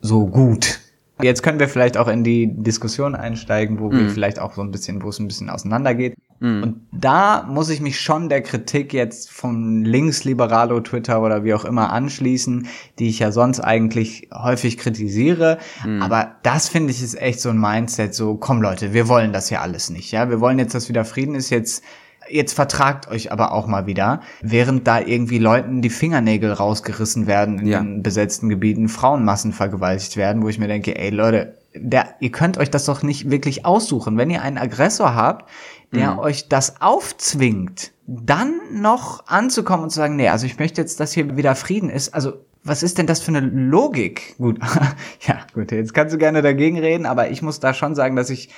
so 0.00 0.26
gut. 0.26 0.80
Jetzt 1.22 1.42
können 1.42 1.60
wir 1.60 1.68
vielleicht 1.68 1.96
auch 1.96 2.08
in 2.08 2.24
die 2.24 2.50
Diskussion 2.52 3.14
einsteigen, 3.14 3.78
wo 3.78 3.90
mhm. 3.90 3.98
wir 3.98 4.10
vielleicht 4.10 4.40
auch 4.40 4.54
so 4.54 4.62
ein 4.62 4.72
bisschen, 4.72 5.02
wo 5.02 5.10
es 5.10 5.20
ein 5.20 5.28
bisschen 5.28 5.48
auseinandergeht. 5.48 6.16
Mhm. 6.40 6.62
Und 6.62 6.80
da 6.90 7.44
muss 7.48 7.70
ich 7.70 7.80
mich 7.80 8.00
schon 8.00 8.28
der 8.28 8.42
Kritik 8.42 8.92
jetzt 8.92 9.30
von 9.30 9.84
Linksliberalo 9.84 10.80
Twitter 10.80 11.22
oder 11.22 11.44
wie 11.44 11.54
auch 11.54 11.64
immer 11.64 11.92
anschließen, 11.92 12.66
die 12.98 13.08
ich 13.08 13.20
ja 13.20 13.30
sonst 13.30 13.60
eigentlich 13.60 14.28
häufig 14.34 14.76
kritisiere. 14.76 15.58
Mhm. 15.84 16.02
Aber 16.02 16.34
das 16.42 16.68
finde 16.68 16.90
ich 16.90 17.02
ist 17.02 17.14
echt 17.14 17.40
so 17.40 17.50
ein 17.50 17.60
Mindset, 17.60 18.14
so, 18.14 18.34
komm 18.34 18.60
Leute, 18.60 18.92
wir 18.92 19.06
wollen 19.06 19.32
das 19.32 19.50
ja 19.50 19.60
alles 19.60 19.90
nicht, 19.90 20.10
ja. 20.10 20.28
Wir 20.28 20.40
wollen 20.40 20.58
jetzt, 20.58 20.74
dass 20.74 20.88
wieder 20.88 21.04
Frieden 21.04 21.36
ist, 21.36 21.50
jetzt 21.50 21.84
Jetzt 22.28 22.54
vertragt 22.54 23.08
euch 23.08 23.32
aber 23.32 23.52
auch 23.52 23.66
mal 23.66 23.86
wieder, 23.86 24.20
während 24.40 24.86
da 24.86 25.00
irgendwie 25.00 25.38
Leuten 25.38 25.82
die 25.82 25.90
Fingernägel 25.90 26.52
rausgerissen 26.52 27.26
werden 27.26 27.58
in 27.58 27.66
ja. 27.66 27.80
den 27.80 28.02
besetzten 28.02 28.48
Gebieten, 28.48 28.88
Frauenmassen 28.88 29.52
vergewaltigt 29.52 30.16
werden, 30.16 30.42
wo 30.42 30.48
ich 30.48 30.58
mir 30.58 30.68
denke, 30.68 30.98
ey 30.98 31.10
Leute, 31.10 31.54
der, 31.74 32.14
ihr 32.20 32.30
könnt 32.30 32.58
euch 32.58 32.70
das 32.70 32.84
doch 32.84 33.02
nicht 33.02 33.30
wirklich 33.30 33.66
aussuchen. 33.66 34.16
Wenn 34.16 34.30
ihr 34.30 34.42
einen 34.42 34.58
Aggressor 34.58 35.14
habt, 35.14 35.50
der 35.92 36.12
mhm. 36.12 36.18
euch 36.20 36.48
das 36.48 36.80
aufzwingt, 36.80 37.92
dann 38.06 38.54
noch 38.72 39.26
anzukommen 39.26 39.84
und 39.84 39.90
zu 39.90 39.96
sagen, 39.96 40.16
nee, 40.16 40.28
also 40.28 40.46
ich 40.46 40.58
möchte 40.58 40.80
jetzt, 40.80 41.00
dass 41.00 41.12
hier 41.12 41.36
wieder 41.36 41.54
Frieden 41.54 41.90
ist. 41.90 42.14
Also 42.14 42.34
was 42.64 42.82
ist 42.82 42.98
denn 42.98 43.06
das 43.06 43.20
für 43.20 43.28
eine 43.28 43.40
Logik? 43.40 44.36
Gut, 44.38 44.58
ja, 45.26 45.40
gut, 45.52 45.70
jetzt 45.70 45.92
kannst 45.92 46.14
du 46.14 46.18
gerne 46.18 46.42
dagegen 46.42 46.78
reden, 46.78 47.06
aber 47.06 47.30
ich 47.30 47.42
muss 47.42 47.60
da 47.60 47.74
schon 47.74 47.94
sagen, 47.94 48.16
dass 48.16 48.30
ich, 48.30 48.48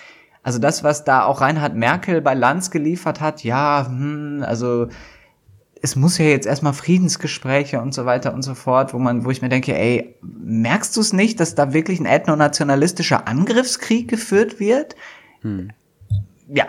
also 0.46 0.60
das, 0.60 0.84
was 0.84 1.02
da 1.02 1.24
auch 1.24 1.40
Reinhard 1.40 1.74
Merkel 1.74 2.20
bei 2.20 2.32
Lanz 2.32 2.70
geliefert 2.70 3.20
hat, 3.20 3.42
ja, 3.42 3.84
hm, 3.88 4.44
also 4.46 4.86
es 5.82 5.96
muss 5.96 6.18
ja 6.18 6.26
jetzt 6.26 6.46
erstmal 6.46 6.72
Friedensgespräche 6.72 7.80
und 7.80 7.92
so 7.92 8.06
weiter 8.06 8.32
und 8.32 8.42
so 8.42 8.54
fort, 8.54 8.94
wo 8.94 9.00
man, 9.00 9.24
wo 9.24 9.32
ich 9.32 9.42
mir 9.42 9.48
denke, 9.48 9.76
ey, 9.76 10.14
merkst 10.22 10.96
du 10.96 11.00
es 11.00 11.12
nicht, 11.12 11.40
dass 11.40 11.56
da 11.56 11.72
wirklich 11.72 11.98
ein 11.98 12.06
ethnonationalistischer 12.06 13.26
Angriffskrieg 13.26 14.06
geführt 14.06 14.60
wird? 14.60 14.94
Hm. 15.40 15.72
Ja, 16.46 16.68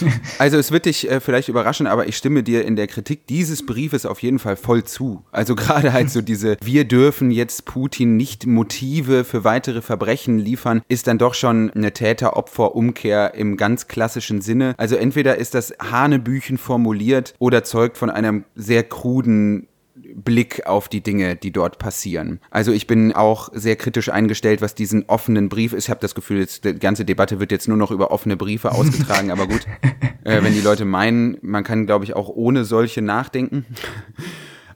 also 0.38 0.58
es 0.58 0.72
wird 0.72 0.86
dich 0.86 1.10
äh, 1.10 1.20
vielleicht 1.20 1.48
überraschen, 1.48 1.86
aber 1.86 2.08
ich 2.08 2.16
stimme 2.16 2.42
dir 2.42 2.64
in 2.64 2.76
der 2.76 2.86
Kritik 2.86 3.26
dieses 3.26 3.64
Briefes 3.64 4.06
auf 4.06 4.20
jeden 4.20 4.38
Fall 4.38 4.56
voll 4.56 4.84
zu. 4.84 5.24
Also 5.32 5.54
gerade 5.54 5.92
halt 5.92 6.10
so 6.10 6.22
diese, 6.22 6.56
wir 6.62 6.84
dürfen 6.84 7.30
jetzt 7.30 7.64
Putin 7.64 8.16
nicht 8.16 8.46
Motive 8.46 9.24
für 9.24 9.44
weitere 9.44 9.82
Verbrechen 9.82 10.38
liefern, 10.38 10.82
ist 10.88 11.06
dann 11.06 11.18
doch 11.18 11.34
schon 11.34 11.70
eine 11.70 11.92
Täter-Opfer-Umkehr 11.92 13.34
im 13.34 13.56
ganz 13.56 13.88
klassischen 13.88 14.40
Sinne. 14.40 14.74
Also 14.76 14.96
entweder 14.96 15.36
ist 15.36 15.54
das 15.54 15.74
Hanebüchen 15.80 16.58
formuliert 16.58 17.34
oder 17.38 17.64
zeugt 17.64 17.96
von 17.98 18.10
einem 18.10 18.44
sehr 18.54 18.82
kruden 18.82 19.68
Blick 20.16 20.66
auf 20.66 20.88
die 20.88 21.02
Dinge, 21.02 21.36
die 21.36 21.52
dort 21.52 21.78
passieren. 21.78 22.40
Also 22.50 22.72
ich 22.72 22.86
bin 22.86 23.12
auch 23.12 23.50
sehr 23.52 23.76
kritisch 23.76 24.08
eingestellt, 24.08 24.62
was 24.62 24.74
diesen 24.74 25.04
offenen 25.08 25.48
Brief 25.48 25.72
ist. 25.72 25.84
Ich 25.84 25.90
habe 25.90 26.00
das 26.00 26.14
Gefühl, 26.14 26.40
jetzt, 26.40 26.64
die 26.64 26.74
ganze 26.74 27.04
Debatte 27.04 27.38
wird 27.38 27.52
jetzt 27.52 27.68
nur 27.68 27.76
noch 27.76 27.90
über 27.90 28.10
offene 28.10 28.36
Briefe 28.36 28.72
ausgetragen, 28.72 29.30
aber 29.30 29.46
gut, 29.46 29.66
äh, 30.24 30.42
wenn 30.42 30.54
die 30.54 30.60
Leute 30.60 30.86
meinen, 30.86 31.36
man 31.42 31.64
kann, 31.64 31.86
glaube 31.86 32.04
ich, 32.04 32.16
auch 32.16 32.28
ohne 32.28 32.64
solche 32.64 33.02
nachdenken. 33.02 33.66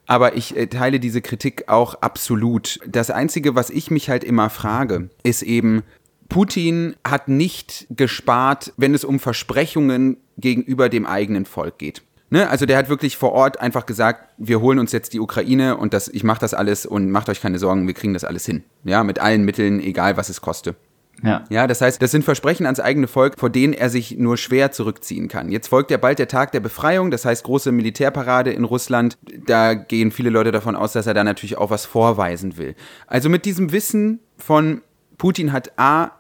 Aber 0.07 0.37
ich 0.37 0.57
äh, 0.57 0.67
teile 0.67 1.01
diese 1.01 1.23
Kritik 1.23 1.69
auch 1.69 1.95
absolut. 1.95 2.81
Das 2.87 3.11
Einzige, 3.11 3.55
was 3.55 3.71
ich 3.71 3.91
mich 3.91 4.11
halt 4.11 4.25
immer 4.25 4.51
frage, 4.51 5.09
ist 5.23 5.43
eben, 5.43 5.83
Putin 6.29 6.97
hat 7.07 7.29
nicht 7.29 7.87
gespart, 7.91 8.73
wenn 8.77 8.95
es 8.95 9.05
um 9.05 9.19
Versprechungen 9.19 10.17
gegenüber 10.37 10.89
dem 10.89 11.07
eigenen 11.07 11.45
Volk 11.45 11.79
geht. 11.79 12.03
Ne? 12.31 12.49
Also 12.49 12.65
der 12.65 12.79
hat 12.79 12.89
wirklich 12.89 13.17
vor 13.17 13.33
Ort 13.33 13.61
einfach 13.61 13.87
gesagt, 13.87 14.29
wir 14.39 14.61
holen 14.61 14.79
uns 14.79 14.93
jetzt 14.93 15.13
die 15.13 15.21
Ukraine 15.21 15.77
und 15.77 15.93
das, 15.93 16.09
ich 16.09 16.25
mache 16.25 16.41
das 16.41 16.55
alles 16.55 16.87
und 16.87 17.11
macht 17.11 17.29
euch 17.29 17.41
keine 17.41 17.59
Sorgen, 17.59 17.87
wir 17.87 17.95
kriegen 17.95 18.15
das 18.15 18.25
alles 18.25 18.47
hin. 18.47 18.63
Ja, 18.85 19.03
mit 19.05 19.19
allen 19.19 19.45
Mitteln, 19.45 19.81
egal 19.81 20.17
was 20.17 20.29
es 20.29 20.41
koste. 20.41 20.77
Ja. 21.23 21.45
ja, 21.51 21.67
das 21.67 21.83
heißt, 21.83 22.01
das 22.01 22.13
sind 22.13 22.25
Versprechen 22.25 22.65
ans 22.65 22.81
eigene 22.81 23.07
Volk, 23.07 23.35
vor 23.39 23.51
denen 23.51 23.75
er 23.75 23.91
sich 23.91 24.17
nur 24.17 24.39
schwer 24.39 24.73
zurückziehen 24.73 25.29
kann. 25.29 25.51
Jetzt 25.51 25.69
folgt 25.69 25.91
ja 25.91 25.99
bald 25.99 26.19
der 26.19 26.29
Tag 26.29 26.53
der 26.53 26.61
Befreiung, 26.61 27.11
das 27.11 27.27
heißt 27.27 27.45
große 27.45 27.73
Militärparade 27.73 28.53
in 28.53 28.65
Russland. 28.65 29.19
Da 29.47 29.75
gehen 29.75 30.13
viele 30.13 30.31
Leute 30.31 30.51
davon 30.51 30.77
aus, 30.77 30.93
dass 30.93 31.07
er 31.07 31.13
da 31.13 31.23
natürlich 31.23 31.59
auch 31.59 31.69
was 31.69 31.85
vorweisen 31.85 32.57
will. 32.57 32.75
Also 33.07 33.29
mit 33.29 33.45
diesem 33.45 33.73
Wissen 33.73 34.21
von 34.39 34.81
Putin 35.19 35.53
hat 35.53 35.73
A 35.79 36.13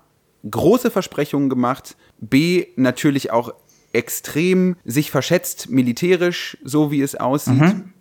große 0.48 0.90
Versprechungen 0.90 1.48
gemacht, 1.48 1.96
B 2.18 2.66
natürlich 2.76 3.30
auch 3.30 3.54
extrem 3.92 4.76
sich 4.84 5.10
verschätzt 5.10 5.70
militärisch, 5.70 6.56
so 6.64 6.90
wie 6.90 7.02
es 7.02 7.14
aussieht, 7.14 7.60
mhm. 7.60 7.92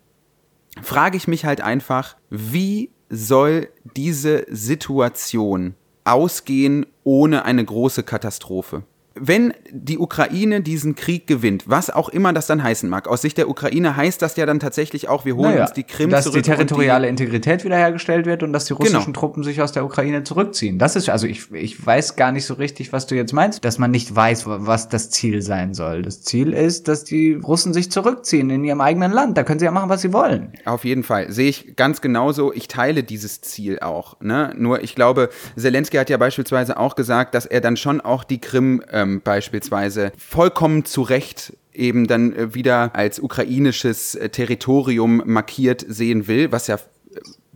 frage 0.82 1.16
ich 1.16 1.28
mich 1.28 1.44
halt 1.44 1.60
einfach, 1.60 2.16
wie 2.30 2.90
soll 3.08 3.68
diese 3.96 4.46
Situation 4.48 5.74
ausgehen 6.04 6.86
ohne 7.04 7.44
eine 7.44 7.64
große 7.64 8.02
Katastrophe? 8.02 8.84
Wenn 9.14 9.52
die 9.70 9.98
Ukraine 9.98 10.60
diesen 10.60 10.94
Krieg 10.94 11.26
gewinnt, 11.26 11.64
was 11.66 11.90
auch 11.90 12.08
immer 12.08 12.32
das 12.32 12.46
dann 12.46 12.62
heißen 12.62 12.88
mag, 12.88 13.08
aus 13.08 13.22
Sicht 13.22 13.38
der 13.38 13.48
Ukraine 13.48 13.96
heißt 13.96 14.22
das 14.22 14.36
ja 14.36 14.46
dann 14.46 14.60
tatsächlich 14.60 15.08
auch, 15.08 15.24
wir 15.24 15.34
holen 15.34 15.50
naja, 15.50 15.62
uns 15.62 15.72
die 15.72 15.82
Krim 15.82 16.10
dass 16.10 16.24
zurück. 16.24 16.36
Dass 16.36 16.44
die 16.44 16.50
territoriale 16.50 17.06
die 17.06 17.10
Integrität 17.10 17.64
wiederhergestellt 17.64 18.26
wird 18.26 18.42
und 18.42 18.52
dass 18.52 18.66
die 18.66 18.72
russischen 18.72 19.06
genau. 19.06 19.20
Truppen 19.20 19.42
sich 19.42 19.60
aus 19.60 19.72
der 19.72 19.84
Ukraine 19.84 20.22
zurückziehen. 20.22 20.78
Das 20.78 20.94
ist, 20.94 21.08
also 21.08 21.26
ich, 21.26 21.50
ich 21.52 21.84
weiß 21.84 22.14
gar 22.14 22.30
nicht 22.30 22.46
so 22.46 22.54
richtig, 22.54 22.92
was 22.92 23.06
du 23.06 23.16
jetzt 23.16 23.32
meinst, 23.32 23.64
dass 23.64 23.78
man 23.78 23.90
nicht 23.90 24.14
weiß, 24.14 24.44
was 24.46 24.88
das 24.88 25.10
Ziel 25.10 25.42
sein 25.42 25.74
soll. 25.74 26.02
Das 26.02 26.22
Ziel 26.22 26.52
ist, 26.52 26.86
dass 26.86 27.02
die 27.02 27.34
Russen 27.34 27.74
sich 27.74 27.90
zurückziehen 27.90 28.48
in 28.50 28.62
ihrem 28.62 28.80
eigenen 28.80 29.10
Land. 29.10 29.36
Da 29.36 29.42
können 29.42 29.58
sie 29.58 29.64
ja 29.64 29.72
machen, 29.72 29.88
was 29.88 30.02
sie 30.02 30.12
wollen. 30.12 30.52
Auf 30.64 30.84
jeden 30.84 31.02
Fall. 31.02 31.32
Sehe 31.32 31.48
ich 31.48 31.74
ganz 31.74 32.00
genauso. 32.00 32.52
Ich 32.52 32.68
teile 32.68 33.02
dieses 33.02 33.40
Ziel 33.40 33.80
auch. 33.80 34.20
Ne? 34.20 34.54
Nur 34.56 34.82
ich 34.82 34.94
glaube, 34.94 35.30
Zelensky 35.56 35.96
hat 35.96 36.10
ja 36.10 36.16
beispielsweise 36.16 36.78
auch 36.78 36.94
gesagt, 36.94 37.34
dass 37.34 37.44
er 37.44 37.60
dann 37.60 37.76
schon 37.76 38.00
auch 38.00 38.22
die 38.22 38.40
Krim 38.40 38.82
ähm, 38.92 38.99
ähm, 39.00 39.20
beispielsweise 39.22 40.12
vollkommen 40.18 40.84
zu 40.84 41.02
Recht 41.02 41.52
eben 41.72 42.06
dann 42.06 42.34
äh, 42.34 42.54
wieder 42.54 42.94
als 42.94 43.20
ukrainisches 43.20 44.14
äh, 44.14 44.28
Territorium 44.28 45.22
markiert 45.24 45.84
sehen 45.88 46.26
will, 46.26 46.52
was 46.52 46.66
ja, 46.66 46.76
äh, 46.76 46.80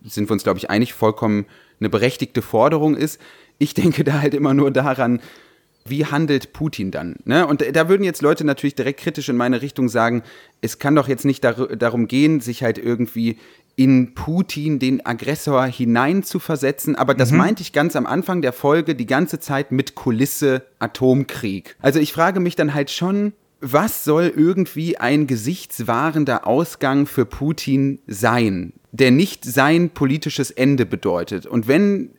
sind 0.05 0.29
wir 0.29 0.33
uns, 0.33 0.45
glaube 0.45 0.59
ich, 0.59 0.71
einig, 0.71 0.95
vollkommen 0.95 1.47
eine 1.81 1.91
berechtigte 1.91 2.43
Forderung 2.43 2.97
ist. 2.97 3.21
Ich 3.59 3.75
denke 3.75 4.05
da 4.05 4.21
halt 4.21 4.35
immer 4.35 4.55
nur 4.55 4.71
daran, 4.71 5.21
wie 5.87 6.07
handelt 6.07 6.55
Putin 6.55 6.91
dann? 6.91 7.17
Ne? 7.25 7.47
Und 7.47 7.63
da 7.77 7.89
würden 7.91 8.05
jetzt 8.05 8.23
Leute 8.23 8.45
natürlich 8.45 8.75
direkt 8.75 9.01
kritisch 9.01 9.29
in 9.29 9.37
meine 9.37 9.61
Richtung 9.61 9.91
sagen, 9.91 10.23
es 10.63 10.79
kann 10.79 10.95
doch 10.95 11.09
jetzt 11.09 11.27
nicht 11.27 11.45
dar 11.45 11.77
darum 11.77 12.09
gehen, 12.09 12.41
sich 12.41 12.63
halt 12.63 12.79
irgendwie 12.79 13.37
in 13.77 14.15
Putin, 14.15 14.79
den 14.79 15.05
Aggressor, 15.05 15.65
hinein 15.67 16.23
zu 16.23 16.39
versetzen. 16.39 16.97
Aber 16.97 17.15
das 17.15 17.33
mhm. 17.33 17.39
meinte 17.39 17.63
ich 17.63 17.73
ganz 17.73 17.97
am 17.97 18.07
Anfang 18.07 18.43
der 18.43 18.53
Folge 18.53 18.95
die 18.95 19.07
ganze 19.07 19.41
Zeit 19.41 19.73
mit 19.73 19.95
Kulisse 19.95 20.63
Atomkrieg. 20.79 21.77
Also 21.81 21.99
ich 21.99 22.13
frage 22.13 22.41
mich 22.41 22.57
dann 22.57 22.75
halt 22.75 22.91
schon, 22.91 23.33
was 23.61 24.05
soll 24.05 24.33
irgendwie 24.37 24.99
ein 24.99 25.27
gesichtswahrender 25.27 26.47
Ausgang 26.47 27.07
für 27.07 27.25
Putin 27.25 27.99
sein, 28.07 28.75
der 28.93 29.11
nicht 29.11 29.45
sein 29.45 29.91
politisches 29.91 30.51
Ende 30.51 30.87
bedeutet? 30.87 31.47
Und 31.47 31.67
wenn 31.67 32.11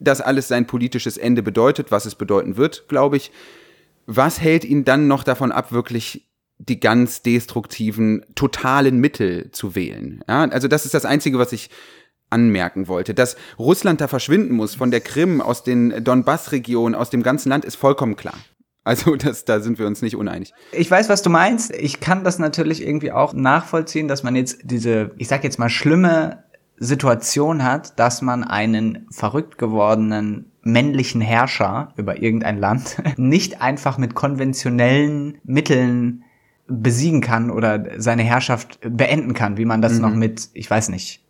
das 0.00 0.20
alles 0.20 0.48
sein 0.48 0.66
politisches 0.66 1.16
Ende 1.16 1.42
bedeutet, 1.42 1.90
was 1.90 2.04
es 2.04 2.14
bedeuten 2.14 2.56
wird, 2.56 2.88
glaube 2.88 3.16
ich, 3.16 3.30
was 4.06 4.40
hält 4.40 4.64
ihn 4.64 4.84
dann 4.84 5.08
noch 5.08 5.24
davon 5.24 5.52
ab, 5.52 5.72
wirklich 5.72 6.26
die 6.68 6.80
ganz 6.80 7.22
destruktiven, 7.22 8.24
totalen 8.34 8.98
Mittel 8.98 9.50
zu 9.52 9.74
wählen. 9.74 10.22
Ja, 10.28 10.44
also 10.44 10.68
das 10.68 10.84
ist 10.84 10.94
das 10.94 11.04
Einzige, 11.04 11.38
was 11.38 11.52
ich 11.52 11.70
anmerken 12.30 12.88
wollte. 12.88 13.14
Dass 13.14 13.36
Russland 13.58 14.00
da 14.00 14.08
verschwinden 14.08 14.54
muss 14.54 14.74
von 14.74 14.90
der 14.90 15.00
Krim, 15.00 15.40
aus 15.40 15.64
den 15.64 16.02
Donbass-Regionen, 16.02 16.94
aus 16.94 17.10
dem 17.10 17.22
ganzen 17.22 17.50
Land, 17.50 17.64
ist 17.64 17.76
vollkommen 17.76 18.16
klar. 18.16 18.34
Also 18.84 19.16
das, 19.16 19.44
da 19.44 19.60
sind 19.60 19.78
wir 19.78 19.86
uns 19.86 20.02
nicht 20.02 20.16
uneinig. 20.16 20.52
Ich 20.72 20.90
weiß, 20.90 21.08
was 21.08 21.22
du 21.22 21.30
meinst. 21.30 21.74
Ich 21.74 22.00
kann 22.00 22.24
das 22.24 22.38
natürlich 22.38 22.86
irgendwie 22.86 23.12
auch 23.12 23.34
nachvollziehen, 23.34 24.08
dass 24.08 24.22
man 24.22 24.36
jetzt 24.36 24.60
diese, 24.62 25.10
ich 25.18 25.28
sag 25.28 25.44
jetzt 25.44 25.58
mal, 25.58 25.68
schlimme 25.68 26.44
Situation 26.78 27.62
hat, 27.62 27.98
dass 27.98 28.22
man 28.22 28.42
einen 28.42 29.06
verrückt 29.10 29.58
gewordenen 29.58 30.52
männlichen 30.62 31.20
Herrscher 31.20 31.92
über 31.96 32.22
irgendein 32.22 32.58
Land 32.58 33.02
nicht 33.16 33.60
einfach 33.60 33.98
mit 33.98 34.14
konventionellen 34.14 35.38
Mitteln 35.44 36.24
besiegen 36.68 37.20
kann 37.20 37.50
oder 37.50 37.84
seine 37.98 38.22
Herrschaft 38.22 38.78
beenden 38.82 39.34
kann, 39.34 39.56
wie 39.56 39.64
man 39.64 39.82
das 39.82 39.94
mhm. 39.94 40.00
noch 40.00 40.14
mit, 40.14 40.48
ich 40.54 40.70
weiß 40.70 40.88
nicht, 40.88 41.22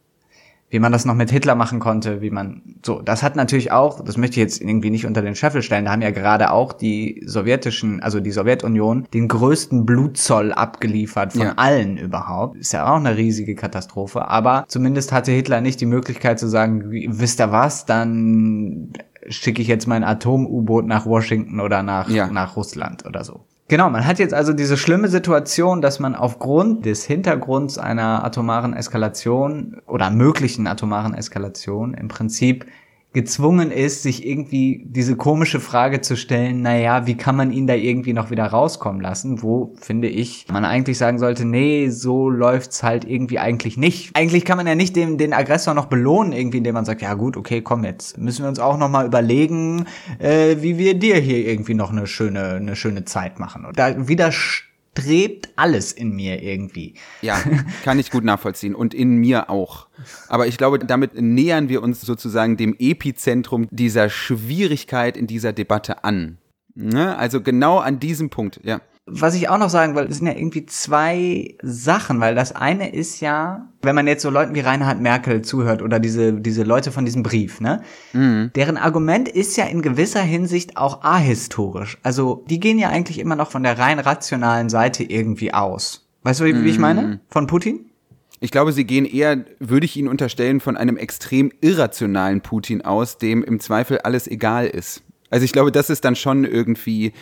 wie 0.73 0.79
man 0.79 0.91
das 0.91 1.05
noch 1.05 1.15
mit 1.15 1.31
Hitler 1.31 1.55
machen 1.55 1.81
konnte, 1.81 2.23
wie 2.23 2.31
man, 2.31 2.63
so, 2.83 3.03
das 3.03 3.23
hat 3.23 3.37
natürlich 3.37 3.73
auch, 3.73 4.03
das 4.03 4.17
möchte 4.17 4.41
ich 4.41 4.43
jetzt 4.43 4.63
irgendwie 4.63 4.89
nicht 4.89 5.05
unter 5.05 5.21
den 5.21 5.35
Scheffel 5.35 5.61
stellen, 5.61 5.85
da 5.85 5.93
haben 5.93 6.01
ja 6.01 6.13
gerade 6.13 6.51
auch 6.51 6.73
die 6.73 7.23
sowjetischen, 7.27 8.03
also 8.03 8.21
die 8.21 8.31
Sowjetunion, 8.31 9.07
den 9.13 9.29
größten 9.29 9.85
Blutzoll 9.85 10.51
abgeliefert 10.51 11.35
von 11.35 11.43
ja. 11.43 11.53
allen 11.57 11.99
überhaupt. 11.99 12.57
Ist 12.57 12.73
ja 12.73 12.91
auch 12.91 12.97
eine 12.97 13.19
riesige 13.19 13.55
Katastrophe, 13.55 14.29
aber 14.29 14.65
zumindest 14.67 15.13
hatte 15.13 15.31
Hitler 15.31 15.61
nicht 15.61 15.79
die 15.79 15.87
Möglichkeit 15.87 16.39
zu 16.39 16.49
sagen, 16.49 16.91
wisst 16.91 17.39
ihr 17.39 17.53
was, 17.53 17.85
dann 17.85 18.95
schicke 19.29 19.61
ich 19.61 19.69
jetzt 19.69 19.87
mein 19.87 20.05
Atom-U-Boot 20.05 20.87
nach 20.87 21.05
Washington 21.05 21.61
oder 21.61 21.83
nach, 21.83 22.09
ja. 22.09 22.29
nach 22.29 22.57
Russland 22.57 23.05
oder 23.05 23.25
so. 23.25 23.45
Genau, 23.73 23.89
man 23.89 24.07
hat 24.07 24.19
jetzt 24.19 24.35
also 24.35 24.53
diese 24.53 24.77
schlimme 24.77 25.09
Situation, 25.09 25.81
dass 25.81 25.99
man 25.99 26.15
aufgrund 26.15 26.85
des 26.85 27.07
Hintergrunds 27.07 27.79
einer 27.79 28.23
atomaren 28.23 28.75
Eskalation 28.75 29.81
oder 29.87 30.11
möglichen 30.11 30.67
atomaren 30.67 31.15
Eskalation 31.15 31.95
im 31.95 32.09
Prinzip 32.09 32.67
gezwungen 33.13 33.71
ist, 33.71 34.03
sich 34.03 34.27
irgendwie 34.27 34.85
diese 34.87 35.17
komische 35.17 35.61
Frage 35.61 36.01
zu 36.01 36.17
stellen, 36.17 36.63
naja, 36.63 37.07
wie 37.07 37.17
kann 37.17 37.37
man 37.37 37.53
ihn 37.53 37.67
da 37.67 37.75
irgendwie 37.75 38.15
noch 38.15 38.31
wieder 38.31 38.47
rauskommen 38.47 39.03
lassen, 39.03 39.43
wo, 39.43 39.75
finde 39.81 40.09
ich, 40.09 40.47
man 40.51 40.65
eigentlich 40.65 40.97
sagen 40.97 41.19
sollte, 41.19 41.45
nee, 41.45 41.91
so 41.91 42.31
läuft's 42.31 42.83
halt 42.83 43.05
irgendwie 43.05 43.39
eigentlich 43.39 43.77
nicht. 43.77 44.17
Eigentlich 44.17 44.45
kann 44.45 44.57
man 44.57 44.67
ja 44.67 44.75
nicht 44.75 44.97
den, 44.97 45.19
den 45.19 45.35
Aggressor 45.35 45.75
noch 45.75 45.87
belohnen, 45.87 46.33
irgendwie, 46.33 46.59
indem 46.59 46.75
man 46.75 46.85
sagt, 46.85 47.03
ja 47.03 47.13
gut, 47.15 47.37
okay, 47.37 47.61
komm, 47.61 47.85
jetzt 47.85 48.17
müssen 48.17 48.45
wir 48.45 48.49
uns 48.49 48.59
auch 48.59 48.79
noch 48.79 48.89
mal 48.89 49.07
überlegen, 49.07 49.87
äh, 50.19 50.57
wie 50.61 50.79
wir 50.79 50.99
dir 50.99 51.17
hier 51.17 51.47
irgendwie 51.47 51.75
noch 51.75 51.91
eine 51.91 52.07
schöne, 52.07 52.55
eine 52.55 52.77
schöne 52.77 53.05
Zeit 53.05 53.39
machen. 53.39 53.67
Und 53.67 53.79
da 53.79 54.09
widerspricht 54.09 54.72
strebt 54.93 55.49
alles 55.57 55.93
in 55.93 56.11
mir 56.11 56.43
irgendwie. 56.43 56.95
Ja, 57.23 57.41
kann 57.85 57.99
ich 57.99 58.11
gut 58.11 58.25
nachvollziehen 58.25 58.75
und 58.75 58.95
in 58.95 59.17
mir 59.17 59.51
auch. 59.51 59.89
Aber 60.29 60.47
ich 60.47 60.59
glaube, 60.59 60.79
damit 60.79 61.21
nähern 61.21 61.69
wir 61.69 61.83
uns 61.83 62.01
sozusagen 62.03 62.57
dem 62.57 62.75
Epizentrum 62.79 63.69
dieser 63.71 64.11
Schwierigkeit 64.11 65.17
in 65.17 65.27
dieser 65.27 65.53
Debatte 65.53 66.05
an. 66.05 66.39
Ne? 66.75 67.17
Also 67.17 67.41
genau 67.41 67.79
an 67.79 68.01
diesem 68.01 68.31
Punkt, 68.31 68.61
ja. 68.63 68.81
Was 69.07 69.35
ich 69.35 69.49
auch 69.49 69.59
noch 69.59 69.69
sagen 69.69 69.97
will, 69.97 70.13
sind 70.13 70.29
ja 70.29 70.35
irgendwie 70.35 70.65
zwei 70.65 71.57
Sachen, 71.61 72.21
weil 72.21 72.37
das 72.37 72.55
eine 72.55 72.95
ist 72.95 73.21
ja, 73.21 73.69
wenn 73.83 73.97
man 73.97 74.07
jetzt 74.07 74.23
so 74.23 74.31
Leuten 74.31 74.55
wie 74.55 74.61
Reinhard 74.61 75.01
Merkel 75.01 75.43
zuhört 75.43 75.83
oder 75.83 75.99
diese, 75.99 76.33
diese 76.35 76.63
Leute 76.63 76.93
von 76.93 77.05
diesem 77.05 77.25
Brief, 77.25 77.61
ne? 77.61 77.83
Mhm. 78.13 78.53
Deren 78.55 78.77
Argument 78.77 79.29
ist 79.29 79.57
ja 79.57 79.65
in 79.65 79.83
gewisser 79.83 80.23
Hinsicht 80.23 80.77
auch 80.77 81.03
ahistorisch. 81.03 81.99
Also, 82.05 82.45
die 82.49 82.61
gehen 82.61 82.79
ja 82.79 82.91
eigentlich 82.91 83.19
immer 83.19 83.35
noch 83.35 83.51
von 83.51 83.65
der 83.65 83.77
rein 83.77 83.99
rationalen 83.99 84.69
Seite 84.69 85.03
irgendwie 85.03 85.53
aus. 85.53 86.07
Weißt 86.23 86.39
du, 86.39 86.45
wie, 86.45 86.53
mhm. 86.53 86.67
ich 86.67 86.79
meine? 86.79 87.21
Von 87.29 87.49
Putin? 87.49 87.87
Ich 88.39 88.53
glaube, 88.53 88.73
sie 88.73 88.85
gehen 88.85 89.05
eher, 89.05 89.45
würde 89.59 89.85
ich 89.85 89.97
Ihnen 89.97 90.09
unterstellen, 90.09 90.61
von 90.61 90.77
einem 90.77 90.97
extrem 90.97 91.51
irrationalen 91.61 92.41
Putin 92.41 92.83
aus, 92.83 93.19
dem 93.19 93.43
im 93.43 93.59
Zweifel 93.59 93.99
alles 93.99 94.29
egal 94.29 94.67
ist. 94.67 95.03
Also 95.31 95.45
ich 95.45 95.53
glaube, 95.53 95.73
das 95.73 95.91
ist 95.91 96.05
dann 96.05 96.15
schon 96.15 96.45
irgendwie 96.45 97.13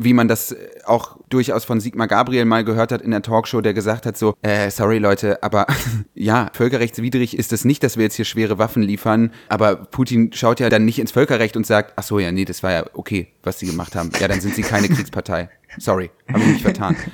wie 0.00 0.12
man 0.12 0.28
das 0.28 0.54
auch 0.84 1.18
durchaus 1.28 1.64
von 1.64 1.80
Sigmar 1.80 2.06
Gabriel 2.06 2.44
mal 2.44 2.64
gehört 2.64 2.92
hat 2.92 3.02
in 3.02 3.10
der 3.10 3.20
Talkshow, 3.20 3.60
der 3.60 3.74
gesagt 3.74 4.06
hat 4.06 4.16
so, 4.16 4.34
äh, 4.42 4.70
sorry 4.70 4.98
Leute, 4.98 5.42
aber 5.42 5.66
ja, 6.14 6.50
völkerrechtswidrig 6.52 7.36
ist 7.36 7.52
es 7.52 7.64
nicht, 7.64 7.82
dass 7.82 7.96
wir 7.96 8.04
jetzt 8.04 8.14
hier 8.14 8.24
schwere 8.24 8.58
Waffen 8.58 8.82
liefern, 8.82 9.32
aber 9.48 9.74
Putin 9.74 10.32
schaut 10.32 10.60
ja 10.60 10.68
dann 10.68 10.84
nicht 10.84 11.00
ins 11.00 11.10
Völkerrecht 11.10 11.56
und 11.56 11.66
sagt, 11.66 11.94
ach 11.96 12.04
so, 12.04 12.20
ja, 12.20 12.30
nee, 12.30 12.44
das 12.44 12.62
war 12.62 12.72
ja 12.72 12.84
okay, 12.94 13.28
was 13.42 13.58
sie 13.58 13.66
gemacht 13.66 13.96
haben. 13.96 14.10
Ja, 14.20 14.28
dann 14.28 14.40
sind 14.40 14.54
sie 14.54 14.62
keine 14.62 14.88
Kriegspartei. 14.88 15.50
Sorry, 15.76 16.10
habe 16.28 16.40
ich 16.40 16.46
mich 16.46 16.62
vertan. 16.62 16.96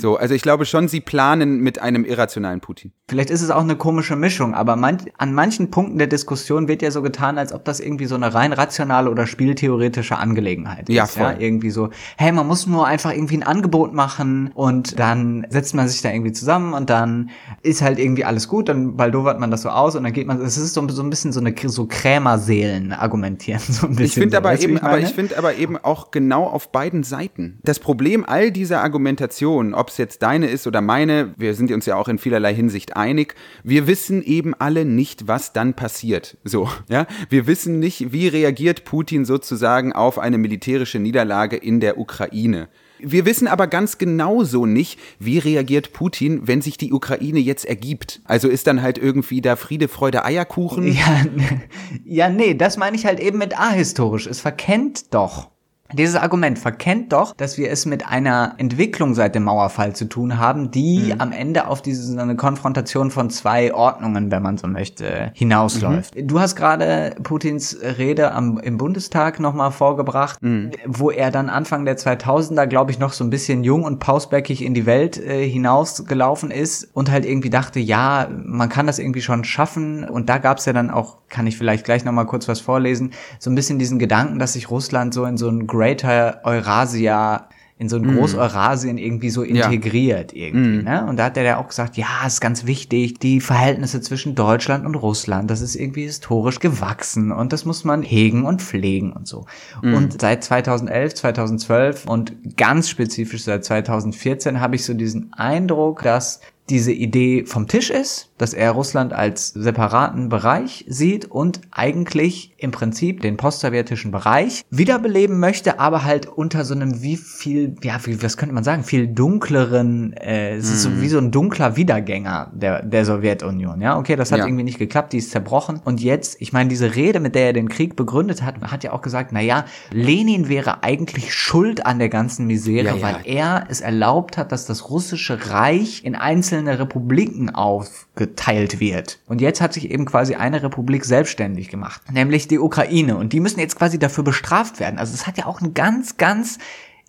So, 0.00 0.16
also 0.16 0.34
ich 0.34 0.42
glaube 0.42 0.64
schon, 0.64 0.86
sie 0.86 1.00
planen 1.00 1.60
mit 1.60 1.80
einem 1.80 2.04
irrationalen 2.04 2.60
Putin. 2.60 2.92
Vielleicht 3.08 3.30
ist 3.30 3.42
es 3.42 3.50
auch 3.50 3.62
eine 3.62 3.74
komische 3.74 4.16
Mischung, 4.16 4.54
aber 4.54 4.76
man, 4.76 4.98
an 5.16 5.32
manchen 5.32 5.70
Punkten 5.70 5.98
der 5.98 6.06
Diskussion 6.06 6.68
wird 6.68 6.82
ja 6.82 6.90
so 6.90 7.02
getan, 7.02 7.38
als 7.38 7.52
ob 7.52 7.64
das 7.64 7.80
irgendwie 7.80 8.04
so 8.04 8.14
eine 8.14 8.32
rein 8.34 8.52
rationale 8.52 9.10
oder 9.10 9.26
spieltheoretische 9.26 10.16
Angelegenheit 10.16 10.88
ja, 10.88 11.04
ist. 11.04 11.12
Voll. 11.12 11.22
Ja, 11.22 11.36
irgendwie 11.38 11.70
so, 11.70 11.88
hey, 12.16 12.32
man 12.32 12.46
muss 12.46 12.66
nur 12.66 12.86
einfach 12.86 13.12
irgendwie 13.12 13.38
ein 13.38 13.42
Angebot 13.42 13.94
machen 13.94 14.50
und 14.54 14.98
dann 14.98 15.46
setzt 15.48 15.74
man 15.74 15.88
sich 15.88 16.02
da 16.02 16.10
irgendwie 16.10 16.32
zusammen 16.32 16.74
und 16.74 16.90
dann 16.90 17.30
ist 17.62 17.82
halt 17.82 17.98
irgendwie 17.98 18.24
alles 18.24 18.46
gut, 18.46 18.68
dann 18.68 18.96
baldowert 18.96 19.40
man 19.40 19.50
das 19.50 19.62
so 19.62 19.70
aus 19.70 19.96
und 19.96 20.04
dann 20.04 20.12
geht 20.12 20.26
man, 20.26 20.40
es 20.40 20.58
ist 20.58 20.74
so, 20.74 20.86
so 20.88 21.02
ein 21.02 21.10
bisschen 21.10 21.32
so 21.32 21.40
eine 21.40 21.54
so 21.64 21.86
Krämerseelen 21.86 22.92
argumentieren, 22.92 23.60
so 23.68 23.86
ein 23.86 23.96
bisschen. 23.96 24.04
Ich 24.04 24.14
finde 24.14 24.32
so, 24.32 24.38
aber 24.38 24.60
eben, 24.60 24.78
aber 24.78 24.98
ich 24.98 25.08
finde 25.08 25.38
aber 25.38 25.54
eben 25.54 25.76
auch 25.76 26.10
genau 26.10 26.44
auf 26.44 26.70
beiden 26.70 27.02
Seiten. 27.02 27.58
Das 27.64 27.78
Problem 27.78 28.07
Problem 28.08 28.24
all 28.24 28.50
dieser 28.50 28.82
Argumentation, 28.82 29.74
ob 29.74 29.90
es 29.90 29.98
jetzt 29.98 30.22
deine 30.22 30.46
ist 30.46 30.66
oder 30.66 30.80
meine, 30.80 31.34
wir 31.36 31.52
sind 31.52 31.70
uns 31.70 31.84
ja 31.84 31.96
auch 31.96 32.08
in 32.08 32.16
vielerlei 32.16 32.54
Hinsicht 32.54 32.96
einig, 32.96 33.34
wir 33.64 33.86
wissen 33.86 34.22
eben 34.22 34.54
alle 34.54 34.86
nicht, 34.86 35.28
was 35.28 35.52
dann 35.52 35.74
passiert. 35.74 36.38
So, 36.42 36.70
ja, 36.88 37.06
wir 37.28 37.46
wissen 37.46 37.78
nicht, 37.78 38.10
wie 38.10 38.28
reagiert 38.28 38.86
Putin 38.86 39.26
sozusagen 39.26 39.92
auf 39.92 40.18
eine 40.18 40.38
militärische 40.38 40.98
Niederlage 40.98 41.56
in 41.56 41.80
der 41.80 41.98
Ukraine. 41.98 42.68
Wir 42.98 43.26
wissen 43.26 43.46
aber 43.46 43.66
ganz 43.66 43.98
genauso 43.98 44.64
nicht, 44.64 44.98
wie 45.18 45.36
reagiert 45.36 45.92
Putin, 45.92 46.48
wenn 46.48 46.62
sich 46.62 46.78
die 46.78 46.94
Ukraine 46.94 47.40
jetzt 47.40 47.66
ergibt. 47.66 48.22
Also 48.24 48.48
ist 48.48 48.66
dann 48.66 48.80
halt 48.80 48.96
irgendwie 48.96 49.42
da 49.42 49.54
Friede, 49.56 49.88
Freude, 49.88 50.24
Eierkuchen? 50.24 50.94
Ja, 50.94 51.26
ja 52.06 52.28
nee, 52.30 52.54
das 52.54 52.78
meine 52.78 52.96
ich 52.96 53.04
halt 53.04 53.20
eben 53.20 53.36
mit 53.36 53.60
ahistorisch. 53.60 54.26
Es 54.26 54.40
verkennt 54.40 55.12
doch 55.12 55.50
dieses 55.92 56.16
Argument 56.16 56.58
verkennt 56.58 57.12
doch, 57.12 57.34
dass 57.34 57.56
wir 57.56 57.70
es 57.70 57.86
mit 57.86 58.06
einer 58.06 58.54
Entwicklung 58.58 59.14
seit 59.14 59.34
dem 59.34 59.44
Mauerfall 59.44 59.96
zu 59.96 60.04
tun 60.04 60.38
haben, 60.38 60.70
die 60.70 61.12
mhm. 61.14 61.20
am 61.20 61.32
Ende 61.32 61.66
auf 61.66 61.80
diese 61.80 62.20
eine 62.20 62.36
Konfrontation 62.36 63.10
von 63.10 63.30
zwei 63.30 63.72
Ordnungen, 63.72 64.30
wenn 64.30 64.42
man 64.42 64.58
so 64.58 64.66
möchte, 64.66 65.30
hinausläuft. 65.34 66.14
Mhm. 66.14 66.26
Du 66.26 66.40
hast 66.40 66.56
gerade 66.56 67.14
Putins 67.22 67.78
Rede 67.82 68.32
am, 68.32 68.58
im 68.58 68.76
Bundestag 68.76 69.40
nochmal 69.40 69.70
vorgebracht, 69.70 70.42
mhm. 70.42 70.72
wo 70.86 71.10
er 71.10 71.30
dann 71.30 71.48
Anfang 71.48 71.84
der 71.84 71.96
2000er, 71.96 72.66
glaube 72.66 72.90
ich, 72.90 72.98
noch 72.98 73.12
so 73.12 73.24
ein 73.24 73.30
bisschen 73.30 73.64
jung 73.64 73.84
und 73.84 73.98
pausbäckig 73.98 74.62
in 74.62 74.74
die 74.74 74.84
Welt 74.84 75.16
äh, 75.16 75.48
hinausgelaufen 75.48 76.50
ist 76.50 76.88
und 76.92 77.10
halt 77.10 77.24
irgendwie 77.24 77.50
dachte, 77.50 77.80
ja, 77.80 78.28
man 78.44 78.68
kann 78.68 78.86
das 78.86 78.98
irgendwie 78.98 79.22
schon 79.22 79.44
schaffen. 79.44 80.04
Und 80.04 80.28
da 80.28 80.38
gab 80.38 80.58
es 80.58 80.66
ja 80.66 80.72
dann 80.72 80.90
auch, 80.90 81.18
kann 81.28 81.46
ich 81.46 81.56
vielleicht 81.56 81.84
gleich 81.84 82.04
nochmal 82.04 82.26
kurz 82.26 82.46
was 82.48 82.60
vorlesen, 82.60 83.12
so 83.38 83.50
ein 83.50 83.54
bisschen 83.54 83.78
diesen 83.78 83.98
Gedanken, 83.98 84.38
dass 84.38 84.52
sich 84.52 84.70
Russland 84.70 85.14
so 85.14 85.24
in 85.24 85.36
so 85.36 85.48
ein 85.48 85.66
Greater 85.78 86.40
Eurasia 86.44 87.48
in 87.78 87.88
so 87.88 87.96
ein 87.96 88.02
mm. 88.02 88.16
Groß-Eurasien 88.16 88.98
irgendwie 88.98 89.30
so 89.30 89.42
integriert 89.42 90.32
ja. 90.32 90.46
irgendwie, 90.46 90.82
mm. 90.82 90.84
ne? 90.84 91.06
Und 91.06 91.16
da 91.16 91.26
hat 91.26 91.36
der 91.36 91.44
ja 91.44 91.58
auch 91.58 91.68
gesagt, 91.68 91.96
ja, 91.96 92.26
ist 92.26 92.40
ganz 92.40 92.66
wichtig, 92.66 93.20
die 93.20 93.40
Verhältnisse 93.40 94.00
zwischen 94.00 94.34
Deutschland 94.34 94.84
und 94.84 94.96
Russland, 94.96 95.48
das 95.48 95.60
ist 95.60 95.76
irgendwie 95.76 96.02
historisch 96.02 96.58
gewachsen 96.58 97.30
und 97.30 97.52
das 97.52 97.64
muss 97.64 97.84
man 97.84 98.02
hegen 98.02 98.44
und 98.44 98.62
pflegen 98.62 99.12
und 99.12 99.28
so. 99.28 99.46
Mm. 99.82 99.94
Und 99.94 100.20
seit 100.20 100.42
2011, 100.42 101.14
2012 101.14 102.06
und 102.06 102.56
ganz 102.56 102.88
spezifisch 102.88 103.44
seit 103.44 103.64
2014 103.64 104.60
habe 104.60 104.74
ich 104.74 104.84
so 104.84 104.94
diesen 104.94 105.32
Eindruck, 105.32 106.02
dass 106.02 106.40
diese 106.70 106.92
Idee 106.92 107.44
vom 107.44 107.66
Tisch 107.66 107.90
ist, 107.90 108.30
dass 108.38 108.54
er 108.54 108.70
Russland 108.70 109.12
als 109.12 109.48
separaten 109.48 110.28
Bereich 110.28 110.84
sieht 110.88 111.26
und 111.26 111.60
eigentlich 111.70 112.54
im 112.58 112.70
Prinzip 112.70 113.20
den 113.20 113.36
postsowjetischen 113.36 114.10
Bereich 114.10 114.64
wiederbeleben 114.70 115.38
möchte, 115.40 115.80
aber 115.80 116.04
halt 116.04 116.26
unter 116.26 116.64
so 116.64 116.74
einem 116.74 117.02
wie 117.02 117.16
viel, 117.16 117.76
ja, 117.82 117.98
wie, 118.04 118.22
was 118.22 118.36
könnte 118.36 118.54
man 118.54 118.64
sagen, 118.64 118.84
viel 118.84 119.08
dunkleren, 119.08 120.12
äh, 120.14 120.56
es 120.56 120.70
ist 120.70 120.82
so 120.82 120.90
mhm. 120.90 121.02
wie 121.02 121.08
so 121.08 121.18
ein 121.18 121.30
dunkler 121.30 121.76
Wiedergänger 121.76 122.52
der, 122.54 122.82
der 122.82 123.04
Sowjetunion, 123.04 123.80
ja, 123.80 123.98
okay, 123.98 124.16
das 124.16 124.32
hat 124.32 124.38
ja. 124.38 124.46
irgendwie 124.46 124.64
nicht 124.64 124.78
geklappt, 124.78 125.12
die 125.12 125.18
ist 125.18 125.30
zerbrochen 125.30 125.80
und 125.84 126.00
jetzt, 126.00 126.40
ich 126.40 126.52
meine, 126.52 126.68
diese 126.68 126.94
Rede, 126.94 127.20
mit 127.20 127.34
der 127.34 127.46
er 127.46 127.52
den 127.52 127.68
Krieg 127.68 127.96
begründet 127.96 128.42
hat, 128.42 128.60
hat 128.60 128.84
ja 128.84 128.92
auch 128.92 129.02
gesagt, 129.02 129.30
na 129.32 129.40
ja, 129.40 129.64
Lenin 129.90 130.48
wäre 130.48 130.82
eigentlich 130.82 131.34
schuld 131.34 131.86
an 131.86 131.98
der 131.98 132.08
ganzen 132.08 132.46
Misere, 132.46 132.86
ja, 132.86 132.96
ja. 132.96 133.02
weil 133.02 133.16
er 133.24 133.66
es 133.68 133.80
erlaubt 133.80 134.36
hat, 134.36 134.52
dass 134.52 134.66
das 134.66 134.90
russische 134.90 135.50
Reich 135.50 136.04
in 136.04 136.14
einzelne 136.58 136.78
Republiken 136.78 137.50
aufgeteilt 137.54 138.80
wird. 138.80 139.20
Und 139.26 139.40
jetzt 139.40 139.60
hat 139.60 139.72
sich 139.72 139.90
eben 139.90 140.04
quasi 140.04 140.34
eine 140.34 140.62
Republik 140.62 141.04
selbstständig 141.04 141.68
gemacht, 141.68 142.02
nämlich 142.12 142.48
die 142.48 142.58
Ukraine. 142.58 143.16
Und 143.16 143.32
die 143.32 143.40
müssen 143.40 143.60
jetzt 143.60 143.76
quasi 143.76 143.98
dafür 143.98 144.24
bestraft 144.24 144.80
werden. 144.80 144.98
Also 144.98 145.14
es 145.14 145.26
hat 145.26 145.38
ja 145.38 145.46
auch 145.46 145.60
ein 145.60 145.74
ganz, 145.74 146.16
ganz 146.16 146.58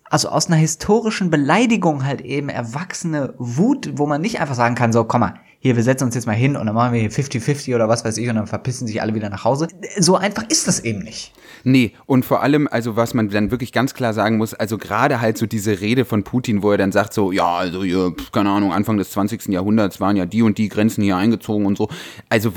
also 0.08 0.28
aus 0.28 0.48
einer 0.48 0.56
historischen 0.56 1.30
Beleidigung 1.30 2.04
halt 2.04 2.20
eben 2.20 2.48
erwachsene 2.48 3.34
Wut, 3.38 3.92
wo 3.94 4.06
man 4.06 4.20
nicht 4.20 4.40
einfach 4.40 4.56
sagen 4.56 4.74
kann, 4.74 4.92
so, 4.92 5.04
komm 5.04 5.20
mal, 5.20 5.34
hier, 5.62 5.76
wir 5.76 5.82
setzen 5.82 6.04
uns 6.04 6.14
jetzt 6.14 6.26
mal 6.26 6.32
hin 6.32 6.56
und 6.56 6.64
dann 6.64 6.74
machen 6.74 6.94
wir 6.94 7.00
hier 7.00 7.10
50-50 7.10 7.74
oder 7.74 7.86
was 7.86 8.02
weiß 8.02 8.16
ich 8.16 8.26
und 8.30 8.36
dann 8.36 8.46
verpissen 8.46 8.86
sich 8.86 9.02
alle 9.02 9.14
wieder 9.14 9.28
nach 9.28 9.44
Hause. 9.44 9.68
So 9.98 10.16
einfach 10.16 10.44
ist 10.48 10.66
das 10.66 10.80
eben 10.80 11.00
nicht. 11.00 11.32
Nee, 11.64 11.92
und 12.06 12.24
vor 12.24 12.42
allem, 12.42 12.66
also 12.66 12.96
was 12.96 13.12
man 13.12 13.28
dann 13.28 13.50
wirklich 13.50 13.70
ganz 13.70 13.92
klar 13.92 14.14
sagen 14.14 14.38
muss, 14.38 14.54
also 14.54 14.78
gerade 14.78 15.20
halt 15.20 15.36
so 15.36 15.44
diese 15.44 15.82
Rede 15.82 16.06
von 16.06 16.24
Putin, 16.24 16.62
wo 16.62 16.70
er 16.70 16.78
dann 16.78 16.92
sagt 16.92 17.12
so, 17.12 17.30
ja, 17.30 17.56
also 17.56 17.84
hier, 17.84 18.14
keine 18.32 18.48
Ahnung, 18.48 18.72
Anfang 18.72 18.96
des 18.96 19.10
20. 19.10 19.48
Jahrhunderts 19.48 20.00
waren 20.00 20.16
ja 20.16 20.24
die 20.24 20.40
und 20.40 20.56
die 20.56 20.70
Grenzen 20.70 21.04
hier 21.04 21.18
eingezogen 21.18 21.66
und 21.66 21.76
so. 21.76 21.90
Also, 22.30 22.54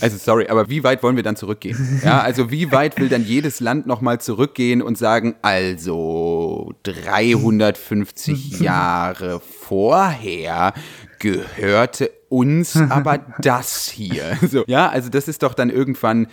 also 0.00 0.16
sorry, 0.16 0.48
aber 0.48 0.68
wie 0.68 0.82
weit 0.82 1.04
wollen 1.04 1.14
wir 1.14 1.22
dann 1.22 1.36
zurückgehen? 1.36 2.00
Ja, 2.04 2.22
also 2.22 2.50
wie 2.50 2.72
weit 2.72 2.98
will 2.98 3.08
dann 3.08 3.24
jedes 3.24 3.60
Land 3.60 3.86
nochmal 3.86 4.20
zurückgehen 4.20 4.82
und 4.82 4.98
sagen, 4.98 5.36
also 5.42 6.74
350 6.82 8.58
Jahre 8.58 9.40
vorher 9.40 10.74
gehörte 11.22 12.10
uns 12.28 12.76
aber 12.90 13.18
das 13.38 13.88
hier. 13.88 14.36
So, 14.50 14.64
ja, 14.66 14.88
also 14.88 15.08
das 15.08 15.28
ist 15.28 15.42
doch 15.42 15.54
dann 15.54 15.70
irgendwann 15.70 16.26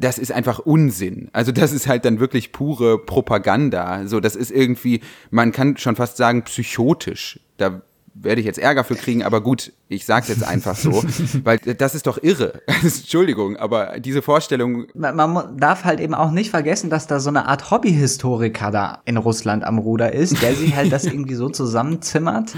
das 0.00 0.16
ist 0.16 0.30
einfach 0.30 0.60
Unsinn. 0.60 1.28
Also 1.32 1.50
das 1.50 1.72
ist 1.72 1.88
halt 1.88 2.04
dann 2.04 2.20
wirklich 2.20 2.52
pure 2.52 3.04
Propaganda. 3.04 4.06
So, 4.06 4.20
das 4.20 4.36
ist 4.36 4.52
irgendwie, 4.52 5.00
man 5.32 5.50
kann 5.50 5.76
schon 5.76 5.96
fast 5.96 6.16
sagen, 6.16 6.44
psychotisch. 6.44 7.40
Da 7.56 7.82
werde 8.14 8.40
ich 8.40 8.46
jetzt 8.46 8.58
Ärger 8.58 8.84
für 8.84 8.94
kriegen, 8.94 9.24
aber 9.24 9.40
gut, 9.40 9.72
ich 9.88 10.06
sag's 10.06 10.28
jetzt 10.28 10.44
einfach 10.44 10.76
so, 10.76 11.02
weil 11.44 11.58
das 11.58 11.96
ist 11.96 12.06
doch 12.06 12.22
irre. 12.22 12.62
Entschuldigung, 12.82 13.56
aber 13.56 13.98
diese 13.98 14.22
Vorstellung. 14.22 14.86
Man, 14.94 15.16
man, 15.16 15.56
darf 15.58 15.84
halt 15.84 15.98
eben 15.98 16.14
auch 16.14 16.30
nicht 16.30 16.50
vergessen, 16.50 16.90
dass 16.90 17.08
da 17.08 17.18
so 17.18 17.30
eine 17.30 17.46
Art 17.46 17.70
Hobbyhistoriker 17.70 18.70
da 18.70 19.02
in 19.04 19.16
Russland 19.16 19.64
am 19.64 19.78
Ruder 19.78 20.12
ist, 20.12 20.40
der 20.42 20.54
sich 20.54 20.76
halt 20.76 20.92
das 20.92 21.06
irgendwie 21.06 21.34
so 21.34 21.48
zusammenzimmert. 21.48 22.54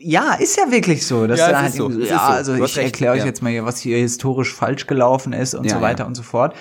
Ja, 0.00 0.34
ist 0.34 0.56
ja 0.56 0.70
wirklich 0.70 1.06
so. 1.06 1.26
Dass 1.26 1.38
ja, 1.38 1.60
halt 1.60 1.74
so. 1.74 1.90
ja, 1.90 2.28
also 2.28 2.54
ich 2.54 2.76
erkläre 2.76 3.12
euch 3.12 3.20
ja. 3.20 3.26
jetzt 3.26 3.42
mal 3.42 3.50
hier, 3.50 3.64
was 3.64 3.78
hier 3.78 3.98
historisch 3.98 4.54
falsch 4.54 4.86
gelaufen 4.86 5.32
ist 5.32 5.54
und 5.54 5.64
ja, 5.64 5.76
so 5.76 5.80
weiter 5.80 6.06
und 6.06 6.14
so 6.14 6.22
fort. 6.22 6.54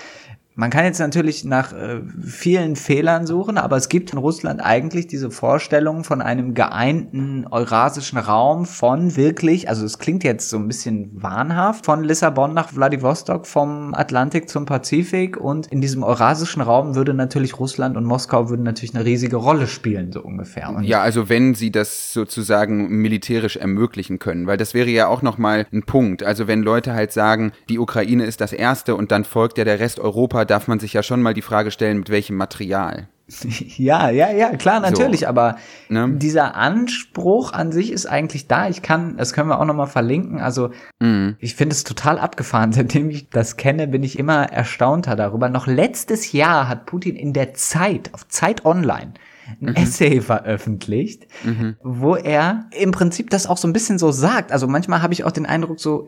Man 0.60 0.72
kann 0.72 0.84
jetzt 0.84 1.00
natürlich 1.00 1.46
nach 1.46 1.72
äh, 1.72 2.02
vielen 2.22 2.76
Fehlern 2.76 3.26
suchen, 3.26 3.58
aber 3.58 3.78
es 3.78 3.88
gibt 3.88 4.12
in 4.12 4.20
Russland 4.20 4.60
eigentlich 4.62 5.08
diese 5.08 5.32
Vorstellung 5.32 6.04
von 6.04 6.22
einem 6.22 6.54
geeinten 6.54 7.48
eurasischen 7.50 8.20
Raum 8.20 8.66
von 8.66 9.16
wirklich, 9.16 9.70
also 9.70 9.86
es 9.86 10.00
klingt 10.00 10.26
jetzt 10.26 10.50
so 10.50 10.58
ein 10.58 10.68
bisschen 10.68 11.12
wahnhaft, 11.14 11.86
von 11.86 12.04
Lissabon 12.04 12.54
nach 12.54 12.74
Vladivostok, 12.74 13.48
vom 13.48 13.94
Atlantik 13.94 14.50
zum 14.50 14.66
Pazifik 14.66 15.38
und 15.38 15.68
in 15.68 15.80
diesem 15.80 16.04
eurasischen 16.04 16.62
Raum 16.62 16.94
würde 16.94 17.14
natürlich 17.14 17.58
Russland 17.58 17.96
und 17.96 18.04
Moskau 18.04 18.50
würden 18.50 18.64
natürlich 18.64 18.94
eine 18.94 19.06
riesige 19.06 19.38
Rolle 19.38 19.66
spielen, 19.66 20.12
so 20.12 20.22
ungefähr. 20.22 20.72
Und 20.76 20.84
ja, 20.84 21.02
also 21.02 21.30
wenn 21.30 21.56
sie 21.56 21.72
das 21.72 22.12
sozusagen 22.12 22.90
militärisch 22.90 23.56
ermöglichen 23.56 24.20
können, 24.20 24.46
weil 24.46 24.58
das 24.58 24.74
wäre 24.74 24.90
ja 24.90 25.08
auch 25.08 25.22
nochmal 25.22 25.68
ein 25.72 25.84
Punkt. 25.84 26.22
Also 26.22 26.50
wenn 26.50 26.64
Leute 26.64 26.94
halt 26.94 27.14
sagen, 27.14 27.54
die 27.70 27.80
Ukraine 27.80 28.26
ist 28.26 28.42
das 28.42 28.52
Erste 28.52 28.98
und 28.98 29.14
dann 29.14 29.24
folgt 29.24 29.58
ja 29.58 29.64
der 29.64 29.80
Rest 29.80 30.02
Europa, 30.02 30.49
darf 30.50 30.68
man 30.68 30.80
sich 30.80 30.94
ja 30.94 31.04
schon 31.04 31.22
mal 31.22 31.34
die 31.34 31.42
Frage 31.42 31.72
stellen, 31.72 32.00
mit 32.00 32.10
welchem 32.10 32.36
Material. 32.36 33.08
Ja, 33.78 34.10
ja, 34.10 34.32
ja, 34.32 34.56
klar, 34.56 34.80
natürlich, 34.80 35.22
so, 35.22 35.28
aber 35.28 35.58
ne? 35.88 36.10
dieser 36.18 36.56
Anspruch 36.56 37.54
an 37.54 37.72
sich 37.72 37.92
ist 37.92 38.06
eigentlich 38.06 38.48
da. 38.48 38.68
Ich 38.68 38.82
kann, 38.82 39.18
das 39.18 39.34
können 39.34 39.50
wir 39.50 39.60
auch 39.60 39.66
nochmal 39.66 39.88
verlinken. 39.88 40.40
Also, 40.40 40.72
mhm. 41.00 41.36
ich 41.40 41.56
finde 41.56 41.74
es 41.74 41.84
total 41.84 42.20
abgefahren. 42.20 42.74
Seitdem 42.74 43.10
ich 43.10 43.30
das 43.30 43.58
kenne, 43.58 43.88
bin 43.88 44.04
ich 44.04 44.18
immer 44.18 44.52
erstaunter 44.52 45.16
darüber. 45.16 45.50
Noch 45.50 45.68
letztes 45.68 46.32
Jahr 46.32 46.68
hat 46.68 46.86
Putin 46.86 47.16
in 47.16 47.34
der 47.34 47.54
Zeit, 47.54 48.10
auf 48.14 48.28
Zeit 48.28 48.66
Online, 48.66 49.14
ein 49.62 49.70
mhm. 49.70 49.76
Essay 49.76 50.22
veröffentlicht, 50.22 51.28
mhm. 51.44 51.76
wo 51.82 52.16
er 52.16 52.70
im 52.78 52.92
Prinzip 52.92 53.30
das 53.30 53.48
auch 53.48 53.58
so 53.58 53.68
ein 53.68 53.74
bisschen 53.74 54.00
so 54.00 54.12
sagt. 54.12 54.52
Also 54.52 54.68
manchmal 54.68 55.02
habe 55.02 55.14
ich 55.14 55.24
auch 55.24 55.32
den 55.32 55.46
Eindruck, 55.46 55.80
so, 55.80 56.08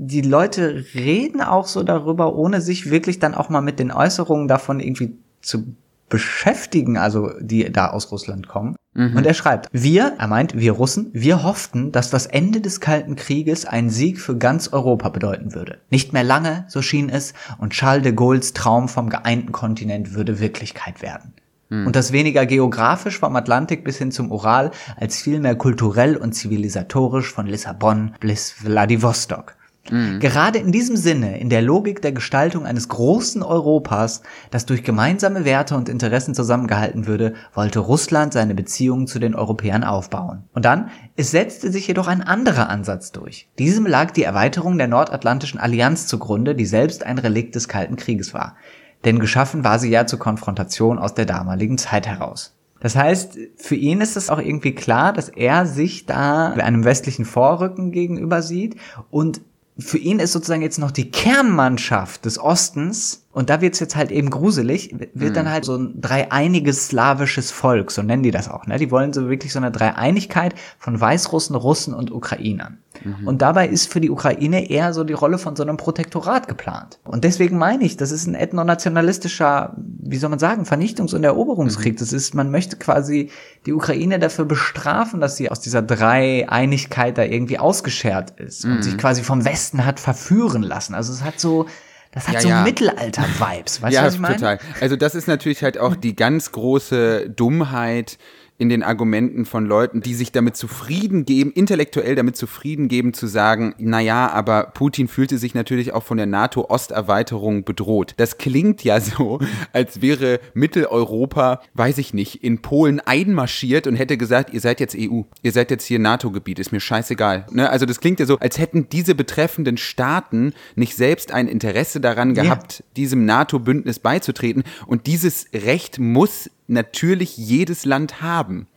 die 0.00 0.20
Leute 0.20 0.84
reden 0.94 1.40
auch 1.40 1.66
so 1.66 1.82
darüber, 1.82 2.36
ohne 2.36 2.60
sich 2.60 2.88
wirklich 2.88 3.18
dann 3.18 3.34
auch 3.34 3.48
mal 3.48 3.60
mit 3.60 3.80
den 3.80 3.90
Äußerungen 3.90 4.46
davon 4.46 4.78
irgendwie 4.78 5.18
zu 5.42 5.74
beschäftigen, 6.08 6.96
also 6.96 7.30
die 7.40 7.70
da 7.70 7.88
aus 7.90 8.12
Russland 8.12 8.46
kommen. 8.46 8.76
Mhm. 8.94 9.16
Und 9.16 9.26
er 9.26 9.34
schreibt, 9.34 9.68
wir, 9.72 10.14
er 10.18 10.28
meint, 10.28 10.56
wir 10.56 10.72
Russen, 10.72 11.10
wir 11.12 11.42
hofften, 11.42 11.90
dass 11.90 12.10
das 12.10 12.26
Ende 12.26 12.60
des 12.60 12.80
Kalten 12.80 13.16
Krieges 13.16 13.64
ein 13.66 13.90
Sieg 13.90 14.20
für 14.20 14.38
ganz 14.38 14.68
Europa 14.68 15.08
bedeuten 15.08 15.52
würde. 15.52 15.78
Nicht 15.90 16.12
mehr 16.12 16.24
lange, 16.24 16.64
so 16.68 16.80
schien 16.80 17.10
es, 17.10 17.34
und 17.58 17.72
Charles 17.72 18.04
de 18.04 18.12
Gaulles 18.12 18.54
Traum 18.54 18.88
vom 18.88 19.10
geeinten 19.10 19.50
Kontinent 19.50 20.14
würde 20.14 20.38
Wirklichkeit 20.38 21.02
werden. 21.02 21.34
Mhm. 21.70 21.88
Und 21.88 21.96
das 21.96 22.12
weniger 22.12 22.46
geografisch 22.46 23.18
vom 23.18 23.34
Atlantik 23.34 23.82
bis 23.82 23.98
hin 23.98 24.12
zum 24.12 24.30
Ural, 24.30 24.70
als 24.96 25.20
vielmehr 25.20 25.56
kulturell 25.56 26.16
und 26.16 26.34
zivilisatorisch 26.34 27.32
von 27.32 27.46
Lissabon 27.46 28.14
bis 28.20 28.52
Vladivostok. 28.52 29.57
Mhm. 29.90 30.20
Gerade 30.20 30.58
in 30.58 30.72
diesem 30.72 30.96
Sinne, 30.96 31.38
in 31.38 31.48
der 31.48 31.62
Logik 31.62 32.02
der 32.02 32.12
Gestaltung 32.12 32.66
eines 32.66 32.88
großen 32.88 33.42
Europas, 33.42 34.22
das 34.50 34.66
durch 34.66 34.82
gemeinsame 34.82 35.44
Werte 35.44 35.76
und 35.76 35.88
Interessen 35.88 36.34
zusammengehalten 36.34 37.06
würde, 37.06 37.34
wollte 37.54 37.78
Russland 37.78 38.32
seine 38.32 38.54
Beziehungen 38.54 39.06
zu 39.06 39.18
den 39.18 39.34
Europäern 39.34 39.84
aufbauen. 39.84 40.44
Und 40.52 40.64
dann, 40.64 40.90
es 41.16 41.30
setzte 41.30 41.70
sich 41.70 41.86
jedoch 41.86 42.08
ein 42.08 42.22
anderer 42.22 42.68
Ansatz 42.68 43.12
durch. 43.12 43.48
Diesem 43.58 43.86
lag 43.86 44.10
die 44.10 44.24
Erweiterung 44.24 44.78
der 44.78 44.88
Nordatlantischen 44.88 45.60
Allianz 45.60 46.06
zugrunde, 46.06 46.54
die 46.54 46.66
selbst 46.66 47.04
ein 47.04 47.18
Relikt 47.18 47.54
des 47.54 47.68
Kalten 47.68 47.96
Krieges 47.96 48.34
war. 48.34 48.56
Denn 49.04 49.18
geschaffen 49.18 49.64
war 49.64 49.78
sie 49.78 49.90
ja 49.90 50.06
zur 50.06 50.18
Konfrontation 50.18 50.98
aus 50.98 51.14
der 51.14 51.26
damaligen 51.26 51.78
Zeit 51.78 52.06
heraus. 52.06 52.54
Das 52.80 52.94
heißt, 52.94 53.38
für 53.56 53.74
ihn 53.74 54.00
ist 54.00 54.16
es 54.16 54.30
auch 54.30 54.38
irgendwie 54.38 54.74
klar, 54.74 55.12
dass 55.12 55.28
er 55.28 55.66
sich 55.66 56.06
da 56.06 56.52
einem 56.52 56.84
westlichen 56.84 57.24
Vorrücken 57.24 57.90
gegenüber 57.90 58.42
sieht 58.42 58.76
und 59.10 59.40
für 59.78 59.98
ihn 59.98 60.18
ist 60.18 60.32
sozusagen 60.32 60.62
jetzt 60.62 60.78
noch 60.78 60.90
die 60.90 61.10
Kernmannschaft 61.10 62.24
des 62.24 62.38
Ostens 62.38 63.26
und 63.30 63.48
da 63.48 63.60
wird's 63.60 63.78
jetzt 63.78 63.94
halt 63.94 64.10
eben 64.10 64.28
gruselig, 64.28 64.92
wird 65.14 65.36
dann 65.36 65.48
halt 65.48 65.64
so 65.64 65.76
ein 65.76 66.00
dreieiniges 66.00 66.88
slawisches 66.88 67.52
Volk, 67.52 67.92
so 67.92 68.02
nennen 68.02 68.24
die 68.24 68.32
das 68.32 68.48
auch. 68.48 68.66
Ne? 68.66 68.78
Die 68.78 68.90
wollen 68.90 69.12
so 69.12 69.28
wirklich 69.28 69.52
so 69.52 69.60
eine 69.60 69.70
Dreieinigkeit 69.70 70.56
von 70.78 71.00
Weißrussen, 71.00 71.54
Russen 71.54 71.94
und 71.94 72.10
Ukrainern. 72.10 72.78
Mhm. 73.04 73.26
Und 73.26 73.42
dabei 73.42 73.68
ist 73.68 73.92
für 73.92 74.00
die 74.00 74.10
Ukraine 74.10 74.70
eher 74.70 74.92
so 74.92 75.04
die 75.04 75.12
Rolle 75.12 75.38
von 75.38 75.56
so 75.56 75.62
einem 75.62 75.76
Protektorat 75.76 76.48
geplant. 76.48 76.98
Und 77.04 77.24
deswegen 77.24 77.58
meine 77.58 77.84
ich, 77.84 77.96
das 77.96 78.10
ist 78.10 78.26
ein 78.26 78.34
ethnonationalistischer, 78.34 79.76
wie 79.76 80.16
soll 80.16 80.30
man 80.30 80.38
sagen, 80.38 80.64
Vernichtungs- 80.64 81.14
und 81.14 81.24
Eroberungskrieg. 81.24 81.94
Mhm. 81.94 81.98
Das 81.98 82.12
ist, 82.12 82.34
man 82.34 82.50
möchte 82.50 82.76
quasi 82.76 83.30
die 83.66 83.72
Ukraine 83.72 84.18
dafür 84.18 84.44
bestrafen, 84.44 85.20
dass 85.20 85.36
sie 85.36 85.50
aus 85.50 85.60
dieser 85.60 85.82
Dreieinigkeit 85.82 87.18
da 87.18 87.22
irgendwie 87.22 87.58
ausgeschert 87.58 88.38
ist 88.38 88.64
und 88.64 88.82
sich 88.82 88.94
mhm. 88.94 88.98
quasi 88.98 89.22
vom 89.22 89.44
Westen 89.44 89.84
hat 89.84 90.00
verführen 90.00 90.62
lassen. 90.62 90.94
Also 90.94 91.12
es 91.12 91.22
hat 91.22 91.40
so, 91.40 91.66
das 92.12 92.26
hat 92.26 92.34
ja, 92.34 92.40
so 92.40 92.48
ja. 92.48 92.62
Mittelalter-Vibes, 92.62 93.82
weißt 93.82 93.94
ja, 93.94 94.00
du, 94.00 94.06
was 94.06 94.14
ich 94.14 94.20
meine? 94.20 94.36
total. 94.36 94.58
Also 94.80 94.96
das 94.96 95.14
ist 95.14 95.28
natürlich 95.28 95.62
halt 95.62 95.78
auch 95.78 95.94
die 95.94 96.16
ganz 96.16 96.52
große 96.52 97.30
Dummheit, 97.30 98.18
in 98.58 98.68
den 98.68 98.82
Argumenten 98.82 99.44
von 99.44 99.64
Leuten, 99.66 100.00
die 100.00 100.14
sich 100.14 100.32
damit 100.32 100.56
zufrieden 100.56 101.24
geben, 101.24 101.52
intellektuell 101.52 102.16
damit 102.16 102.36
zufrieden 102.36 102.88
geben, 102.88 103.14
zu 103.14 103.28
sagen, 103.28 103.74
na 103.78 104.00
ja, 104.00 104.28
aber 104.30 104.72
Putin 104.74 105.06
fühlte 105.06 105.38
sich 105.38 105.54
natürlich 105.54 105.92
auch 105.92 106.02
von 106.02 106.16
der 106.16 106.26
NATO-Osterweiterung 106.26 107.64
bedroht. 107.64 108.14
Das 108.16 108.36
klingt 108.36 108.82
ja 108.82 109.00
so, 109.00 109.38
als 109.72 110.02
wäre 110.02 110.40
Mitteleuropa, 110.54 111.60
weiß 111.74 111.98
ich 111.98 112.12
nicht, 112.12 112.42
in 112.42 112.60
Polen 112.60 112.98
einmarschiert 113.00 113.86
und 113.86 113.94
hätte 113.94 114.16
gesagt, 114.16 114.52
ihr 114.52 114.60
seid 114.60 114.80
jetzt 114.80 114.96
EU, 114.98 115.22
ihr 115.42 115.52
seid 115.52 115.70
jetzt 115.70 115.84
hier 115.84 116.00
NATO-Gebiet, 116.00 116.58
ist 116.58 116.72
mir 116.72 116.80
scheißegal. 116.80 117.46
Ne? 117.52 117.70
Also 117.70 117.86
das 117.86 118.00
klingt 118.00 118.18
ja 118.18 118.26
so, 118.26 118.38
als 118.38 118.58
hätten 118.58 118.88
diese 118.88 119.14
betreffenden 119.14 119.76
Staaten 119.76 120.52
nicht 120.74 120.96
selbst 120.96 121.32
ein 121.32 121.46
Interesse 121.46 122.00
daran 122.00 122.34
gehabt, 122.34 122.80
ja. 122.80 122.84
diesem 122.96 123.24
NATO-Bündnis 123.24 124.00
beizutreten. 124.00 124.64
Und 124.86 125.06
dieses 125.06 125.46
Recht 125.54 126.00
muss 126.00 126.50
natürlich 126.68 127.36
jedes 127.36 127.84
Land 127.84 128.22
haben. 128.22 128.68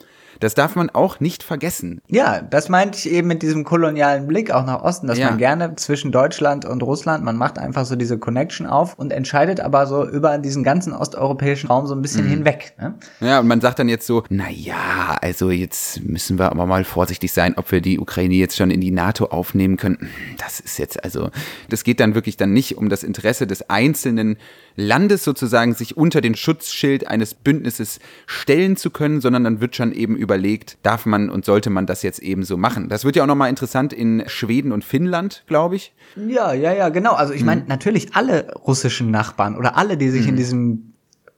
Das 0.41 0.55
darf 0.55 0.75
man 0.75 0.89
auch 0.89 1.19
nicht 1.19 1.43
vergessen. 1.43 2.01
Ja, 2.07 2.41
das 2.41 2.67
meinte 2.67 2.97
ich 2.97 3.09
eben 3.09 3.27
mit 3.27 3.43
diesem 3.43 3.63
kolonialen 3.63 4.25
Blick 4.25 4.51
auch 4.51 4.65
nach 4.65 4.81
Osten, 4.81 5.05
dass 5.05 5.19
ja. 5.19 5.29
man 5.29 5.37
gerne 5.37 5.75
zwischen 5.75 6.11
Deutschland 6.11 6.65
und 6.65 6.81
Russland, 6.81 7.23
man 7.23 7.37
macht 7.37 7.59
einfach 7.59 7.85
so 7.85 7.95
diese 7.95 8.17
Connection 8.17 8.65
auf 8.65 8.95
und 8.97 9.13
entscheidet 9.13 9.59
aber 9.59 9.85
so 9.85 10.03
über 10.03 10.39
diesen 10.39 10.63
ganzen 10.63 10.93
osteuropäischen 10.93 11.69
Raum 11.69 11.85
so 11.85 11.93
ein 11.93 12.01
bisschen 12.01 12.25
mhm. 12.25 12.29
hinweg. 12.29 12.73
Ne? 12.79 12.95
Ja, 13.19 13.39
und 13.39 13.47
man 13.47 13.61
sagt 13.61 13.77
dann 13.77 13.87
jetzt 13.87 14.07
so, 14.07 14.23
na 14.29 14.49
ja, 14.49 15.15
also 15.21 15.51
jetzt 15.51 16.03
müssen 16.03 16.39
wir 16.39 16.51
aber 16.51 16.65
mal 16.65 16.83
vorsichtig 16.83 17.31
sein, 17.31 17.53
ob 17.57 17.71
wir 17.71 17.81
die 17.81 17.99
Ukraine 17.99 18.33
jetzt 18.33 18.57
schon 18.57 18.71
in 18.71 18.81
die 18.81 18.91
NATO 18.91 19.25
aufnehmen 19.25 19.77
können. 19.77 20.09
Das 20.39 20.59
ist 20.59 20.79
jetzt 20.79 21.03
also, 21.03 21.29
das 21.69 21.83
geht 21.83 21.99
dann 21.99 22.15
wirklich 22.15 22.35
dann 22.35 22.51
nicht 22.51 22.77
um 22.77 22.89
das 22.89 23.03
Interesse 23.03 23.45
des 23.45 23.69
einzelnen 23.69 24.37
Landes 24.75 25.23
sozusagen 25.23 25.73
sich 25.73 25.97
unter 25.97 26.21
den 26.21 26.35
Schutzschild 26.35 27.07
eines 27.07 27.33
Bündnisses 27.33 27.99
stellen 28.25 28.77
zu 28.77 28.89
können, 28.89 29.21
sondern 29.21 29.43
dann 29.43 29.61
wird 29.61 29.75
schon 29.75 29.91
eben 29.91 30.15
überlegt, 30.31 30.77
darf 30.81 31.05
man 31.05 31.29
und 31.29 31.43
sollte 31.43 31.69
man 31.69 31.85
das 31.85 32.03
jetzt 32.03 32.19
eben 32.19 32.43
so 32.43 32.55
machen. 32.55 32.87
Das 32.87 33.03
wird 33.03 33.17
ja 33.17 33.23
auch 33.23 33.27
nochmal 33.27 33.49
interessant 33.49 33.91
in 33.91 34.23
Schweden 34.27 34.71
und 34.71 34.85
Finnland, 34.85 35.43
glaube 35.45 35.75
ich. 35.75 35.93
Ja, 36.15 36.53
ja, 36.53 36.71
ja, 36.71 36.87
genau. 36.87 37.13
Also 37.13 37.33
ich 37.33 37.43
meine, 37.43 37.61
mhm. 37.61 37.67
natürlich 37.67 38.15
alle 38.15 38.53
russischen 38.53 39.11
Nachbarn 39.11 39.57
oder 39.57 39.75
alle, 39.75 39.97
die 39.97 40.09
sich 40.09 40.23
mhm. 40.23 40.29
in 40.29 40.35
diesem 40.37 40.90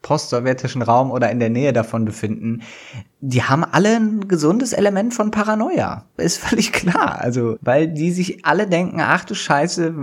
postsowjetischen 0.04 0.84
Raum 0.84 1.10
oder 1.10 1.32
in 1.32 1.40
der 1.40 1.50
Nähe 1.50 1.74
davon 1.74 2.06
befinden, 2.06 2.62
die 3.22 3.42
haben 3.42 3.64
alle 3.64 3.96
ein 3.96 4.28
gesundes 4.28 4.74
Element 4.74 5.14
von 5.14 5.32
Paranoia. 5.32 6.06
Ist 6.18 6.38
völlig 6.38 6.72
klar. 6.72 7.20
Also, 7.20 7.58
weil 7.62 7.88
die 7.88 8.12
sich 8.12 8.46
alle 8.46 8.68
denken, 8.68 9.00
ach 9.02 9.26
du 9.26 9.34
Scheiße, 9.34 9.96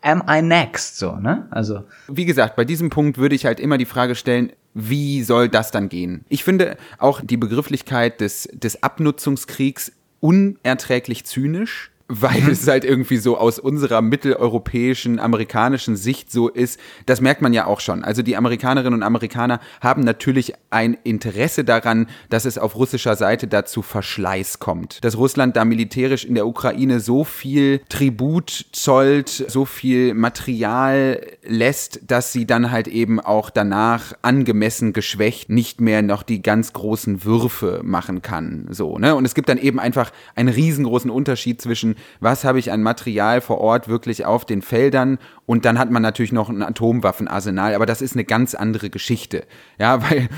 am 0.00 0.22
I 0.30 0.40
next? 0.40 0.96
So, 0.96 1.16
ne? 1.16 1.48
Also. 1.50 1.82
Wie 2.08 2.24
gesagt, 2.24 2.56
bei 2.56 2.64
diesem 2.64 2.88
Punkt 2.88 3.18
würde 3.18 3.34
ich 3.34 3.44
halt 3.44 3.60
immer 3.60 3.76
die 3.76 3.84
Frage 3.84 4.14
stellen, 4.14 4.52
wie 4.72 5.22
soll 5.22 5.48
das 5.48 5.72
dann 5.72 5.88
gehen? 5.88 6.24
Ich 6.28 6.44
finde 6.44 6.76
auch 6.98 7.20
die 7.22 7.36
Begrifflichkeit 7.36 8.20
des, 8.20 8.48
des 8.52 8.82
Abnutzungskriegs 8.82 9.92
unerträglich 10.20 11.26
zynisch 11.26 11.90
weil 12.08 12.40
mhm. 12.40 12.50
es 12.50 12.66
halt 12.66 12.84
irgendwie 12.84 13.18
so 13.18 13.36
aus 13.36 13.58
unserer 13.58 14.00
mitteleuropäischen, 14.00 15.20
amerikanischen 15.20 15.94
Sicht 15.94 16.32
so 16.32 16.48
ist. 16.48 16.80
Das 17.04 17.20
merkt 17.20 17.42
man 17.42 17.52
ja 17.52 17.66
auch 17.66 17.80
schon. 17.80 18.02
Also 18.02 18.22
die 18.22 18.36
Amerikanerinnen 18.36 18.98
und 18.98 19.02
Amerikaner 19.02 19.60
haben 19.82 20.02
natürlich 20.02 20.54
ein 20.70 20.96
Interesse 21.04 21.64
daran, 21.64 22.06
dass 22.30 22.46
es 22.46 22.56
auf 22.56 22.76
russischer 22.76 23.14
Seite 23.14 23.46
dazu 23.46 23.82
Verschleiß 23.82 24.58
kommt. 24.58 25.04
Dass 25.04 25.18
Russland 25.18 25.56
da 25.56 25.66
militärisch 25.66 26.24
in 26.24 26.34
der 26.34 26.46
Ukraine 26.46 27.00
so 27.00 27.24
viel 27.24 27.82
Tribut 27.90 28.66
zollt, 28.72 29.28
so 29.28 29.66
viel 29.66 30.14
Material 30.14 31.20
lässt, 31.44 32.00
dass 32.10 32.32
sie 32.32 32.46
dann 32.46 32.70
halt 32.70 32.88
eben 32.88 33.20
auch 33.20 33.50
danach 33.50 34.14
angemessen 34.22 34.94
geschwächt 34.94 35.50
nicht 35.50 35.80
mehr 35.82 36.00
noch 36.00 36.22
die 36.22 36.40
ganz 36.40 36.72
großen 36.72 37.24
Würfe 37.24 37.80
machen 37.84 38.22
kann. 38.22 38.66
So, 38.70 38.98
ne? 38.98 39.14
Und 39.14 39.26
es 39.26 39.34
gibt 39.34 39.50
dann 39.50 39.58
eben 39.58 39.78
einfach 39.78 40.10
einen 40.34 40.48
riesengroßen 40.48 41.10
Unterschied 41.10 41.60
zwischen 41.60 41.97
was 42.20 42.44
habe 42.44 42.58
ich 42.58 42.72
an 42.72 42.82
Material 42.82 43.40
vor 43.40 43.58
Ort 43.58 43.88
wirklich 43.88 44.24
auf 44.24 44.44
den 44.44 44.62
Feldern 44.62 45.18
und 45.46 45.64
dann 45.64 45.78
hat 45.78 45.90
man 45.90 46.02
natürlich 46.02 46.32
noch 46.32 46.48
ein 46.48 46.62
Atomwaffenarsenal, 46.62 47.74
aber 47.74 47.86
das 47.86 48.02
ist 48.02 48.14
eine 48.14 48.24
ganz 48.24 48.54
andere 48.54 48.90
Geschichte. 48.90 49.44
Ja, 49.78 50.02
weil 50.10 50.28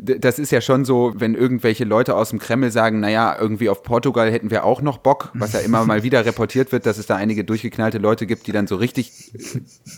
das 0.00 0.38
ist 0.38 0.52
ja 0.52 0.60
schon 0.60 0.84
so, 0.84 1.12
wenn 1.16 1.34
irgendwelche 1.34 1.84
Leute 1.84 2.14
aus 2.14 2.30
dem 2.30 2.38
Kreml 2.38 2.70
sagen, 2.70 3.00
naja, 3.00 3.36
irgendwie 3.38 3.68
auf 3.68 3.82
Portugal 3.82 4.30
hätten 4.30 4.50
wir 4.50 4.64
auch 4.64 4.80
noch 4.80 4.98
Bock, 4.98 5.30
was 5.34 5.52
ja 5.52 5.60
immer 5.60 5.84
mal 5.84 6.02
wieder 6.02 6.24
reportiert 6.24 6.70
wird, 6.70 6.86
dass 6.86 6.98
es 6.98 7.06
da 7.06 7.16
einige 7.16 7.44
durchgeknallte 7.44 7.98
Leute 7.98 8.26
gibt, 8.26 8.46
die 8.46 8.52
dann 8.52 8.66
so 8.66 8.76
richtig 8.76 9.32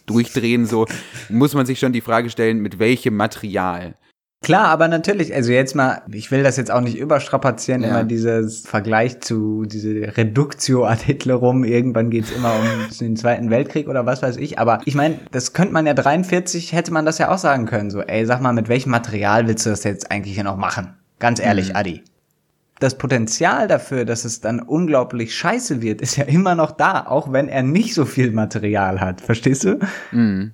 durchdrehen, 0.06 0.66
so 0.66 0.86
muss 1.28 1.54
man 1.54 1.66
sich 1.66 1.78
schon 1.78 1.92
die 1.92 2.00
Frage 2.00 2.30
stellen, 2.30 2.60
mit 2.60 2.78
welchem 2.78 3.16
Material. 3.16 3.94
Klar, 4.42 4.68
aber 4.68 4.88
natürlich, 4.88 5.34
also 5.34 5.52
jetzt 5.52 5.74
mal, 5.74 6.00
ich 6.10 6.30
will 6.30 6.42
das 6.42 6.56
jetzt 6.56 6.70
auch 6.70 6.80
nicht 6.80 6.96
überstrapazieren, 6.96 7.82
ja. 7.82 7.88
immer 7.88 8.04
dieses 8.04 8.60
Vergleich 8.60 9.20
zu, 9.20 9.66
diese 9.66 10.16
Reduktio 10.16 10.86
ad 10.86 11.04
Hitlerum, 11.04 11.62
irgendwann 11.62 12.08
geht's 12.08 12.30
immer 12.30 12.54
um 12.54 12.96
den 13.00 13.16
Zweiten 13.16 13.50
Weltkrieg 13.50 13.86
oder 13.86 14.06
was 14.06 14.22
weiß 14.22 14.38
ich, 14.38 14.58
aber 14.58 14.80
ich 14.86 14.94
meine, 14.94 15.18
das 15.30 15.52
könnte 15.52 15.74
man 15.74 15.86
ja 15.86 15.92
43, 15.92 16.72
hätte 16.72 16.90
man 16.90 17.04
das 17.04 17.18
ja 17.18 17.30
auch 17.30 17.36
sagen 17.36 17.66
können, 17.66 17.90
so, 17.90 18.00
ey, 18.00 18.24
sag 18.24 18.40
mal, 18.40 18.54
mit 18.54 18.70
welchem 18.70 18.90
Material 18.90 19.46
willst 19.46 19.66
du 19.66 19.70
das 19.70 19.84
jetzt 19.84 20.10
eigentlich 20.10 20.34
hier 20.34 20.44
noch 20.44 20.56
machen? 20.56 20.94
Ganz 21.18 21.38
ehrlich, 21.38 21.70
mhm. 21.70 21.76
Adi. 21.76 22.04
Das 22.78 22.96
Potenzial 22.96 23.68
dafür, 23.68 24.06
dass 24.06 24.24
es 24.24 24.40
dann 24.40 24.58
unglaublich 24.58 25.34
scheiße 25.34 25.82
wird, 25.82 26.00
ist 26.00 26.16
ja 26.16 26.24
immer 26.24 26.54
noch 26.54 26.70
da, 26.70 27.06
auch 27.06 27.30
wenn 27.30 27.50
er 27.50 27.62
nicht 27.62 27.92
so 27.92 28.06
viel 28.06 28.30
Material 28.30 29.02
hat, 29.02 29.20
verstehst 29.20 29.64
du? 29.64 29.78
Mhm 30.12 30.52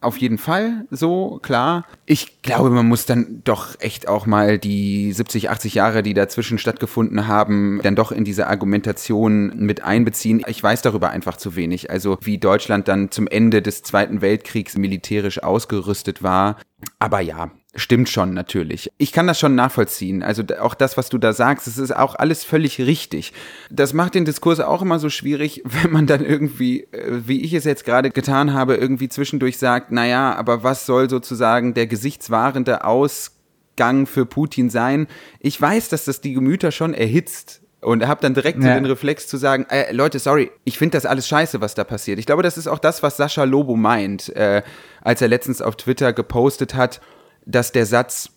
auf 0.00 0.16
jeden 0.18 0.38
Fall 0.38 0.86
so, 0.90 1.40
klar. 1.42 1.84
Ich 2.06 2.42
glaube, 2.42 2.70
man 2.70 2.86
muss 2.86 3.06
dann 3.06 3.40
doch 3.44 3.74
echt 3.80 4.08
auch 4.08 4.26
mal 4.26 4.58
die 4.58 5.12
70, 5.12 5.50
80 5.50 5.74
Jahre, 5.74 6.02
die 6.02 6.14
dazwischen 6.14 6.58
stattgefunden 6.58 7.26
haben, 7.26 7.80
dann 7.82 7.96
doch 7.96 8.12
in 8.12 8.24
diese 8.24 8.46
Argumentation 8.46 9.56
mit 9.56 9.82
einbeziehen. 9.82 10.44
Ich 10.46 10.62
weiß 10.62 10.82
darüber 10.82 11.10
einfach 11.10 11.36
zu 11.36 11.56
wenig. 11.56 11.90
Also 11.90 12.18
wie 12.20 12.38
Deutschland 12.38 12.86
dann 12.86 13.10
zum 13.10 13.26
Ende 13.26 13.60
des 13.60 13.82
Zweiten 13.82 14.20
Weltkriegs 14.20 14.76
militärisch 14.76 15.42
ausgerüstet 15.42 16.22
war. 16.22 16.56
Aber 17.00 17.20
ja, 17.20 17.50
Stimmt 17.74 18.08
schon, 18.08 18.32
natürlich. 18.32 18.90
Ich 18.96 19.12
kann 19.12 19.26
das 19.26 19.38
schon 19.38 19.54
nachvollziehen. 19.54 20.22
Also 20.22 20.42
auch 20.58 20.74
das, 20.74 20.96
was 20.96 21.10
du 21.10 21.18
da 21.18 21.34
sagst, 21.34 21.66
das 21.66 21.76
ist 21.76 21.94
auch 21.94 22.14
alles 22.14 22.42
völlig 22.42 22.80
richtig. 22.80 23.34
Das 23.70 23.92
macht 23.92 24.14
den 24.14 24.24
Diskurs 24.24 24.60
auch 24.60 24.80
immer 24.80 24.98
so 24.98 25.10
schwierig, 25.10 25.62
wenn 25.82 25.92
man 25.92 26.06
dann 26.06 26.24
irgendwie, 26.24 26.84
äh, 26.84 27.22
wie 27.26 27.42
ich 27.42 27.52
es 27.52 27.64
jetzt 27.64 27.84
gerade 27.84 28.10
getan 28.10 28.54
habe, 28.54 28.76
irgendwie 28.76 29.08
zwischendurch 29.08 29.58
sagt, 29.58 29.92
naja, 29.92 30.34
aber 30.34 30.62
was 30.62 30.86
soll 30.86 31.10
sozusagen 31.10 31.74
der 31.74 31.86
gesichtswahrende 31.86 32.84
Ausgang 32.84 34.06
für 34.06 34.24
Putin 34.24 34.70
sein? 34.70 35.06
Ich 35.38 35.60
weiß, 35.60 35.90
dass 35.90 36.06
das 36.06 36.22
die 36.22 36.32
Gemüter 36.32 36.72
schon 36.72 36.94
erhitzt. 36.94 37.62
Und 37.80 38.04
habe 38.08 38.20
dann 38.20 38.34
direkt 38.34 38.60
ja. 38.60 38.74
den 38.74 38.86
Reflex 38.86 39.28
zu 39.28 39.36
sagen, 39.36 39.64
äh, 39.70 39.92
Leute, 39.92 40.18
sorry, 40.18 40.50
ich 40.64 40.78
finde 40.78 40.96
das 40.96 41.06
alles 41.06 41.28
scheiße, 41.28 41.60
was 41.60 41.76
da 41.76 41.84
passiert. 41.84 42.18
Ich 42.18 42.26
glaube, 42.26 42.42
das 42.42 42.58
ist 42.58 42.66
auch 42.66 42.80
das, 42.80 43.04
was 43.04 43.16
Sascha 43.16 43.44
Lobo 43.44 43.76
meint, 43.76 44.34
äh, 44.34 44.62
als 45.00 45.22
er 45.22 45.28
letztens 45.28 45.62
auf 45.62 45.76
Twitter 45.76 46.12
gepostet 46.12 46.74
hat, 46.74 47.00
dass 47.48 47.72
der 47.72 47.86
Satz, 47.86 48.30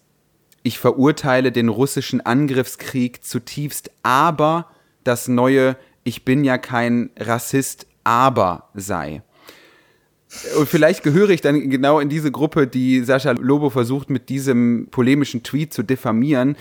ich 0.63 0.79
verurteile 0.79 1.51
den 1.51 1.69
russischen 1.69 2.21
Angriffskrieg 2.21 3.23
zutiefst, 3.23 3.91
aber 4.03 4.67
das 5.03 5.27
neue, 5.27 5.75
ich 6.03 6.23
bin 6.23 6.43
ja 6.43 6.57
kein 6.57 7.11
Rassist, 7.17 7.87
aber 8.03 8.69
sei. 8.73 9.21
Und 10.57 10.69
vielleicht 10.69 11.03
gehöre 11.03 11.31
ich 11.31 11.41
dann 11.41 11.69
genau 11.69 11.99
in 11.99 12.07
diese 12.07 12.31
Gruppe, 12.31 12.67
die 12.67 13.03
Sascha 13.03 13.31
Lobo 13.31 13.69
versucht, 13.69 14.09
mit 14.09 14.29
diesem 14.29 14.87
polemischen 14.89 15.43
Tweet 15.43 15.73
zu 15.73 15.83
diffamieren. 15.83 16.55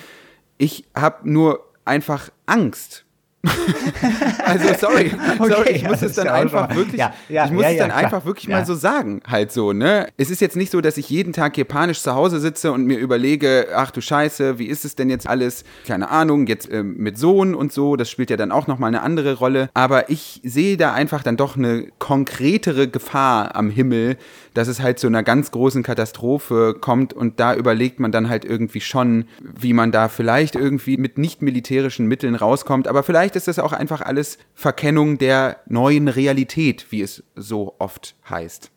Ich 0.58 0.84
habe 0.94 1.30
nur 1.30 1.64
einfach 1.84 2.30
Angst 2.46 3.04
also 4.44 4.74
sorry, 4.78 5.10
sorry, 5.38 5.52
okay, 5.54 5.72
ich 5.76 5.88
muss 5.88 6.02
es 6.02 6.14
dann 6.14 6.28
einfach 6.28 6.74
wirklich, 6.74 7.00
ja, 7.00 7.14
ja, 7.30 7.46
ich 7.46 7.50
muss 7.50 7.62
ja, 7.62 7.70
es 7.70 7.78
dann 7.78 7.90
einfach 7.90 8.26
wirklich 8.26 8.48
mal 8.48 8.66
so 8.66 8.74
sagen, 8.74 9.22
halt 9.26 9.50
so, 9.50 9.72
ne? 9.72 10.08
Es 10.18 10.28
ist 10.28 10.42
jetzt 10.42 10.56
nicht 10.56 10.70
so, 10.70 10.82
dass 10.82 10.98
ich 10.98 11.08
jeden 11.08 11.32
Tag 11.32 11.54
hier 11.54 11.64
panisch 11.64 12.02
zu 12.02 12.14
Hause 12.14 12.38
sitze 12.38 12.70
und 12.70 12.84
mir 12.84 12.98
überlege, 12.98 13.68
ach 13.74 13.92
du 13.92 14.02
Scheiße, 14.02 14.58
wie 14.58 14.66
ist 14.66 14.84
es 14.84 14.94
denn 14.94 15.08
jetzt 15.08 15.26
alles? 15.26 15.64
Keine 15.86 16.10
Ahnung, 16.10 16.46
jetzt 16.48 16.70
äh, 16.70 16.82
mit 16.82 17.16
Sohn 17.16 17.54
und 17.54 17.72
so, 17.72 17.96
das 17.96 18.10
spielt 18.10 18.28
ja 18.28 18.36
dann 18.36 18.52
auch 18.52 18.66
nochmal 18.66 18.88
eine 18.88 19.00
andere 19.00 19.34
Rolle. 19.34 19.70
Aber 19.72 20.10
ich 20.10 20.42
sehe 20.44 20.76
da 20.76 20.92
einfach 20.92 21.22
dann 21.22 21.38
doch 21.38 21.56
eine 21.56 21.86
konkretere 21.98 22.88
Gefahr 22.88 23.56
am 23.56 23.70
Himmel, 23.70 24.18
dass 24.54 24.68
es 24.68 24.80
halt 24.80 24.98
zu 24.98 25.06
einer 25.06 25.22
ganz 25.22 25.50
großen 25.50 25.82
Katastrophe 25.82 26.76
kommt 26.80 27.12
und 27.12 27.40
da 27.40 27.54
überlegt 27.54 28.00
man 28.00 28.12
dann 28.12 28.28
halt 28.28 28.44
irgendwie 28.44 28.80
schon, 28.80 29.26
wie 29.40 29.72
man 29.72 29.92
da 29.92 30.08
vielleicht 30.08 30.56
irgendwie 30.56 30.96
mit 30.96 31.18
nicht 31.18 31.42
militärischen 31.42 32.06
Mitteln 32.06 32.34
rauskommt, 32.34 32.88
aber 32.88 33.02
vielleicht 33.02 33.36
ist 33.36 33.48
das 33.48 33.58
auch 33.58 33.72
einfach 33.72 34.00
alles 34.00 34.38
Verkennung 34.54 35.18
der 35.18 35.58
neuen 35.66 36.08
Realität, 36.08 36.86
wie 36.90 37.02
es 37.02 37.22
so 37.36 37.74
oft 37.78 38.14
heißt. 38.28 38.70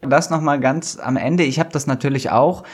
Das 0.00 0.30
nochmal 0.30 0.60
ganz 0.60 0.98
am 0.98 1.16
Ende. 1.16 1.44
Ich 1.44 1.60
habe 1.60 1.70
das 1.72 1.86
natürlich 1.86 2.30
auch 2.30 2.64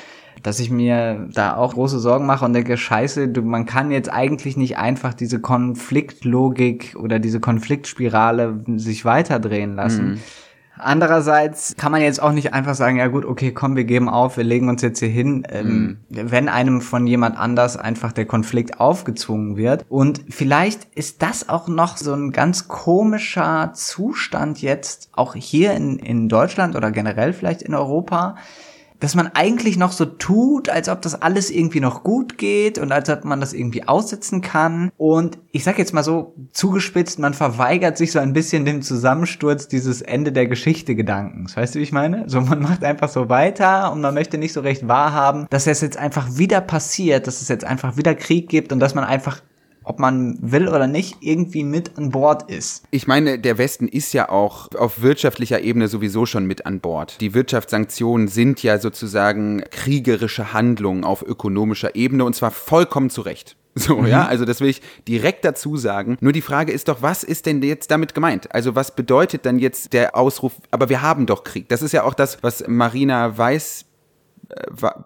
dass 0.42 0.60
ich 0.60 0.70
mir 0.70 1.28
da 1.32 1.56
auch 1.56 1.74
große 1.74 1.98
Sorgen 1.98 2.26
mache 2.26 2.44
und 2.44 2.52
denke, 2.52 2.76
scheiße, 2.76 3.28
du, 3.28 3.42
man 3.42 3.66
kann 3.66 3.90
jetzt 3.90 4.12
eigentlich 4.12 4.56
nicht 4.56 4.76
einfach 4.78 5.14
diese 5.14 5.40
Konfliktlogik 5.40 6.94
oder 6.98 7.18
diese 7.18 7.40
Konfliktspirale 7.40 8.60
sich 8.76 9.04
weiterdrehen 9.04 9.74
lassen. 9.74 10.08
Mhm. 10.08 10.20
Andererseits 10.78 11.74
kann 11.76 11.92
man 11.92 12.02
jetzt 12.02 12.22
auch 12.22 12.32
nicht 12.32 12.52
einfach 12.52 12.74
sagen, 12.74 12.98
ja 12.98 13.06
gut, 13.06 13.24
okay, 13.24 13.52
komm, 13.52 13.76
wir 13.76 13.84
geben 13.84 14.08
auf, 14.08 14.36
wir 14.36 14.44
legen 14.44 14.68
uns 14.68 14.82
jetzt 14.82 14.98
hier 14.98 15.08
hin, 15.08 15.46
ähm, 15.50 15.98
mhm. 16.08 16.30
wenn 16.30 16.48
einem 16.48 16.80
von 16.80 17.06
jemand 17.06 17.38
anders 17.38 17.76
einfach 17.76 18.12
der 18.12 18.26
Konflikt 18.26 18.80
aufgezwungen 18.80 19.56
wird. 19.56 19.86
Und 19.88 20.22
vielleicht 20.28 20.84
ist 20.94 21.22
das 21.22 21.48
auch 21.48 21.68
noch 21.68 21.96
so 21.96 22.12
ein 22.12 22.32
ganz 22.32 22.68
komischer 22.68 23.72
Zustand 23.74 24.60
jetzt, 24.60 25.10
auch 25.12 25.34
hier 25.34 25.72
in, 25.72 25.98
in 25.98 26.28
Deutschland 26.28 26.76
oder 26.76 26.90
generell 26.90 27.32
vielleicht 27.32 27.62
in 27.62 27.74
Europa, 27.74 28.36
dass 29.00 29.14
man 29.14 29.28
eigentlich 29.34 29.76
noch 29.76 29.92
so 29.92 30.04
tut, 30.04 30.68
als 30.68 30.88
ob 30.88 31.02
das 31.02 31.20
alles 31.20 31.50
irgendwie 31.50 31.80
noch 31.80 32.02
gut 32.02 32.38
geht 32.38 32.78
und 32.78 32.92
als 32.92 33.08
ob 33.10 33.24
man 33.24 33.40
das 33.40 33.52
irgendwie 33.52 33.86
aussetzen 33.86 34.40
kann. 34.40 34.90
Und 34.96 35.38
ich 35.52 35.64
sag 35.64 35.78
jetzt 35.78 35.92
mal 35.92 36.02
so 36.02 36.34
zugespitzt, 36.52 37.18
man 37.18 37.34
verweigert 37.34 37.96
sich 37.96 38.12
so 38.12 38.18
ein 38.18 38.32
bisschen 38.32 38.64
dem 38.64 38.82
Zusammensturz 38.82 39.68
dieses 39.68 40.02
Ende 40.02 40.32
der 40.32 40.46
Geschichte 40.46 40.94
Gedankens. 40.94 41.56
Weißt 41.56 41.74
du, 41.74 41.78
wie 41.78 41.82
ich 41.82 41.92
meine? 41.92 42.28
So, 42.28 42.40
man 42.40 42.60
macht 42.60 42.84
einfach 42.84 43.08
so 43.08 43.28
weiter 43.28 43.92
und 43.92 44.00
man 44.00 44.14
möchte 44.14 44.38
nicht 44.38 44.52
so 44.52 44.60
recht 44.60 44.88
wahrhaben, 44.88 45.46
dass 45.50 45.66
es 45.66 45.80
jetzt 45.80 45.96
einfach 45.96 46.36
wieder 46.36 46.60
passiert, 46.60 47.26
dass 47.26 47.42
es 47.42 47.48
jetzt 47.48 47.64
einfach 47.64 47.96
wieder 47.96 48.14
Krieg 48.14 48.48
gibt 48.48 48.72
und 48.72 48.80
dass 48.80 48.94
man 48.94 49.04
einfach 49.04 49.40
ob 49.86 49.98
man 49.98 50.36
will 50.40 50.68
oder 50.68 50.86
nicht, 50.86 51.18
irgendwie 51.20 51.64
mit 51.64 51.96
an 51.96 52.10
Bord 52.10 52.50
ist. 52.50 52.84
Ich 52.90 53.06
meine, 53.06 53.38
der 53.38 53.56
Westen 53.56 53.88
ist 53.88 54.12
ja 54.12 54.28
auch 54.28 54.68
auf 54.76 55.00
wirtschaftlicher 55.00 55.60
Ebene 55.60 55.88
sowieso 55.88 56.26
schon 56.26 56.44
mit 56.44 56.66
an 56.66 56.80
Bord. 56.80 57.20
Die 57.20 57.34
Wirtschaftssanktionen 57.34 58.28
sind 58.28 58.62
ja 58.62 58.78
sozusagen 58.78 59.62
kriegerische 59.70 60.52
Handlungen 60.52 61.04
auf 61.04 61.22
ökonomischer 61.22 61.94
Ebene 61.94 62.24
und 62.24 62.34
zwar 62.34 62.50
vollkommen 62.50 63.10
zu 63.10 63.22
Recht. 63.22 63.56
So, 63.78 63.98
mhm. 63.98 64.06
ja, 64.06 64.26
also 64.26 64.46
das 64.46 64.62
will 64.62 64.70
ich 64.70 64.80
direkt 65.06 65.44
dazu 65.44 65.76
sagen. 65.76 66.16
Nur 66.20 66.32
die 66.32 66.40
Frage 66.40 66.72
ist 66.72 66.88
doch, 66.88 67.02
was 67.02 67.22
ist 67.22 67.44
denn 67.44 67.62
jetzt 67.62 67.90
damit 67.90 68.14
gemeint? 68.14 68.54
Also 68.54 68.74
was 68.74 68.96
bedeutet 68.96 69.44
dann 69.44 69.58
jetzt 69.58 69.92
der 69.92 70.16
Ausruf, 70.16 70.54
aber 70.70 70.88
wir 70.88 71.02
haben 71.02 71.26
doch 71.26 71.44
Krieg? 71.44 71.68
Das 71.68 71.82
ist 71.82 71.92
ja 71.92 72.04
auch 72.04 72.14
das, 72.14 72.38
was 72.42 72.66
Marina 72.66 73.36
Weiß 73.36 73.84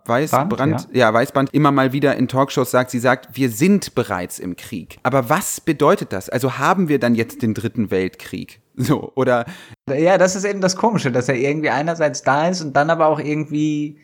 Weißbrand, 0.05 0.57
Band, 0.57 0.88
ja. 0.93 1.09
ja, 1.09 1.14
Weißbrand 1.14 1.55
immer 1.55 1.72
mal 1.72 1.93
wieder 1.93 2.14
in 2.16 2.28
Talkshows 2.28 2.70
sagt, 2.70 2.91
sie 2.91 2.99
sagt, 2.99 3.36
wir 3.36 3.51
sind 3.51 3.95
bereits 3.95 4.38
im 4.38 4.57
Krieg. 4.57 4.99
Aber 5.03 5.30
was 5.30 5.61
bedeutet 5.61 6.12
das? 6.12 6.28
Also 6.28 6.59
haben 6.59 6.88
wir 6.88 6.99
dann 6.99 7.14
jetzt 7.14 7.43
den 7.43 7.55
dritten 7.55 7.91
Weltkrieg? 7.91 8.61
So, 8.76 9.12
oder? 9.14 9.45
Ja, 9.91 10.16
das 10.16 10.36
ist 10.36 10.45
eben 10.45 10.61
das 10.61 10.76
Komische, 10.76 11.11
dass 11.12 11.28
er 11.28 11.34
irgendwie 11.34 11.70
einerseits 11.70 12.22
da 12.22 12.49
ist 12.49 12.62
und 12.62 12.74
dann 12.74 12.88
aber 12.88 13.07
auch 13.07 13.18
irgendwie 13.18 13.99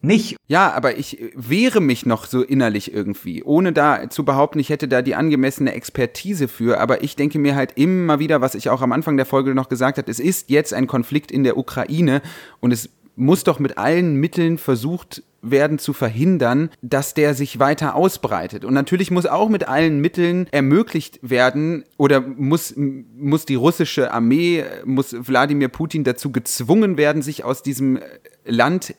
nicht. 0.00 0.36
Ja, 0.48 0.72
aber 0.72 0.98
ich 0.98 1.18
wehre 1.34 1.80
mich 1.80 2.04
noch 2.04 2.26
so 2.26 2.42
innerlich 2.42 2.92
irgendwie, 2.92 3.44
ohne 3.44 3.72
da 3.72 4.10
zu 4.10 4.24
behaupten, 4.24 4.58
ich 4.58 4.68
hätte 4.68 4.88
da 4.88 5.02
die 5.02 5.14
angemessene 5.14 5.72
Expertise 5.72 6.48
für. 6.48 6.80
Aber 6.80 7.02
ich 7.02 7.14
denke 7.14 7.38
mir 7.38 7.54
halt 7.54 7.72
immer 7.76 8.18
wieder, 8.18 8.40
was 8.40 8.54
ich 8.54 8.68
auch 8.68 8.82
am 8.82 8.92
Anfang 8.92 9.16
der 9.16 9.26
Folge 9.26 9.54
noch 9.54 9.68
gesagt 9.68 9.98
habe, 9.98 10.10
es 10.10 10.18
ist 10.18 10.50
jetzt 10.50 10.74
ein 10.74 10.88
Konflikt 10.88 11.30
in 11.30 11.44
der 11.44 11.56
Ukraine 11.56 12.22
und 12.60 12.72
es 12.72 12.90
muss 13.16 13.44
doch 13.44 13.58
mit 13.58 13.78
allen 13.78 14.16
Mitteln 14.16 14.58
versucht 14.58 15.22
werden 15.42 15.78
zu 15.78 15.92
verhindern, 15.92 16.70
dass 16.82 17.14
der 17.14 17.34
sich 17.34 17.58
weiter 17.58 17.96
ausbreitet. 17.96 18.64
Und 18.64 18.74
natürlich 18.74 19.10
muss 19.10 19.26
auch 19.26 19.48
mit 19.48 19.66
allen 19.66 20.00
Mitteln 20.00 20.46
ermöglicht 20.52 21.18
werden 21.22 21.84
oder 21.96 22.20
muss, 22.20 22.74
muss 22.76 23.44
die 23.44 23.56
russische 23.56 24.12
Armee, 24.12 24.64
muss 24.84 25.12
Wladimir 25.12 25.68
Putin 25.68 26.04
dazu 26.04 26.30
gezwungen 26.30 26.96
werden, 26.96 27.22
sich 27.22 27.44
aus 27.44 27.62
diesem 27.62 27.98
Land 28.44 28.94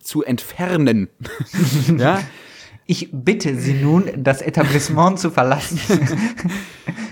zu 0.00 0.24
entfernen. 0.24 1.08
ja, 1.96 2.20
ich 2.90 3.10
bitte 3.12 3.54
Sie 3.54 3.74
nun, 3.74 4.10
das 4.16 4.40
Etablissement 4.40 5.18
zu 5.18 5.30
verlassen. 5.30 5.78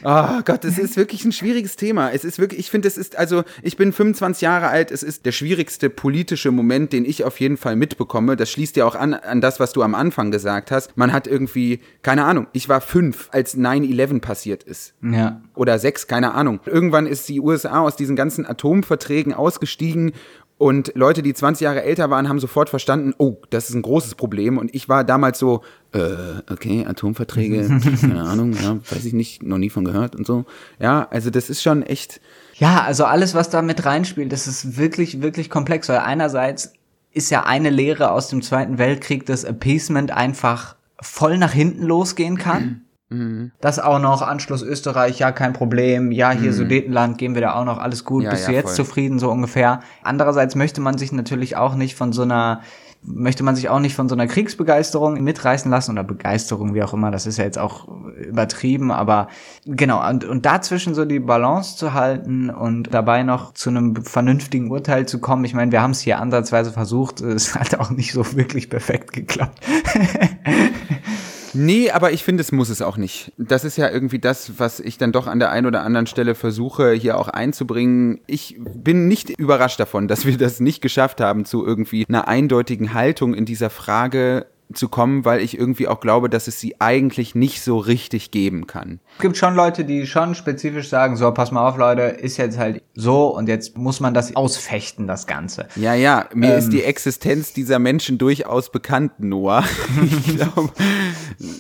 oh 0.05 0.41
Gott, 0.47 0.65
es 0.65 0.79
ist 0.79 0.97
wirklich 0.97 1.27
ein 1.27 1.33
schwieriges 1.33 1.77
Thema. 1.77 2.11
Es 2.11 2.25
ist 2.25 2.39
wirklich, 2.39 2.61
ich 2.61 2.71
finde, 2.71 2.89
es 2.89 2.97
ist, 2.97 3.19
also, 3.19 3.45
ich 3.61 3.77
bin 3.77 3.93
25 3.93 4.41
Jahre 4.41 4.69
alt, 4.69 4.91
es 4.91 5.03
ist 5.03 5.27
der 5.27 5.33
schwierigste 5.33 5.91
politische 5.91 6.51
Moment, 6.51 6.95
den 6.95 7.05
ich 7.05 7.25
auf 7.25 7.39
jeden 7.41 7.59
Fall 7.59 7.77
mitbekomme. 7.77 8.37
Das 8.37 8.51
schließt 8.51 8.77
ja 8.77 8.87
auch 8.87 8.95
an, 8.95 9.13
an 9.13 9.43
das, 9.43 9.61
was 9.61 9.75
du 9.75 9.83
am 9.83 9.95
Anfang 9.95 10.31
gesagt 10.31 10.71
hast. 10.71 10.97
Man 10.97 11.13
hat 11.13 11.27
irgendwie, 11.27 11.81
keine 12.01 12.25
Ahnung, 12.25 12.47
ich 12.55 12.71
war 12.71 12.81
fünf, 12.81 13.29
als 13.33 13.55
9-11 13.55 14.21
passiert 14.23 14.63
ist. 14.63 14.95
Ja. 15.03 15.43
Oder 15.55 15.79
sechs, 15.79 16.07
keine 16.07 16.33
Ahnung. 16.33 16.61
Irgendwann 16.65 17.07
ist 17.07 17.29
die 17.29 17.39
USA 17.39 17.81
aus 17.81 17.97
diesen 17.97 18.17
ganzen 18.17 18.47
Atomverträgen 18.47 19.35
ausgestiegen 19.35 20.13
Und 20.59 20.93
Leute, 20.95 21.23
die 21.23 21.35
20 21.35 21.65
Jahre 21.65 21.83
älter 21.83 22.09
waren, 22.09 22.29
haben 22.29 22.39
sofort 22.39 22.71
verstanden, 22.71 23.13
oh, 23.19 23.37
das 23.51 23.69
ist 23.69 23.75
ein 23.75 23.83
großes 23.83 24.15
Problem. 24.15 24.57
Und 24.57 24.75
ich 24.75 24.89
war 24.89 25.05
damals 25.05 25.39
so, 25.39 25.63
äh, 25.93 26.15
okay, 26.51 26.87
Atomverträge, 26.87 27.69
keine 28.01 28.23
Ahnung, 28.23 28.55
ja, 28.55 28.79
weiß 28.91 29.05
ich 29.05 29.13
nicht, 29.13 29.43
noch 29.43 29.59
nie 29.59 29.69
von 29.69 29.85
gehört 29.85 30.17
und 30.17 30.27
so. 30.27 30.47
Ja, 30.81 31.09
also 31.11 31.29
das 31.29 31.51
ist 31.51 31.63
schon 31.63 31.83
echt. 31.83 32.23
Ja, 32.55 32.83
also 32.85 33.05
alles, 33.05 33.35
was 33.35 33.51
da 33.51 33.61
mit 33.61 33.85
reinspielt, 33.85 34.33
das 34.33 34.47
ist 34.47 34.79
wirklich, 34.79 35.21
wirklich 35.21 35.51
komplex, 35.51 35.91
weil 35.91 35.99
einerseits 35.99 36.73
ist 37.13 37.31
ja 37.31 37.45
eine 37.45 37.69
Lehre 37.69 38.11
aus 38.11 38.29
dem 38.29 38.41
Zweiten 38.41 38.79
Weltkrieg, 38.79 39.27
dass 39.27 39.45
Appeasement 39.45 40.11
einfach 40.11 40.77
voll 41.01 41.37
nach 41.37 41.53
hinten 41.53 41.83
losgehen 41.83 42.39
kann. 42.39 42.86
Mhm. 43.09 43.53
Das 43.61 43.79
auch 43.79 44.01
noch, 44.01 44.23
Anschluss 44.23 44.63
Österreich, 44.63 45.19
ja, 45.21 45.31
kein 45.33 45.53
Problem. 45.53 46.11
Ja, 46.11 46.33
hier 46.33 46.51
mhm. 46.51 46.57
Sudetenland, 46.57 47.19
gehen 47.19 47.35
wir 47.35 47.43
da 47.43 47.55
auch 47.55 47.65
noch, 47.65 47.79
alles 47.79 48.05
gut. 48.05 48.25
Ja, 48.25 48.31
Bist 48.31 48.45
ja, 48.45 48.51
du 48.51 48.55
jetzt 48.55 48.77
voll. 48.77 48.85
zufrieden, 48.85 49.19
so 49.19 49.31
ungefähr? 49.31 49.81
Andererseits 50.03 50.55
möchte 50.55 50.81
man 50.81 50.99
sich 50.99 51.13
natürlich 51.13 51.57
auch 51.57 51.75
nicht 51.75 51.95
von 51.95 52.13
so 52.13 52.23
einer 52.23 52.63
möchte 53.09 53.45
man 53.45 53.55
sich 53.55 53.69
auch 53.69 53.79
nicht 53.79 53.95
von 53.95 54.09
so 54.09 54.15
einer 54.15 54.27
Kriegsbegeisterung 54.27 55.23
mitreißen 55.23 55.71
lassen 55.71 55.93
oder 55.93 56.03
Begeisterung, 56.03 56.75
wie 56.75 56.83
auch 56.83 56.93
immer, 56.93 57.11
das 57.11 57.27
ist 57.27 57.39
ja 57.39 57.45
jetzt 57.45 57.59
auch 57.59 57.87
übertrieben, 58.17 58.91
aber 58.91 59.29
genau, 59.65 60.07
und, 60.09 60.25
und 60.25 60.45
dazwischen 60.45 60.95
so 60.95 61.05
die 61.05 61.21
Balance 61.21 61.77
zu 61.77 61.95
halten 61.95 62.51
und 62.51 62.93
dabei 62.93 63.23
noch 63.23 63.55
zu 63.55 63.71
einem 63.71 64.05
vernünftigen 64.05 64.71
Urteil 64.71 65.07
zu 65.07 65.21
kommen. 65.21 65.45
Ich 65.45 65.55
meine, 65.55 65.71
wir 65.71 65.83
haben 65.83 65.93
es 65.93 66.01
hier 66.01 66.19
ansatzweise 66.19 66.73
versucht, 66.73 67.21
es 67.21 67.55
hat 67.55 67.79
auch 67.79 67.91
nicht 67.91 68.13
so 68.13 68.35
wirklich 68.35 68.69
perfekt 68.71 69.13
geklappt. 69.13 69.61
Nee, 71.57 71.91
aber 71.91 72.13
ich 72.13 72.23
finde, 72.23 72.43
es 72.43 72.53
muss 72.53 72.69
es 72.69 72.83
auch 72.83 72.97
nicht. 72.97 73.33
Das 73.39 73.65
ist 73.65 73.79
ja 73.79 73.91
irgendwie 73.91 74.19
das, 74.19 74.59
was 74.59 74.79
ich 74.79 74.99
dann 74.99 75.13
doch 75.13 75.27
an 75.27 75.39
der 75.39 75.51
einen 75.51 75.67
oder 75.67 75.83
anderen 75.83 76.07
Stelle 76.07 76.35
versuche, 76.35 76.93
hier 76.93 77.19
auch 77.19 77.29
einzubringen. 77.29 78.21
Ich 78.27 78.57
bin 78.59 79.09
nicht 79.09 79.31
überrascht 79.31 79.81
davon, 79.81 80.07
dass 80.07 80.27
wir 80.27 80.37
das 80.37 80.61
nicht 80.61 80.83
geschafft 80.83 81.21
haben, 81.21 81.45
zu 81.45 81.65
irgendwie 81.65 82.05
einer 82.09 82.29
eindeutigen 82.29 82.93
Haltung 82.93 83.35
in 83.35 83.47
dieser 83.47 83.71
Frage 83.71 84.47
zu 84.73 84.89
kommen, 84.89 85.25
weil 85.25 85.41
ich 85.41 85.57
irgendwie 85.57 85.87
auch 85.89 86.01
glaube, 86.01 86.29
dass 86.29 86.49
es 86.49 86.61
sie 86.61 86.81
eigentlich 86.81 87.35
nicht 87.35 87.63
so 87.63 87.79
richtig 87.79 88.31
geben 88.31 88.67
kann. 88.67 89.01
Es 89.17 89.23
gibt 89.23 89.37
schon 89.37 89.55
Leute, 89.55 89.85
die 89.85 90.07
schon 90.07 90.35
spezifisch 90.35 90.89
sagen, 90.89 91.17
so, 91.17 91.31
pass 91.33 91.53
mal 91.53 91.69
auf, 91.69 91.77
Leute, 91.77 92.03
ist 92.03 92.37
jetzt 92.37 92.59
halt 92.59 92.83
so 92.95 93.35
und 93.35 93.49
jetzt 93.49 93.79
muss 93.79 94.01
man 94.01 94.13
das 94.13 94.35
ausfechten, 94.35 95.07
das 95.07 95.27
Ganze. 95.27 95.69
Ja, 95.77 95.95
ja, 95.95 96.29
mir 96.35 96.53
ähm, 96.53 96.59
ist 96.59 96.71
die 96.71 96.83
Existenz 96.83 97.53
dieser 97.53 97.79
Menschen 97.79 98.19
durchaus 98.19 98.71
bekannt, 98.73 99.13
Noah. 99.19 99.65
ich 100.27 100.37
glaube, 100.37 100.73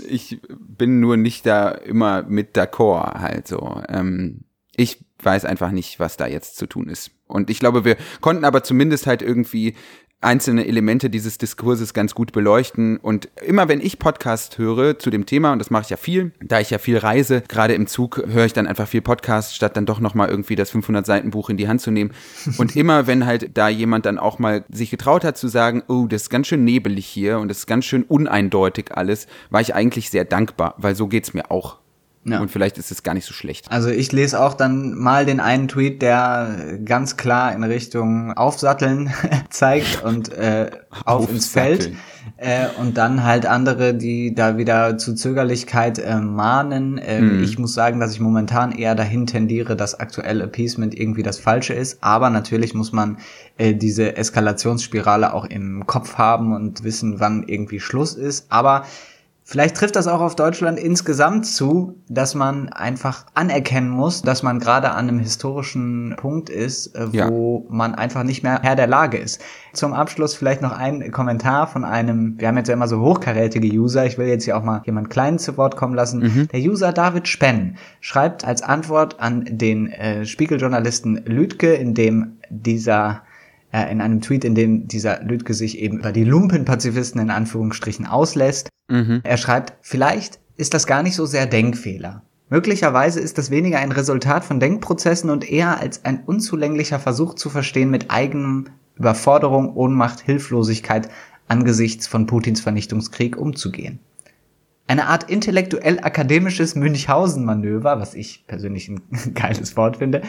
ich 0.09 0.41
bin 0.51 1.01
nur 1.01 1.17
nicht 1.17 1.47
da 1.47 1.71
immer 1.71 2.23
mit 2.25 2.57
d'accord, 2.57 3.21
halt 3.21 3.47
so. 3.47 3.81
Ähm, 3.89 4.45
ich 4.77 5.05
weiß 5.23 5.45
einfach 5.45 5.71
nicht, 5.71 5.99
was 5.99 6.17
da 6.17 6.27
jetzt 6.27 6.57
zu 6.57 6.67
tun 6.67 6.89
ist. 6.89 7.11
Und 7.27 7.51
ich 7.51 7.59
glaube, 7.59 7.85
wir 7.85 7.97
konnten 8.21 8.45
aber 8.45 8.63
zumindest 8.63 9.07
halt 9.07 9.23
irgendwie 9.23 9.75
einzelne 10.27 10.67
Elemente 10.67 11.09
dieses 11.09 11.39
Diskurses 11.39 11.95
ganz 11.95 12.15
gut 12.15 12.33
beleuchten. 12.33 12.99
Und 12.99 13.29
immer 13.43 13.69
wenn 13.69 13.81
ich 13.81 13.99
Podcast 13.99 14.59
höre 14.59 14.99
zu 14.99 15.09
dem 15.11 15.25
Thema, 15.25 15.53
und 15.53 15.61
das 15.61 15.71
mache 15.71 15.85
ich 15.85 15.91
ja 15.91 15.97
viel, 15.97 16.33
da 16.43 16.61
ich 16.61 16.71
ja 16.71 16.79
viel 16.79 16.99
reise, 16.99 17.43
gerade 17.49 17.75
im 17.75 17.87
Zug 17.87 18.23
höre 18.27 18.45
ich 18.45 18.53
dann 18.53 18.67
einfach 18.67 18.89
viel 18.89 19.03
Podcast, 19.03 19.55
statt 19.55 19.77
dann 19.77 19.87
doch 19.87 20.01
nochmal 20.01 20.29
irgendwie 20.29 20.57
das 20.57 20.73
500-Seiten-Buch 20.75 21.49
in 21.49 21.57
die 21.57 21.69
Hand 21.69 21.81
zu 21.81 21.91
nehmen. 21.91 22.11
Und 22.59 22.77
immer 22.77 23.07
wenn 23.07 23.25
halt 23.25 23.57
da 23.57 23.69
jemand 23.69 24.05
dann 24.05 24.19
auch 24.19 24.39
mal 24.39 24.65
sich 24.69 24.91
getraut 24.91 25.25
hat 25.25 25.39
zu 25.39 25.49
sagen, 25.49 25.83
oh, 25.89 26.07
das 26.07 26.23
ist 26.23 26.31
ganz 26.31 26.49
schön 26.49 26.65
nebelig 26.65 27.07
hier 27.07 27.39
und 27.39 27.49
das 27.49 27.59
ist 27.59 27.67
ganz 27.67 27.85
schön 27.85 28.03
uneindeutig 28.03 28.97
alles, 28.97 29.29
war 29.51 29.61
ich 29.61 29.75
eigentlich 29.75 30.11
sehr 30.11 30.25
dankbar, 30.25 30.75
weil 30.79 30.97
so 30.97 31.07
geht's 31.07 31.35
mir 31.35 31.51
auch. 31.51 31.79
Ja. 32.27 32.41
Und 32.41 32.51
vielleicht 32.51 32.77
ist 32.77 32.91
es 32.91 33.05
gar 33.05 33.15
nicht 33.15 33.25
so 33.25 33.33
schlecht. 33.33 33.71
Also 33.71 33.89
ich 33.89 34.11
lese 34.11 34.41
auch 34.41 34.55
dann 34.55 34.95
mal 34.95 35.25
den 35.25 35.39
einen 35.39 35.69
Tweet, 35.69 36.03
der 36.03 36.79
ganz 36.85 37.17
klar 37.17 37.55
in 37.55 37.63
Richtung 37.63 38.33
Aufsatteln 38.33 39.13
zeigt 39.51 40.03
und 40.03 40.33
äh, 40.33 40.71
auf 41.05 41.31
ins 41.31 41.47
Feld. 41.47 41.93
Äh, 42.37 42.67
und 42.81 42.97
dann 42.99 43.23
halt 43.23 43.47
andere, 43.47 43.95
die 43.95 44.35
da 44.35 44.59
wieder 44.59 44.99
zu 44.99 45.15
Zögerlichkeit 45.15 46.01
äh, 46.01 46.17
mahnen. 46.17 46.99
Äh, 46.99 47.19
hm. 47.19 47.45
Ich 47.45 47.59
muss 47.59 47.75
sagen, 47.75 48.01
dass 48.01 48.13
ich 48.13 48.21
momentan 48.21 48.73
eher 48.73 48.97
dahin 48.97 49.27
tendiere, 49.27 49.77
dass 49.77 49.99
aktuell 49.99 50.41
Appeasement 50.41 50.99
irgendwie 50.99 51.23
das 51.23 51.39
Falsche 51.39 51.75
ist. 51.75 52.03
Aber 52.03 52.29
natürlich 52.31 52.75
muss 52.75 52.91
man 52.91 53.19
äh, 53.57 53.75
diese 53.75 54.17
Eskalationsspirale 54.17 55.33
auch 55.33 55.45
im 55.45 55.87
Kopf 55.87 56.15
haben 56.19 56.53
und 56.53 56.83
wissen, 56.83 57.21
wann 57.21 57.45
irgendwie 57.45 57.79
Schluss 57.79 58.15
ist. 58.15 58.47
Aber 58.51 58.85
Vielleicht 59.49 59.77
trifft 59.77 59.95
das 59.95 60.09
auch 60.09 60.21
auf 60.21 60.35
Deutschland 60.35 60.77
insgesamt 60.77 61.47
zu, 61.47 62.03
dass 62.09 62.35
man 62.35 62.69
einfach 62.69 63.27
anerkennen 63.35 63.89
muss, 63.89 64.23
dass 64.23 64.43
man 64.43 64.59
gerade 64.59 64.91
an 64.91 65.09
einem 65.09 65.21
historischen 65.21 66.17
Punkt 66.17 66.51
ist, 66.51 66.97
äh, 66.97 67.13
wo 67.13 67.65
ja. 67.65 67.73
man 67.73 67.95
einfach 67.95 68.25
nicht 68.25 68.43
mehr 68.43 68.59
Herr 68.65 68.75
der 68.75 68.89
Lage 68.89 69.19
ist. 69.19 69.41
Zum 69.73 69.93
Abschluss 69.93 70.35
vielleicht 70.35 70.63
noch 70.63 70.73
ein 70.73 71.13
Kommentar 71.13 71.69
von 71.69 71.85
einem, 71.85 72.35
wir 72.41 72.49
haben 72.49 72.57
jetzt 72.57 72.67
ja 72.67 72.75
immer 72.75 72.89
so 72.89 72.99
hochkarätige 72.99 73.69
User, 73.69 74.05
ich 74.05 74.19
will 74.19 74.27
jetzt 74.27 74.47
hier 74.47 74.57
auch 74.57 74.65
mal 74.65 74.83
jemand 74.85 75.11
Kleinen 75.11 75.39
zu 75.39 75.57
Wort 75.57 75.77
kommen 75.77 75.95
lassen. 75.95 76.25
Mhm. 76.25 76.49
Der 76.49 76.59
User 76.59 76.93
David 76.93 77.29
Spenn 77.29 77.77
schreibt 78.01 78.45
als 78.45 78.63
Antwort 78.63 79.21
an 79.21 79.45
den 79.49 79.93
äh, 79.93 80.27
Spiegeljournalisten 80.27 81.25
Lüdke, 81.25 81.73
in 81.73 81.95
dem 81.95 82.39
dieser 82.51 83.23
äh, 83.77 83.93
in 83.93 84.01
einem 84.01 84.23
Tweet, 84.23 84.45
in 84.45 84.55
dem 84.55 84.89
dieser 84.89 85.23
Lüdke 85.23 85.53
sich 85.53 85.79
eben 85.79 85.99
über 85.99 86.13
die 86.13 86.25
Lumpenpazifisten 86.25 87.21
in 87.21 87.31
Anführungsstrichen 87.31 88.07
auslässt. 88.07 88.71
Mhm. 88.89 89.21
Er 89.23 89.37
schreibt, 89.37 89.75
vielleicht 89.83 90.41
ist 90.57 90.73
das 90.73 90.87
gar 90.87 91.03
nicht 91.03 91.15
so 91.15 91.27
sehr 91.27 91.47
Denkfehler. 91.47 92.23
Möglicherweise 92.49 93.21
ist 93.21 93.37
das 93.37 93.51
weniger 93.51 93.79
ein 93.79 93.93
Resultat 93.93 94.45
von 94.45 94.61
Denkprozessen 94.61 95.29
und 95.29 95.51
eher 95.51 95.79
als 95.79 96.05
ein 96.05 96.23
unzulänglicher 96.25 96.99
Versuch 96.99 97.35
zu 97.35 97.51
verstehen, 97.51 97.91
mit 97.91 98.11
eigenem 98.11 98.69
Überforderung, 98.95 99.75
Ohnmacht, 99.75 100.21
Hilflosigkeit 100.21 101.11
angesichts 101.49 102.07
von 102.07 102.27
Putins 102.27 102.61
Vernichtungskrieg 102.61 103.37
umzugehen 103.37 103.99
eine 104.89 105.07
Art 105.07 105.29
intellektuell-akademisches 105.29 106.77
Münchhausen-Manöver, 106.77 107.99
was 107.99 108.15
ich 108.15 108.47
persönlich 108.47 108.89
ein 108.89 109.01
geiles 109.35 109.77
Wort 109.77 109.99
finde, 109.99 110.23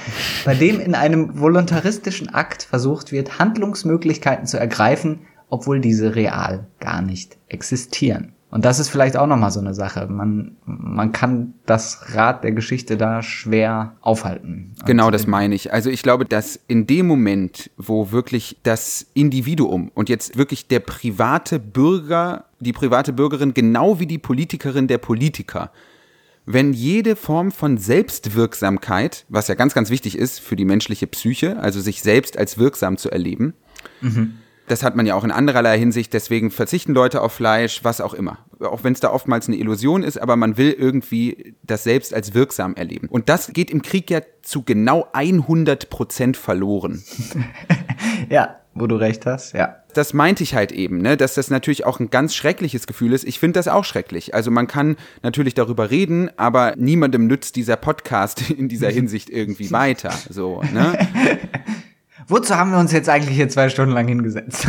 bei 0.45 0.55
dem 0.55 0.79
in 0.79 0.95
einem 0.95 1.39
voluntaristischen 1.39 2.29
Akt 2.29 2.63
versucht 2.63 3.11
wird, 3.11 3.39
Handlungsmöglichkeiten 3.39 4.47
zu 4.47 4.59
ergreifen, 4.59 5.21
obwohl 5.49 5.79
diese 5.79 6.15
real 6.15 6.67
gar 6.79 7.01
nicht 7.01 7.37
existieren. 7.47 8.33
Und 8.49 8.63
das 8.63 8.79
ist 8.79 8.87
vielleicht 8.87 9.17
auch 9.17 9.27
nochmal 9.27 9.51
so 9.51 9.59
eine 9.59 9.73
Sache. 9.73 10.07
Man, 10.07 10.55
man 10.65 11.11
kann 11.11 11.53
das 11.65 12.15
Rad 12.15 12.45
der 12.45 12.53
Geschichte 12.53 12.95
da 12.95 13.21
schwer 13.21 13.97
aufhalten. 13.99 14.73
Genau, 14.85 15.11
das 15.11 15.27
meine 15.27 15.53
ich. 15.53 15.73
Also 15.73 15.89
ich 15.89 16.01
glaube, 16.01 16.23
dass 16.23 16.57
in 16.67 16.87
dem 16.87 17.07
Moment, 17.07 17.69
wo 17.75 18.11
wirklich 18.11 18.57
das 18.63 19.05
Individuum 19.13 19.91
und 19.93 20.07
jetzt 20.07 20.37
wirklich 20.37 20.67
der 20.67 20.79
private 20.79 21.59
Bürger, 21.59 22.45
die 22.61 22.71
private 22.71 23.11
Bürgerin, 23.11 23.53
genau 23.53 23.99
wie 23.99 24.07
die 24.07 24.17
Politikerin 24.17 24.87
der 24.87 24.97
Politiker, 24.97 25.71
wenn 26.45 26.71
jede 26.71 27.17
Form 27.17 27.51
von 27.51 27.77
Selbstwirksamkeit, 27.77 29.25
was 29.27 29.49
ja 29.49 29.55
ganz, 29.55 29.73
ganz 29.73 29.89
wichtig 29.89 30.17
ist 30.17 30.39
für 30.39 30.55
die 30.55 30.63
menschliche 30.63 31.05
Psyche, 31.05 31.59
also 31.59 31.81
sich 31.81 32.01
selbst 32.01 32.37
als 32.37 32.57
wirksam 32.57 32.95
zu 32.95 33.11
erleben, 33.11 33.55
mhm 33.99 34.35
das 34.67 34.83
hat 34.83 34.95
man 34.95 35.05
ja 35.05 35.15
auch 35.15 35.23
in 35.23 35.31
andererlei 35.31 35.79
Hinsicht, 35.79 36.13
deswegen 36.13 36.51
verzichten 36.51 36.93
Leute 36.93 37.21
auf 37.21 37.33
Fleisch, 37.33 37.83
was 37.83 38.01
auch 38.01 38.13
immer. 38.13 38.39
Auch 38.59 38.83
wenn 38.83 38.93
es 38.93 38.99
da 38.99 39.11
oftmals 39.11 39.47
eine 39.47 39.57
Illusion 39.57 40.03
ist, 40.03 40.17
aber 40.17 40.35
man 40.35 40.57
will 40.57 40.71
irgendwie 40.71 41.55
das 41.63 41.83
selbst 41.83 42.13
als 42.13 42.33
wirksam 42.33 42.75
erleben. 42.75 43.07
Und 43.07 43.29
das 43.29 43.53
geht 43.53 43.71
im 43.71 43.81
Krieg 43.81 44.09
ja 44.09 44.21
zu 44.41 44.63
genau 44.63 45.07
100 45.13 45.89
Prozent 45.89 46.37
verloren. 46.37 47.03
ja, 48.29 48.57
wo 48.73 48.87
du 48.87 48.95
recht 48.95 49.25
hast, 49.25 49.53
ja. 49.53 49.77
Das 49.93 50.13
meinte 50.13 50.43
ich 50.43 50.53
halt 50.53 50.71
eben, 50.71 50.99
ne, 50.99 51.17
dass 51.17 51.33
das 51.33 51.49
natürlich 51.49 51.85
auch 51.85 51.99
ein 51.99 52.09
ganz 52.09 52.35
schreckliches 52.35 52.85
Gefühl 52.85 53.13
ist. 53.13 53.23
Ich 53.23 53.39
finde 53.39 53.57
das 53.57 53.67
auch 53.67 53.85
schrecklich. 53.85 54.35
Also 54.35 54.51
man 54.51 54.67
kann 54.67 54.97
natürlich 55.23 55.55
darüber 55.55 55.89
reden, 55.89 56.29
aber 56.37 56.75
niemandem 56.77 57.25
nützt 57.25 57.55
dieser 57.55 57.77
Podcast 57.77 58.49
in 58.51 58.67
dieser 58.67 58.89
Hinsicht 58.91 59.29
irgendwie 59.29 59.71
weiter. 59.71 60.13
So, 60.29 60.61
ne? 60.73 60.97
Wozu 62.27 62.55
haben 62.55 62.71
wir 62.71 62.79
uns 62.79 62.91
jetzt 62.91 63.07
eigentlich 63.07 63.35
hier 63.35 63.47
zwei 63.47 63.69
Stunden 63.69 63.93
lang 63.93 64.07
hingesetzt? 64.07 64.67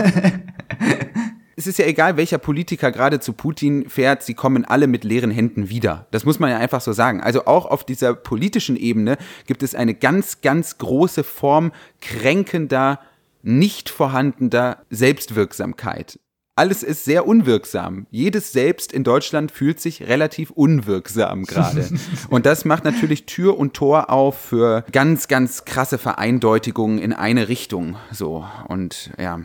es 1.56 1.66
ist 1.66 1.78
ja 1.78 1.86
egal, 1.86 2.16
welcher 2.16 2.38
Politiker 2.38 2.92
gerade 2.92 3.18
zu 3.18 3.32
Putin 3.32 3.88
fährt, 3.88 4.22
sie 4.22 4.34
kommen 4.34 4.64
alle 4.64 4.86
mit 4.86 5.02
leeren 5.02 5.32
Händen 5.32 5.68
wieder. 5.68 6.06
Das 6.12 6.24
muss 6.24 6.38
man 6.38 6.50
ja 6.50 6.59
einfach 6.59 6.80
so 6.80 6.92
sagen. 6.92 7.20
Also 7.20 7.46
auch 7.46 7.66
auf 7.66 7.82
dieser 7.82 8.14
politischen 8.14 8.76
Ebene 8.76 9.18
gibt 9.46 9.64
es 9.64 9.74
eine 9.74 9.94
ganz, 9.94 10.40
ganz 10.40 10.78
große 10.78 11.24
Form 11.24 11.72
kränkender, 12.00 13.00
nicht 13.42 13.90
vorhandener 13.90 14.78
Selbstwirksamkeit 14.90 16.20
alles 16.59 16.82
ist 16.82 17.04
sehr 17.04 17.26
unwirksam. 17.26 18.09
Jedes 18.11 18.52
Selbst 18.52 18.92
in 18.92 19.04
Deutschland 19.04 19.52
fühlt 19.52 19.78
sich 19.80 20.09
relativ 20.09 20.50
unwirksam 20.50 21.44
gerade. 21.44 21.88
und 22.30 22.46
das 22.46 22.64
macht 22.64 22.84
natürlich 22.84 23.26
Tür 23.26 23.56
und 23.56 23.74
Tor 23.74 24.11
auf 24.11 24.38
für 24.38 24.84
ganz, 24.90 25.28
ganz 25.28 25.64
krasse 25.64 25.98
Vereindeutigungen 25.98 26.98
in 26.98 27.12
eine 27.12 27.48
Richtung. 27.48 27.96
So, 28.11 28.44
und 28.66 29.11
ja. 29.20 29.40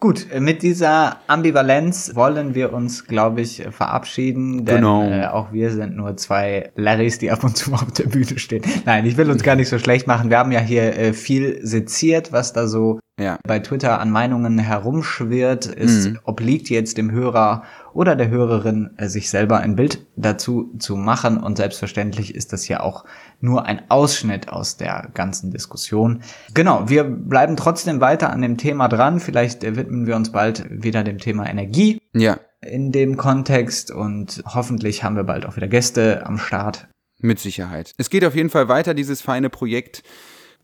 Gut, 0.00 0.28
mit 0.38 0.62
dieser 0.62 1.18
Ambivalenz 1.26 2.12
wollen 2.14 2.54
wir 2.54 2.72
uns, 2.72 3.04
glaube 3.04 3.42
ich, 3.42 3.62
verabschieden, 3.70 4.64
denn 4.64 4.76
genau. 4.76 5.02
äh, 5.02 5.26
auch 5.26 5.52
wir 5.52 5.70
sind 5.70 5.94
nur 5.94 6.16
zwei 6.16 6.70
Larrys, 6.74 7.18
die 7.18 7.30
ab 7.30 7.44
und 7.44 7.54
zu 7.54 7.74
auf 7.74 7.92
der 7.92 8.04
Bühne 8.04 8.38
stehen. 8.38 8.62
Nein, 8.86 9.04
ich 9.04 9.18
will 9.18 9.30
uns 9.30 9.42
gar 9.42 9.56
nicht 9.56 9.68
so 9.68 9.78
schlecht 9.78 10.06
machen. 10.06 10.30
Wir 10.30 10.38
haben 10.38 10.52
ja 10.52 10.60
hier 10.60 10.96
äh, 10.96 11.12
viel 11.12 11.60
seziert, 11.66 12.32
was 12.32 12.54
da 12.54 12.66
so 12.66 12.98
ja. 13.18 13.38
bei 13.46 13.58
Twitter 13.58 14.00
an 14.00 14.10
Meinungen 14.10 14.58
herumschwirrt, 14.58 15.66
ist, 15.66 16.08
Mhm. 16.08 16.18
obliegt 16.24 16.70
jetzt 16.70 16.96
dem 16.98 17.10
Hörer 17.10 17.62
oder 17.92 18.16
der 18.16 18.28
Hörerin, 18.28 18.90
äh, 18.96 19.08
sich 19.08 19.30
selber 19.30 19.58
ein 19.58 19.76
Bild 19.76 20.06
dazu 20.16 20.72
zu 20.78 20.96
machen. 20.96 21.36
Und 21.38 21.56
selbstverständlich 21.56 22.34
ist 22.34 22.52
das 22.52 22.68
ja 22.68 22.80
auch 22.80 23.04
nur 23.40 23.66
ein 23.66 23.82
Ausschnitt 23.90 24.48
aus 24.48 24.76
der 24.76 25.10
ganzen 25.14 25.50
Diskussion. 25.50 26.22
Genau, 26.54 26.88
wir 26.88 27.04
bleiben 27.04 27.56
trotzdem 27.56 28.00
weiter 28.00 28.30
an 28.30 28.42
dem 28.42 28.56
Thema 28.58 28.88
dran. 28.88 29.20
Vielleicht 29.20 29.64
äh, 29.64 29.76
widmen 29.76 30.06
wir 30.06 30.16
uns 30.16 30.30
bald 30.32 30.64
wieder 30.70 31.02
dem 31.04 31.18
Thema 31.18 31.48
Energie 31.48 32.00
Ja, 32.14 32.38
in 32.62 32.92
dem 32.92 33.16
Kontext 33.16 33.90
und 33.90 34.42
hoffentlich 34.46 35.02
haben 35.02 35.16
wir 35.16 35.24
bald 35.24 35.46
auch 35.46 35.56
wieder 35.56 35.68
Gäste 35.68 36.26
am 36.26 36.38
Start. 36.38 36.88
mit 37.22 37.38
Sicherheit. 37.38 37.92
Es 37.98 38.08
geht 38.08 38.24
auf 38.24 38.34
jeden 38.34 38.48
Fall 38.50 38.68
weiter, 38.68 38.94
dieses 38.94 39.20
feine 39.20 39.50
Projekt. 39.50 40.02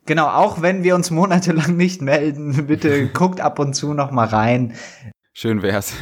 Genau, 0.07 0.29
auch 0.29 0.63
wenn 0.63 0.85
wir 0.85 0.95
uns 0.95 1.11
monatelang 1.11 1.77
nicht 1.77 2.01
melden, 2.01 2.67
bitte 2.69 3.09
guckt 3.09 3.41
ab 3.41 3.59
und 3.59 3.75
zu 3.75 3.93
noch 3.93 4.13
mal 4.13 4.27
rein. 4.27 4.75
Schön 5.39 5.61
wär's. 5.61 5.93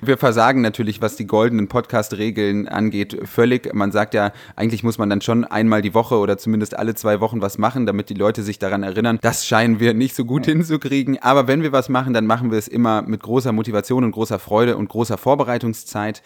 Wir 0.00 0.16
versagen 0.16 0.60
natürlich, 0.60 1.02
was 1.02 1.16
die 1.16 1.26
goldenen 1.26 1.66
Podcast-Regeln 1.66 2.68
angeht, 2.68 3.18
völlig. 3.24 3.74
Man 3.74 3.90
sagt 3.90 4.14
ja, 4.14 4.30
eigentlich 4.54 4.84
muss 4.84 4.96
man 4.96 5.10
dann 5.10 5.22
schon 5.22 5.44
einmal 5.44 5.82
die 5.82 5.92
Woche 5.92 6.16
oder 6.18 6.38
zumindest 6.38 6.78
alle 6.78 6.94
zwei 6.94 7.18
Wochen 7.18 7.40
was 7.40 7.58
machen, 7.58 7.84
damit 7.84 8.10
die 8.10 8.14
Leute 8.14 8.44
sich 8.44 8.60
daran 8.60 8.84
erinnern. 8.84 9.18
Das 9.22 9.44
scheinen 9.44 9.80
wir 9.80 9.92
nicht 9.92 10.14
so 10.14 10.24
gut 10.24 10.44
hinzukriegen. 10.44 11.20
Aber 11.20 11.48
wenn 11.48 11.62
wir 11.62 11.72
was 11.72 11.88
machen, 11.88 12.12
dann 12.12 12.26
machen 12.26 12.52
wir 12.52 12.58
es 12.58 12.68
immer 12.68 13.02
mit 13.02 13.24
großer 13.24 13.50
Motivation 13.50 14.04
und 14.04 14.12
großer 14.12 14.38
Freude 14.38 14.76
und 14.76 14.88
großer 14.88 15.18
Vorbereitungszeit. 15.18 16.22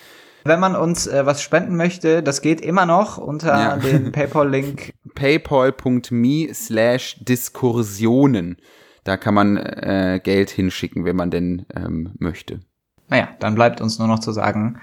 Wenn 0.49 0.61
man 0.61 0.75
uns 0.75 1.07
äh, 1.07 1.25
was 1.27 1.43
spenden 1.43 1.77
möchte, 1.77 2.23
das 2.23 2.41
geht 2.43 2.61
immer 2.61 2.87
noch 2.87 3.19
unter 3.19 3.49
Ja. 3.59 3.77
dem 3.77 4.11
PayPal-Link. 4.13 4.93
paypal.me 5.15 6.53
slash 6.55 7.17
Diskursionen. 7.21 8.57
Da 9.05 9.17
kann 9.17 9.35
man 9.35 9.57
äh, 9.57 10.21
Geld 10.23 10.51
hinschicken, 10.51 11.05
wenn 11.05 11.17
man 11.17 11.31
denn 11.31 11.67
ähm, 11.75 12.13
möchte. 12.19 12.61
Naja, 13.09 13.29
dann 13.39 13.55
bleibt 13.55 13.81
uns 13.81 13.99
nur 13.99 14.09
noch 14.09 14.19
zu 14.19 14.33
sagen, 14.33 14.81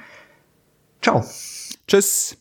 ciao. 1.02 1.24
Tschüss. 1.88 2.38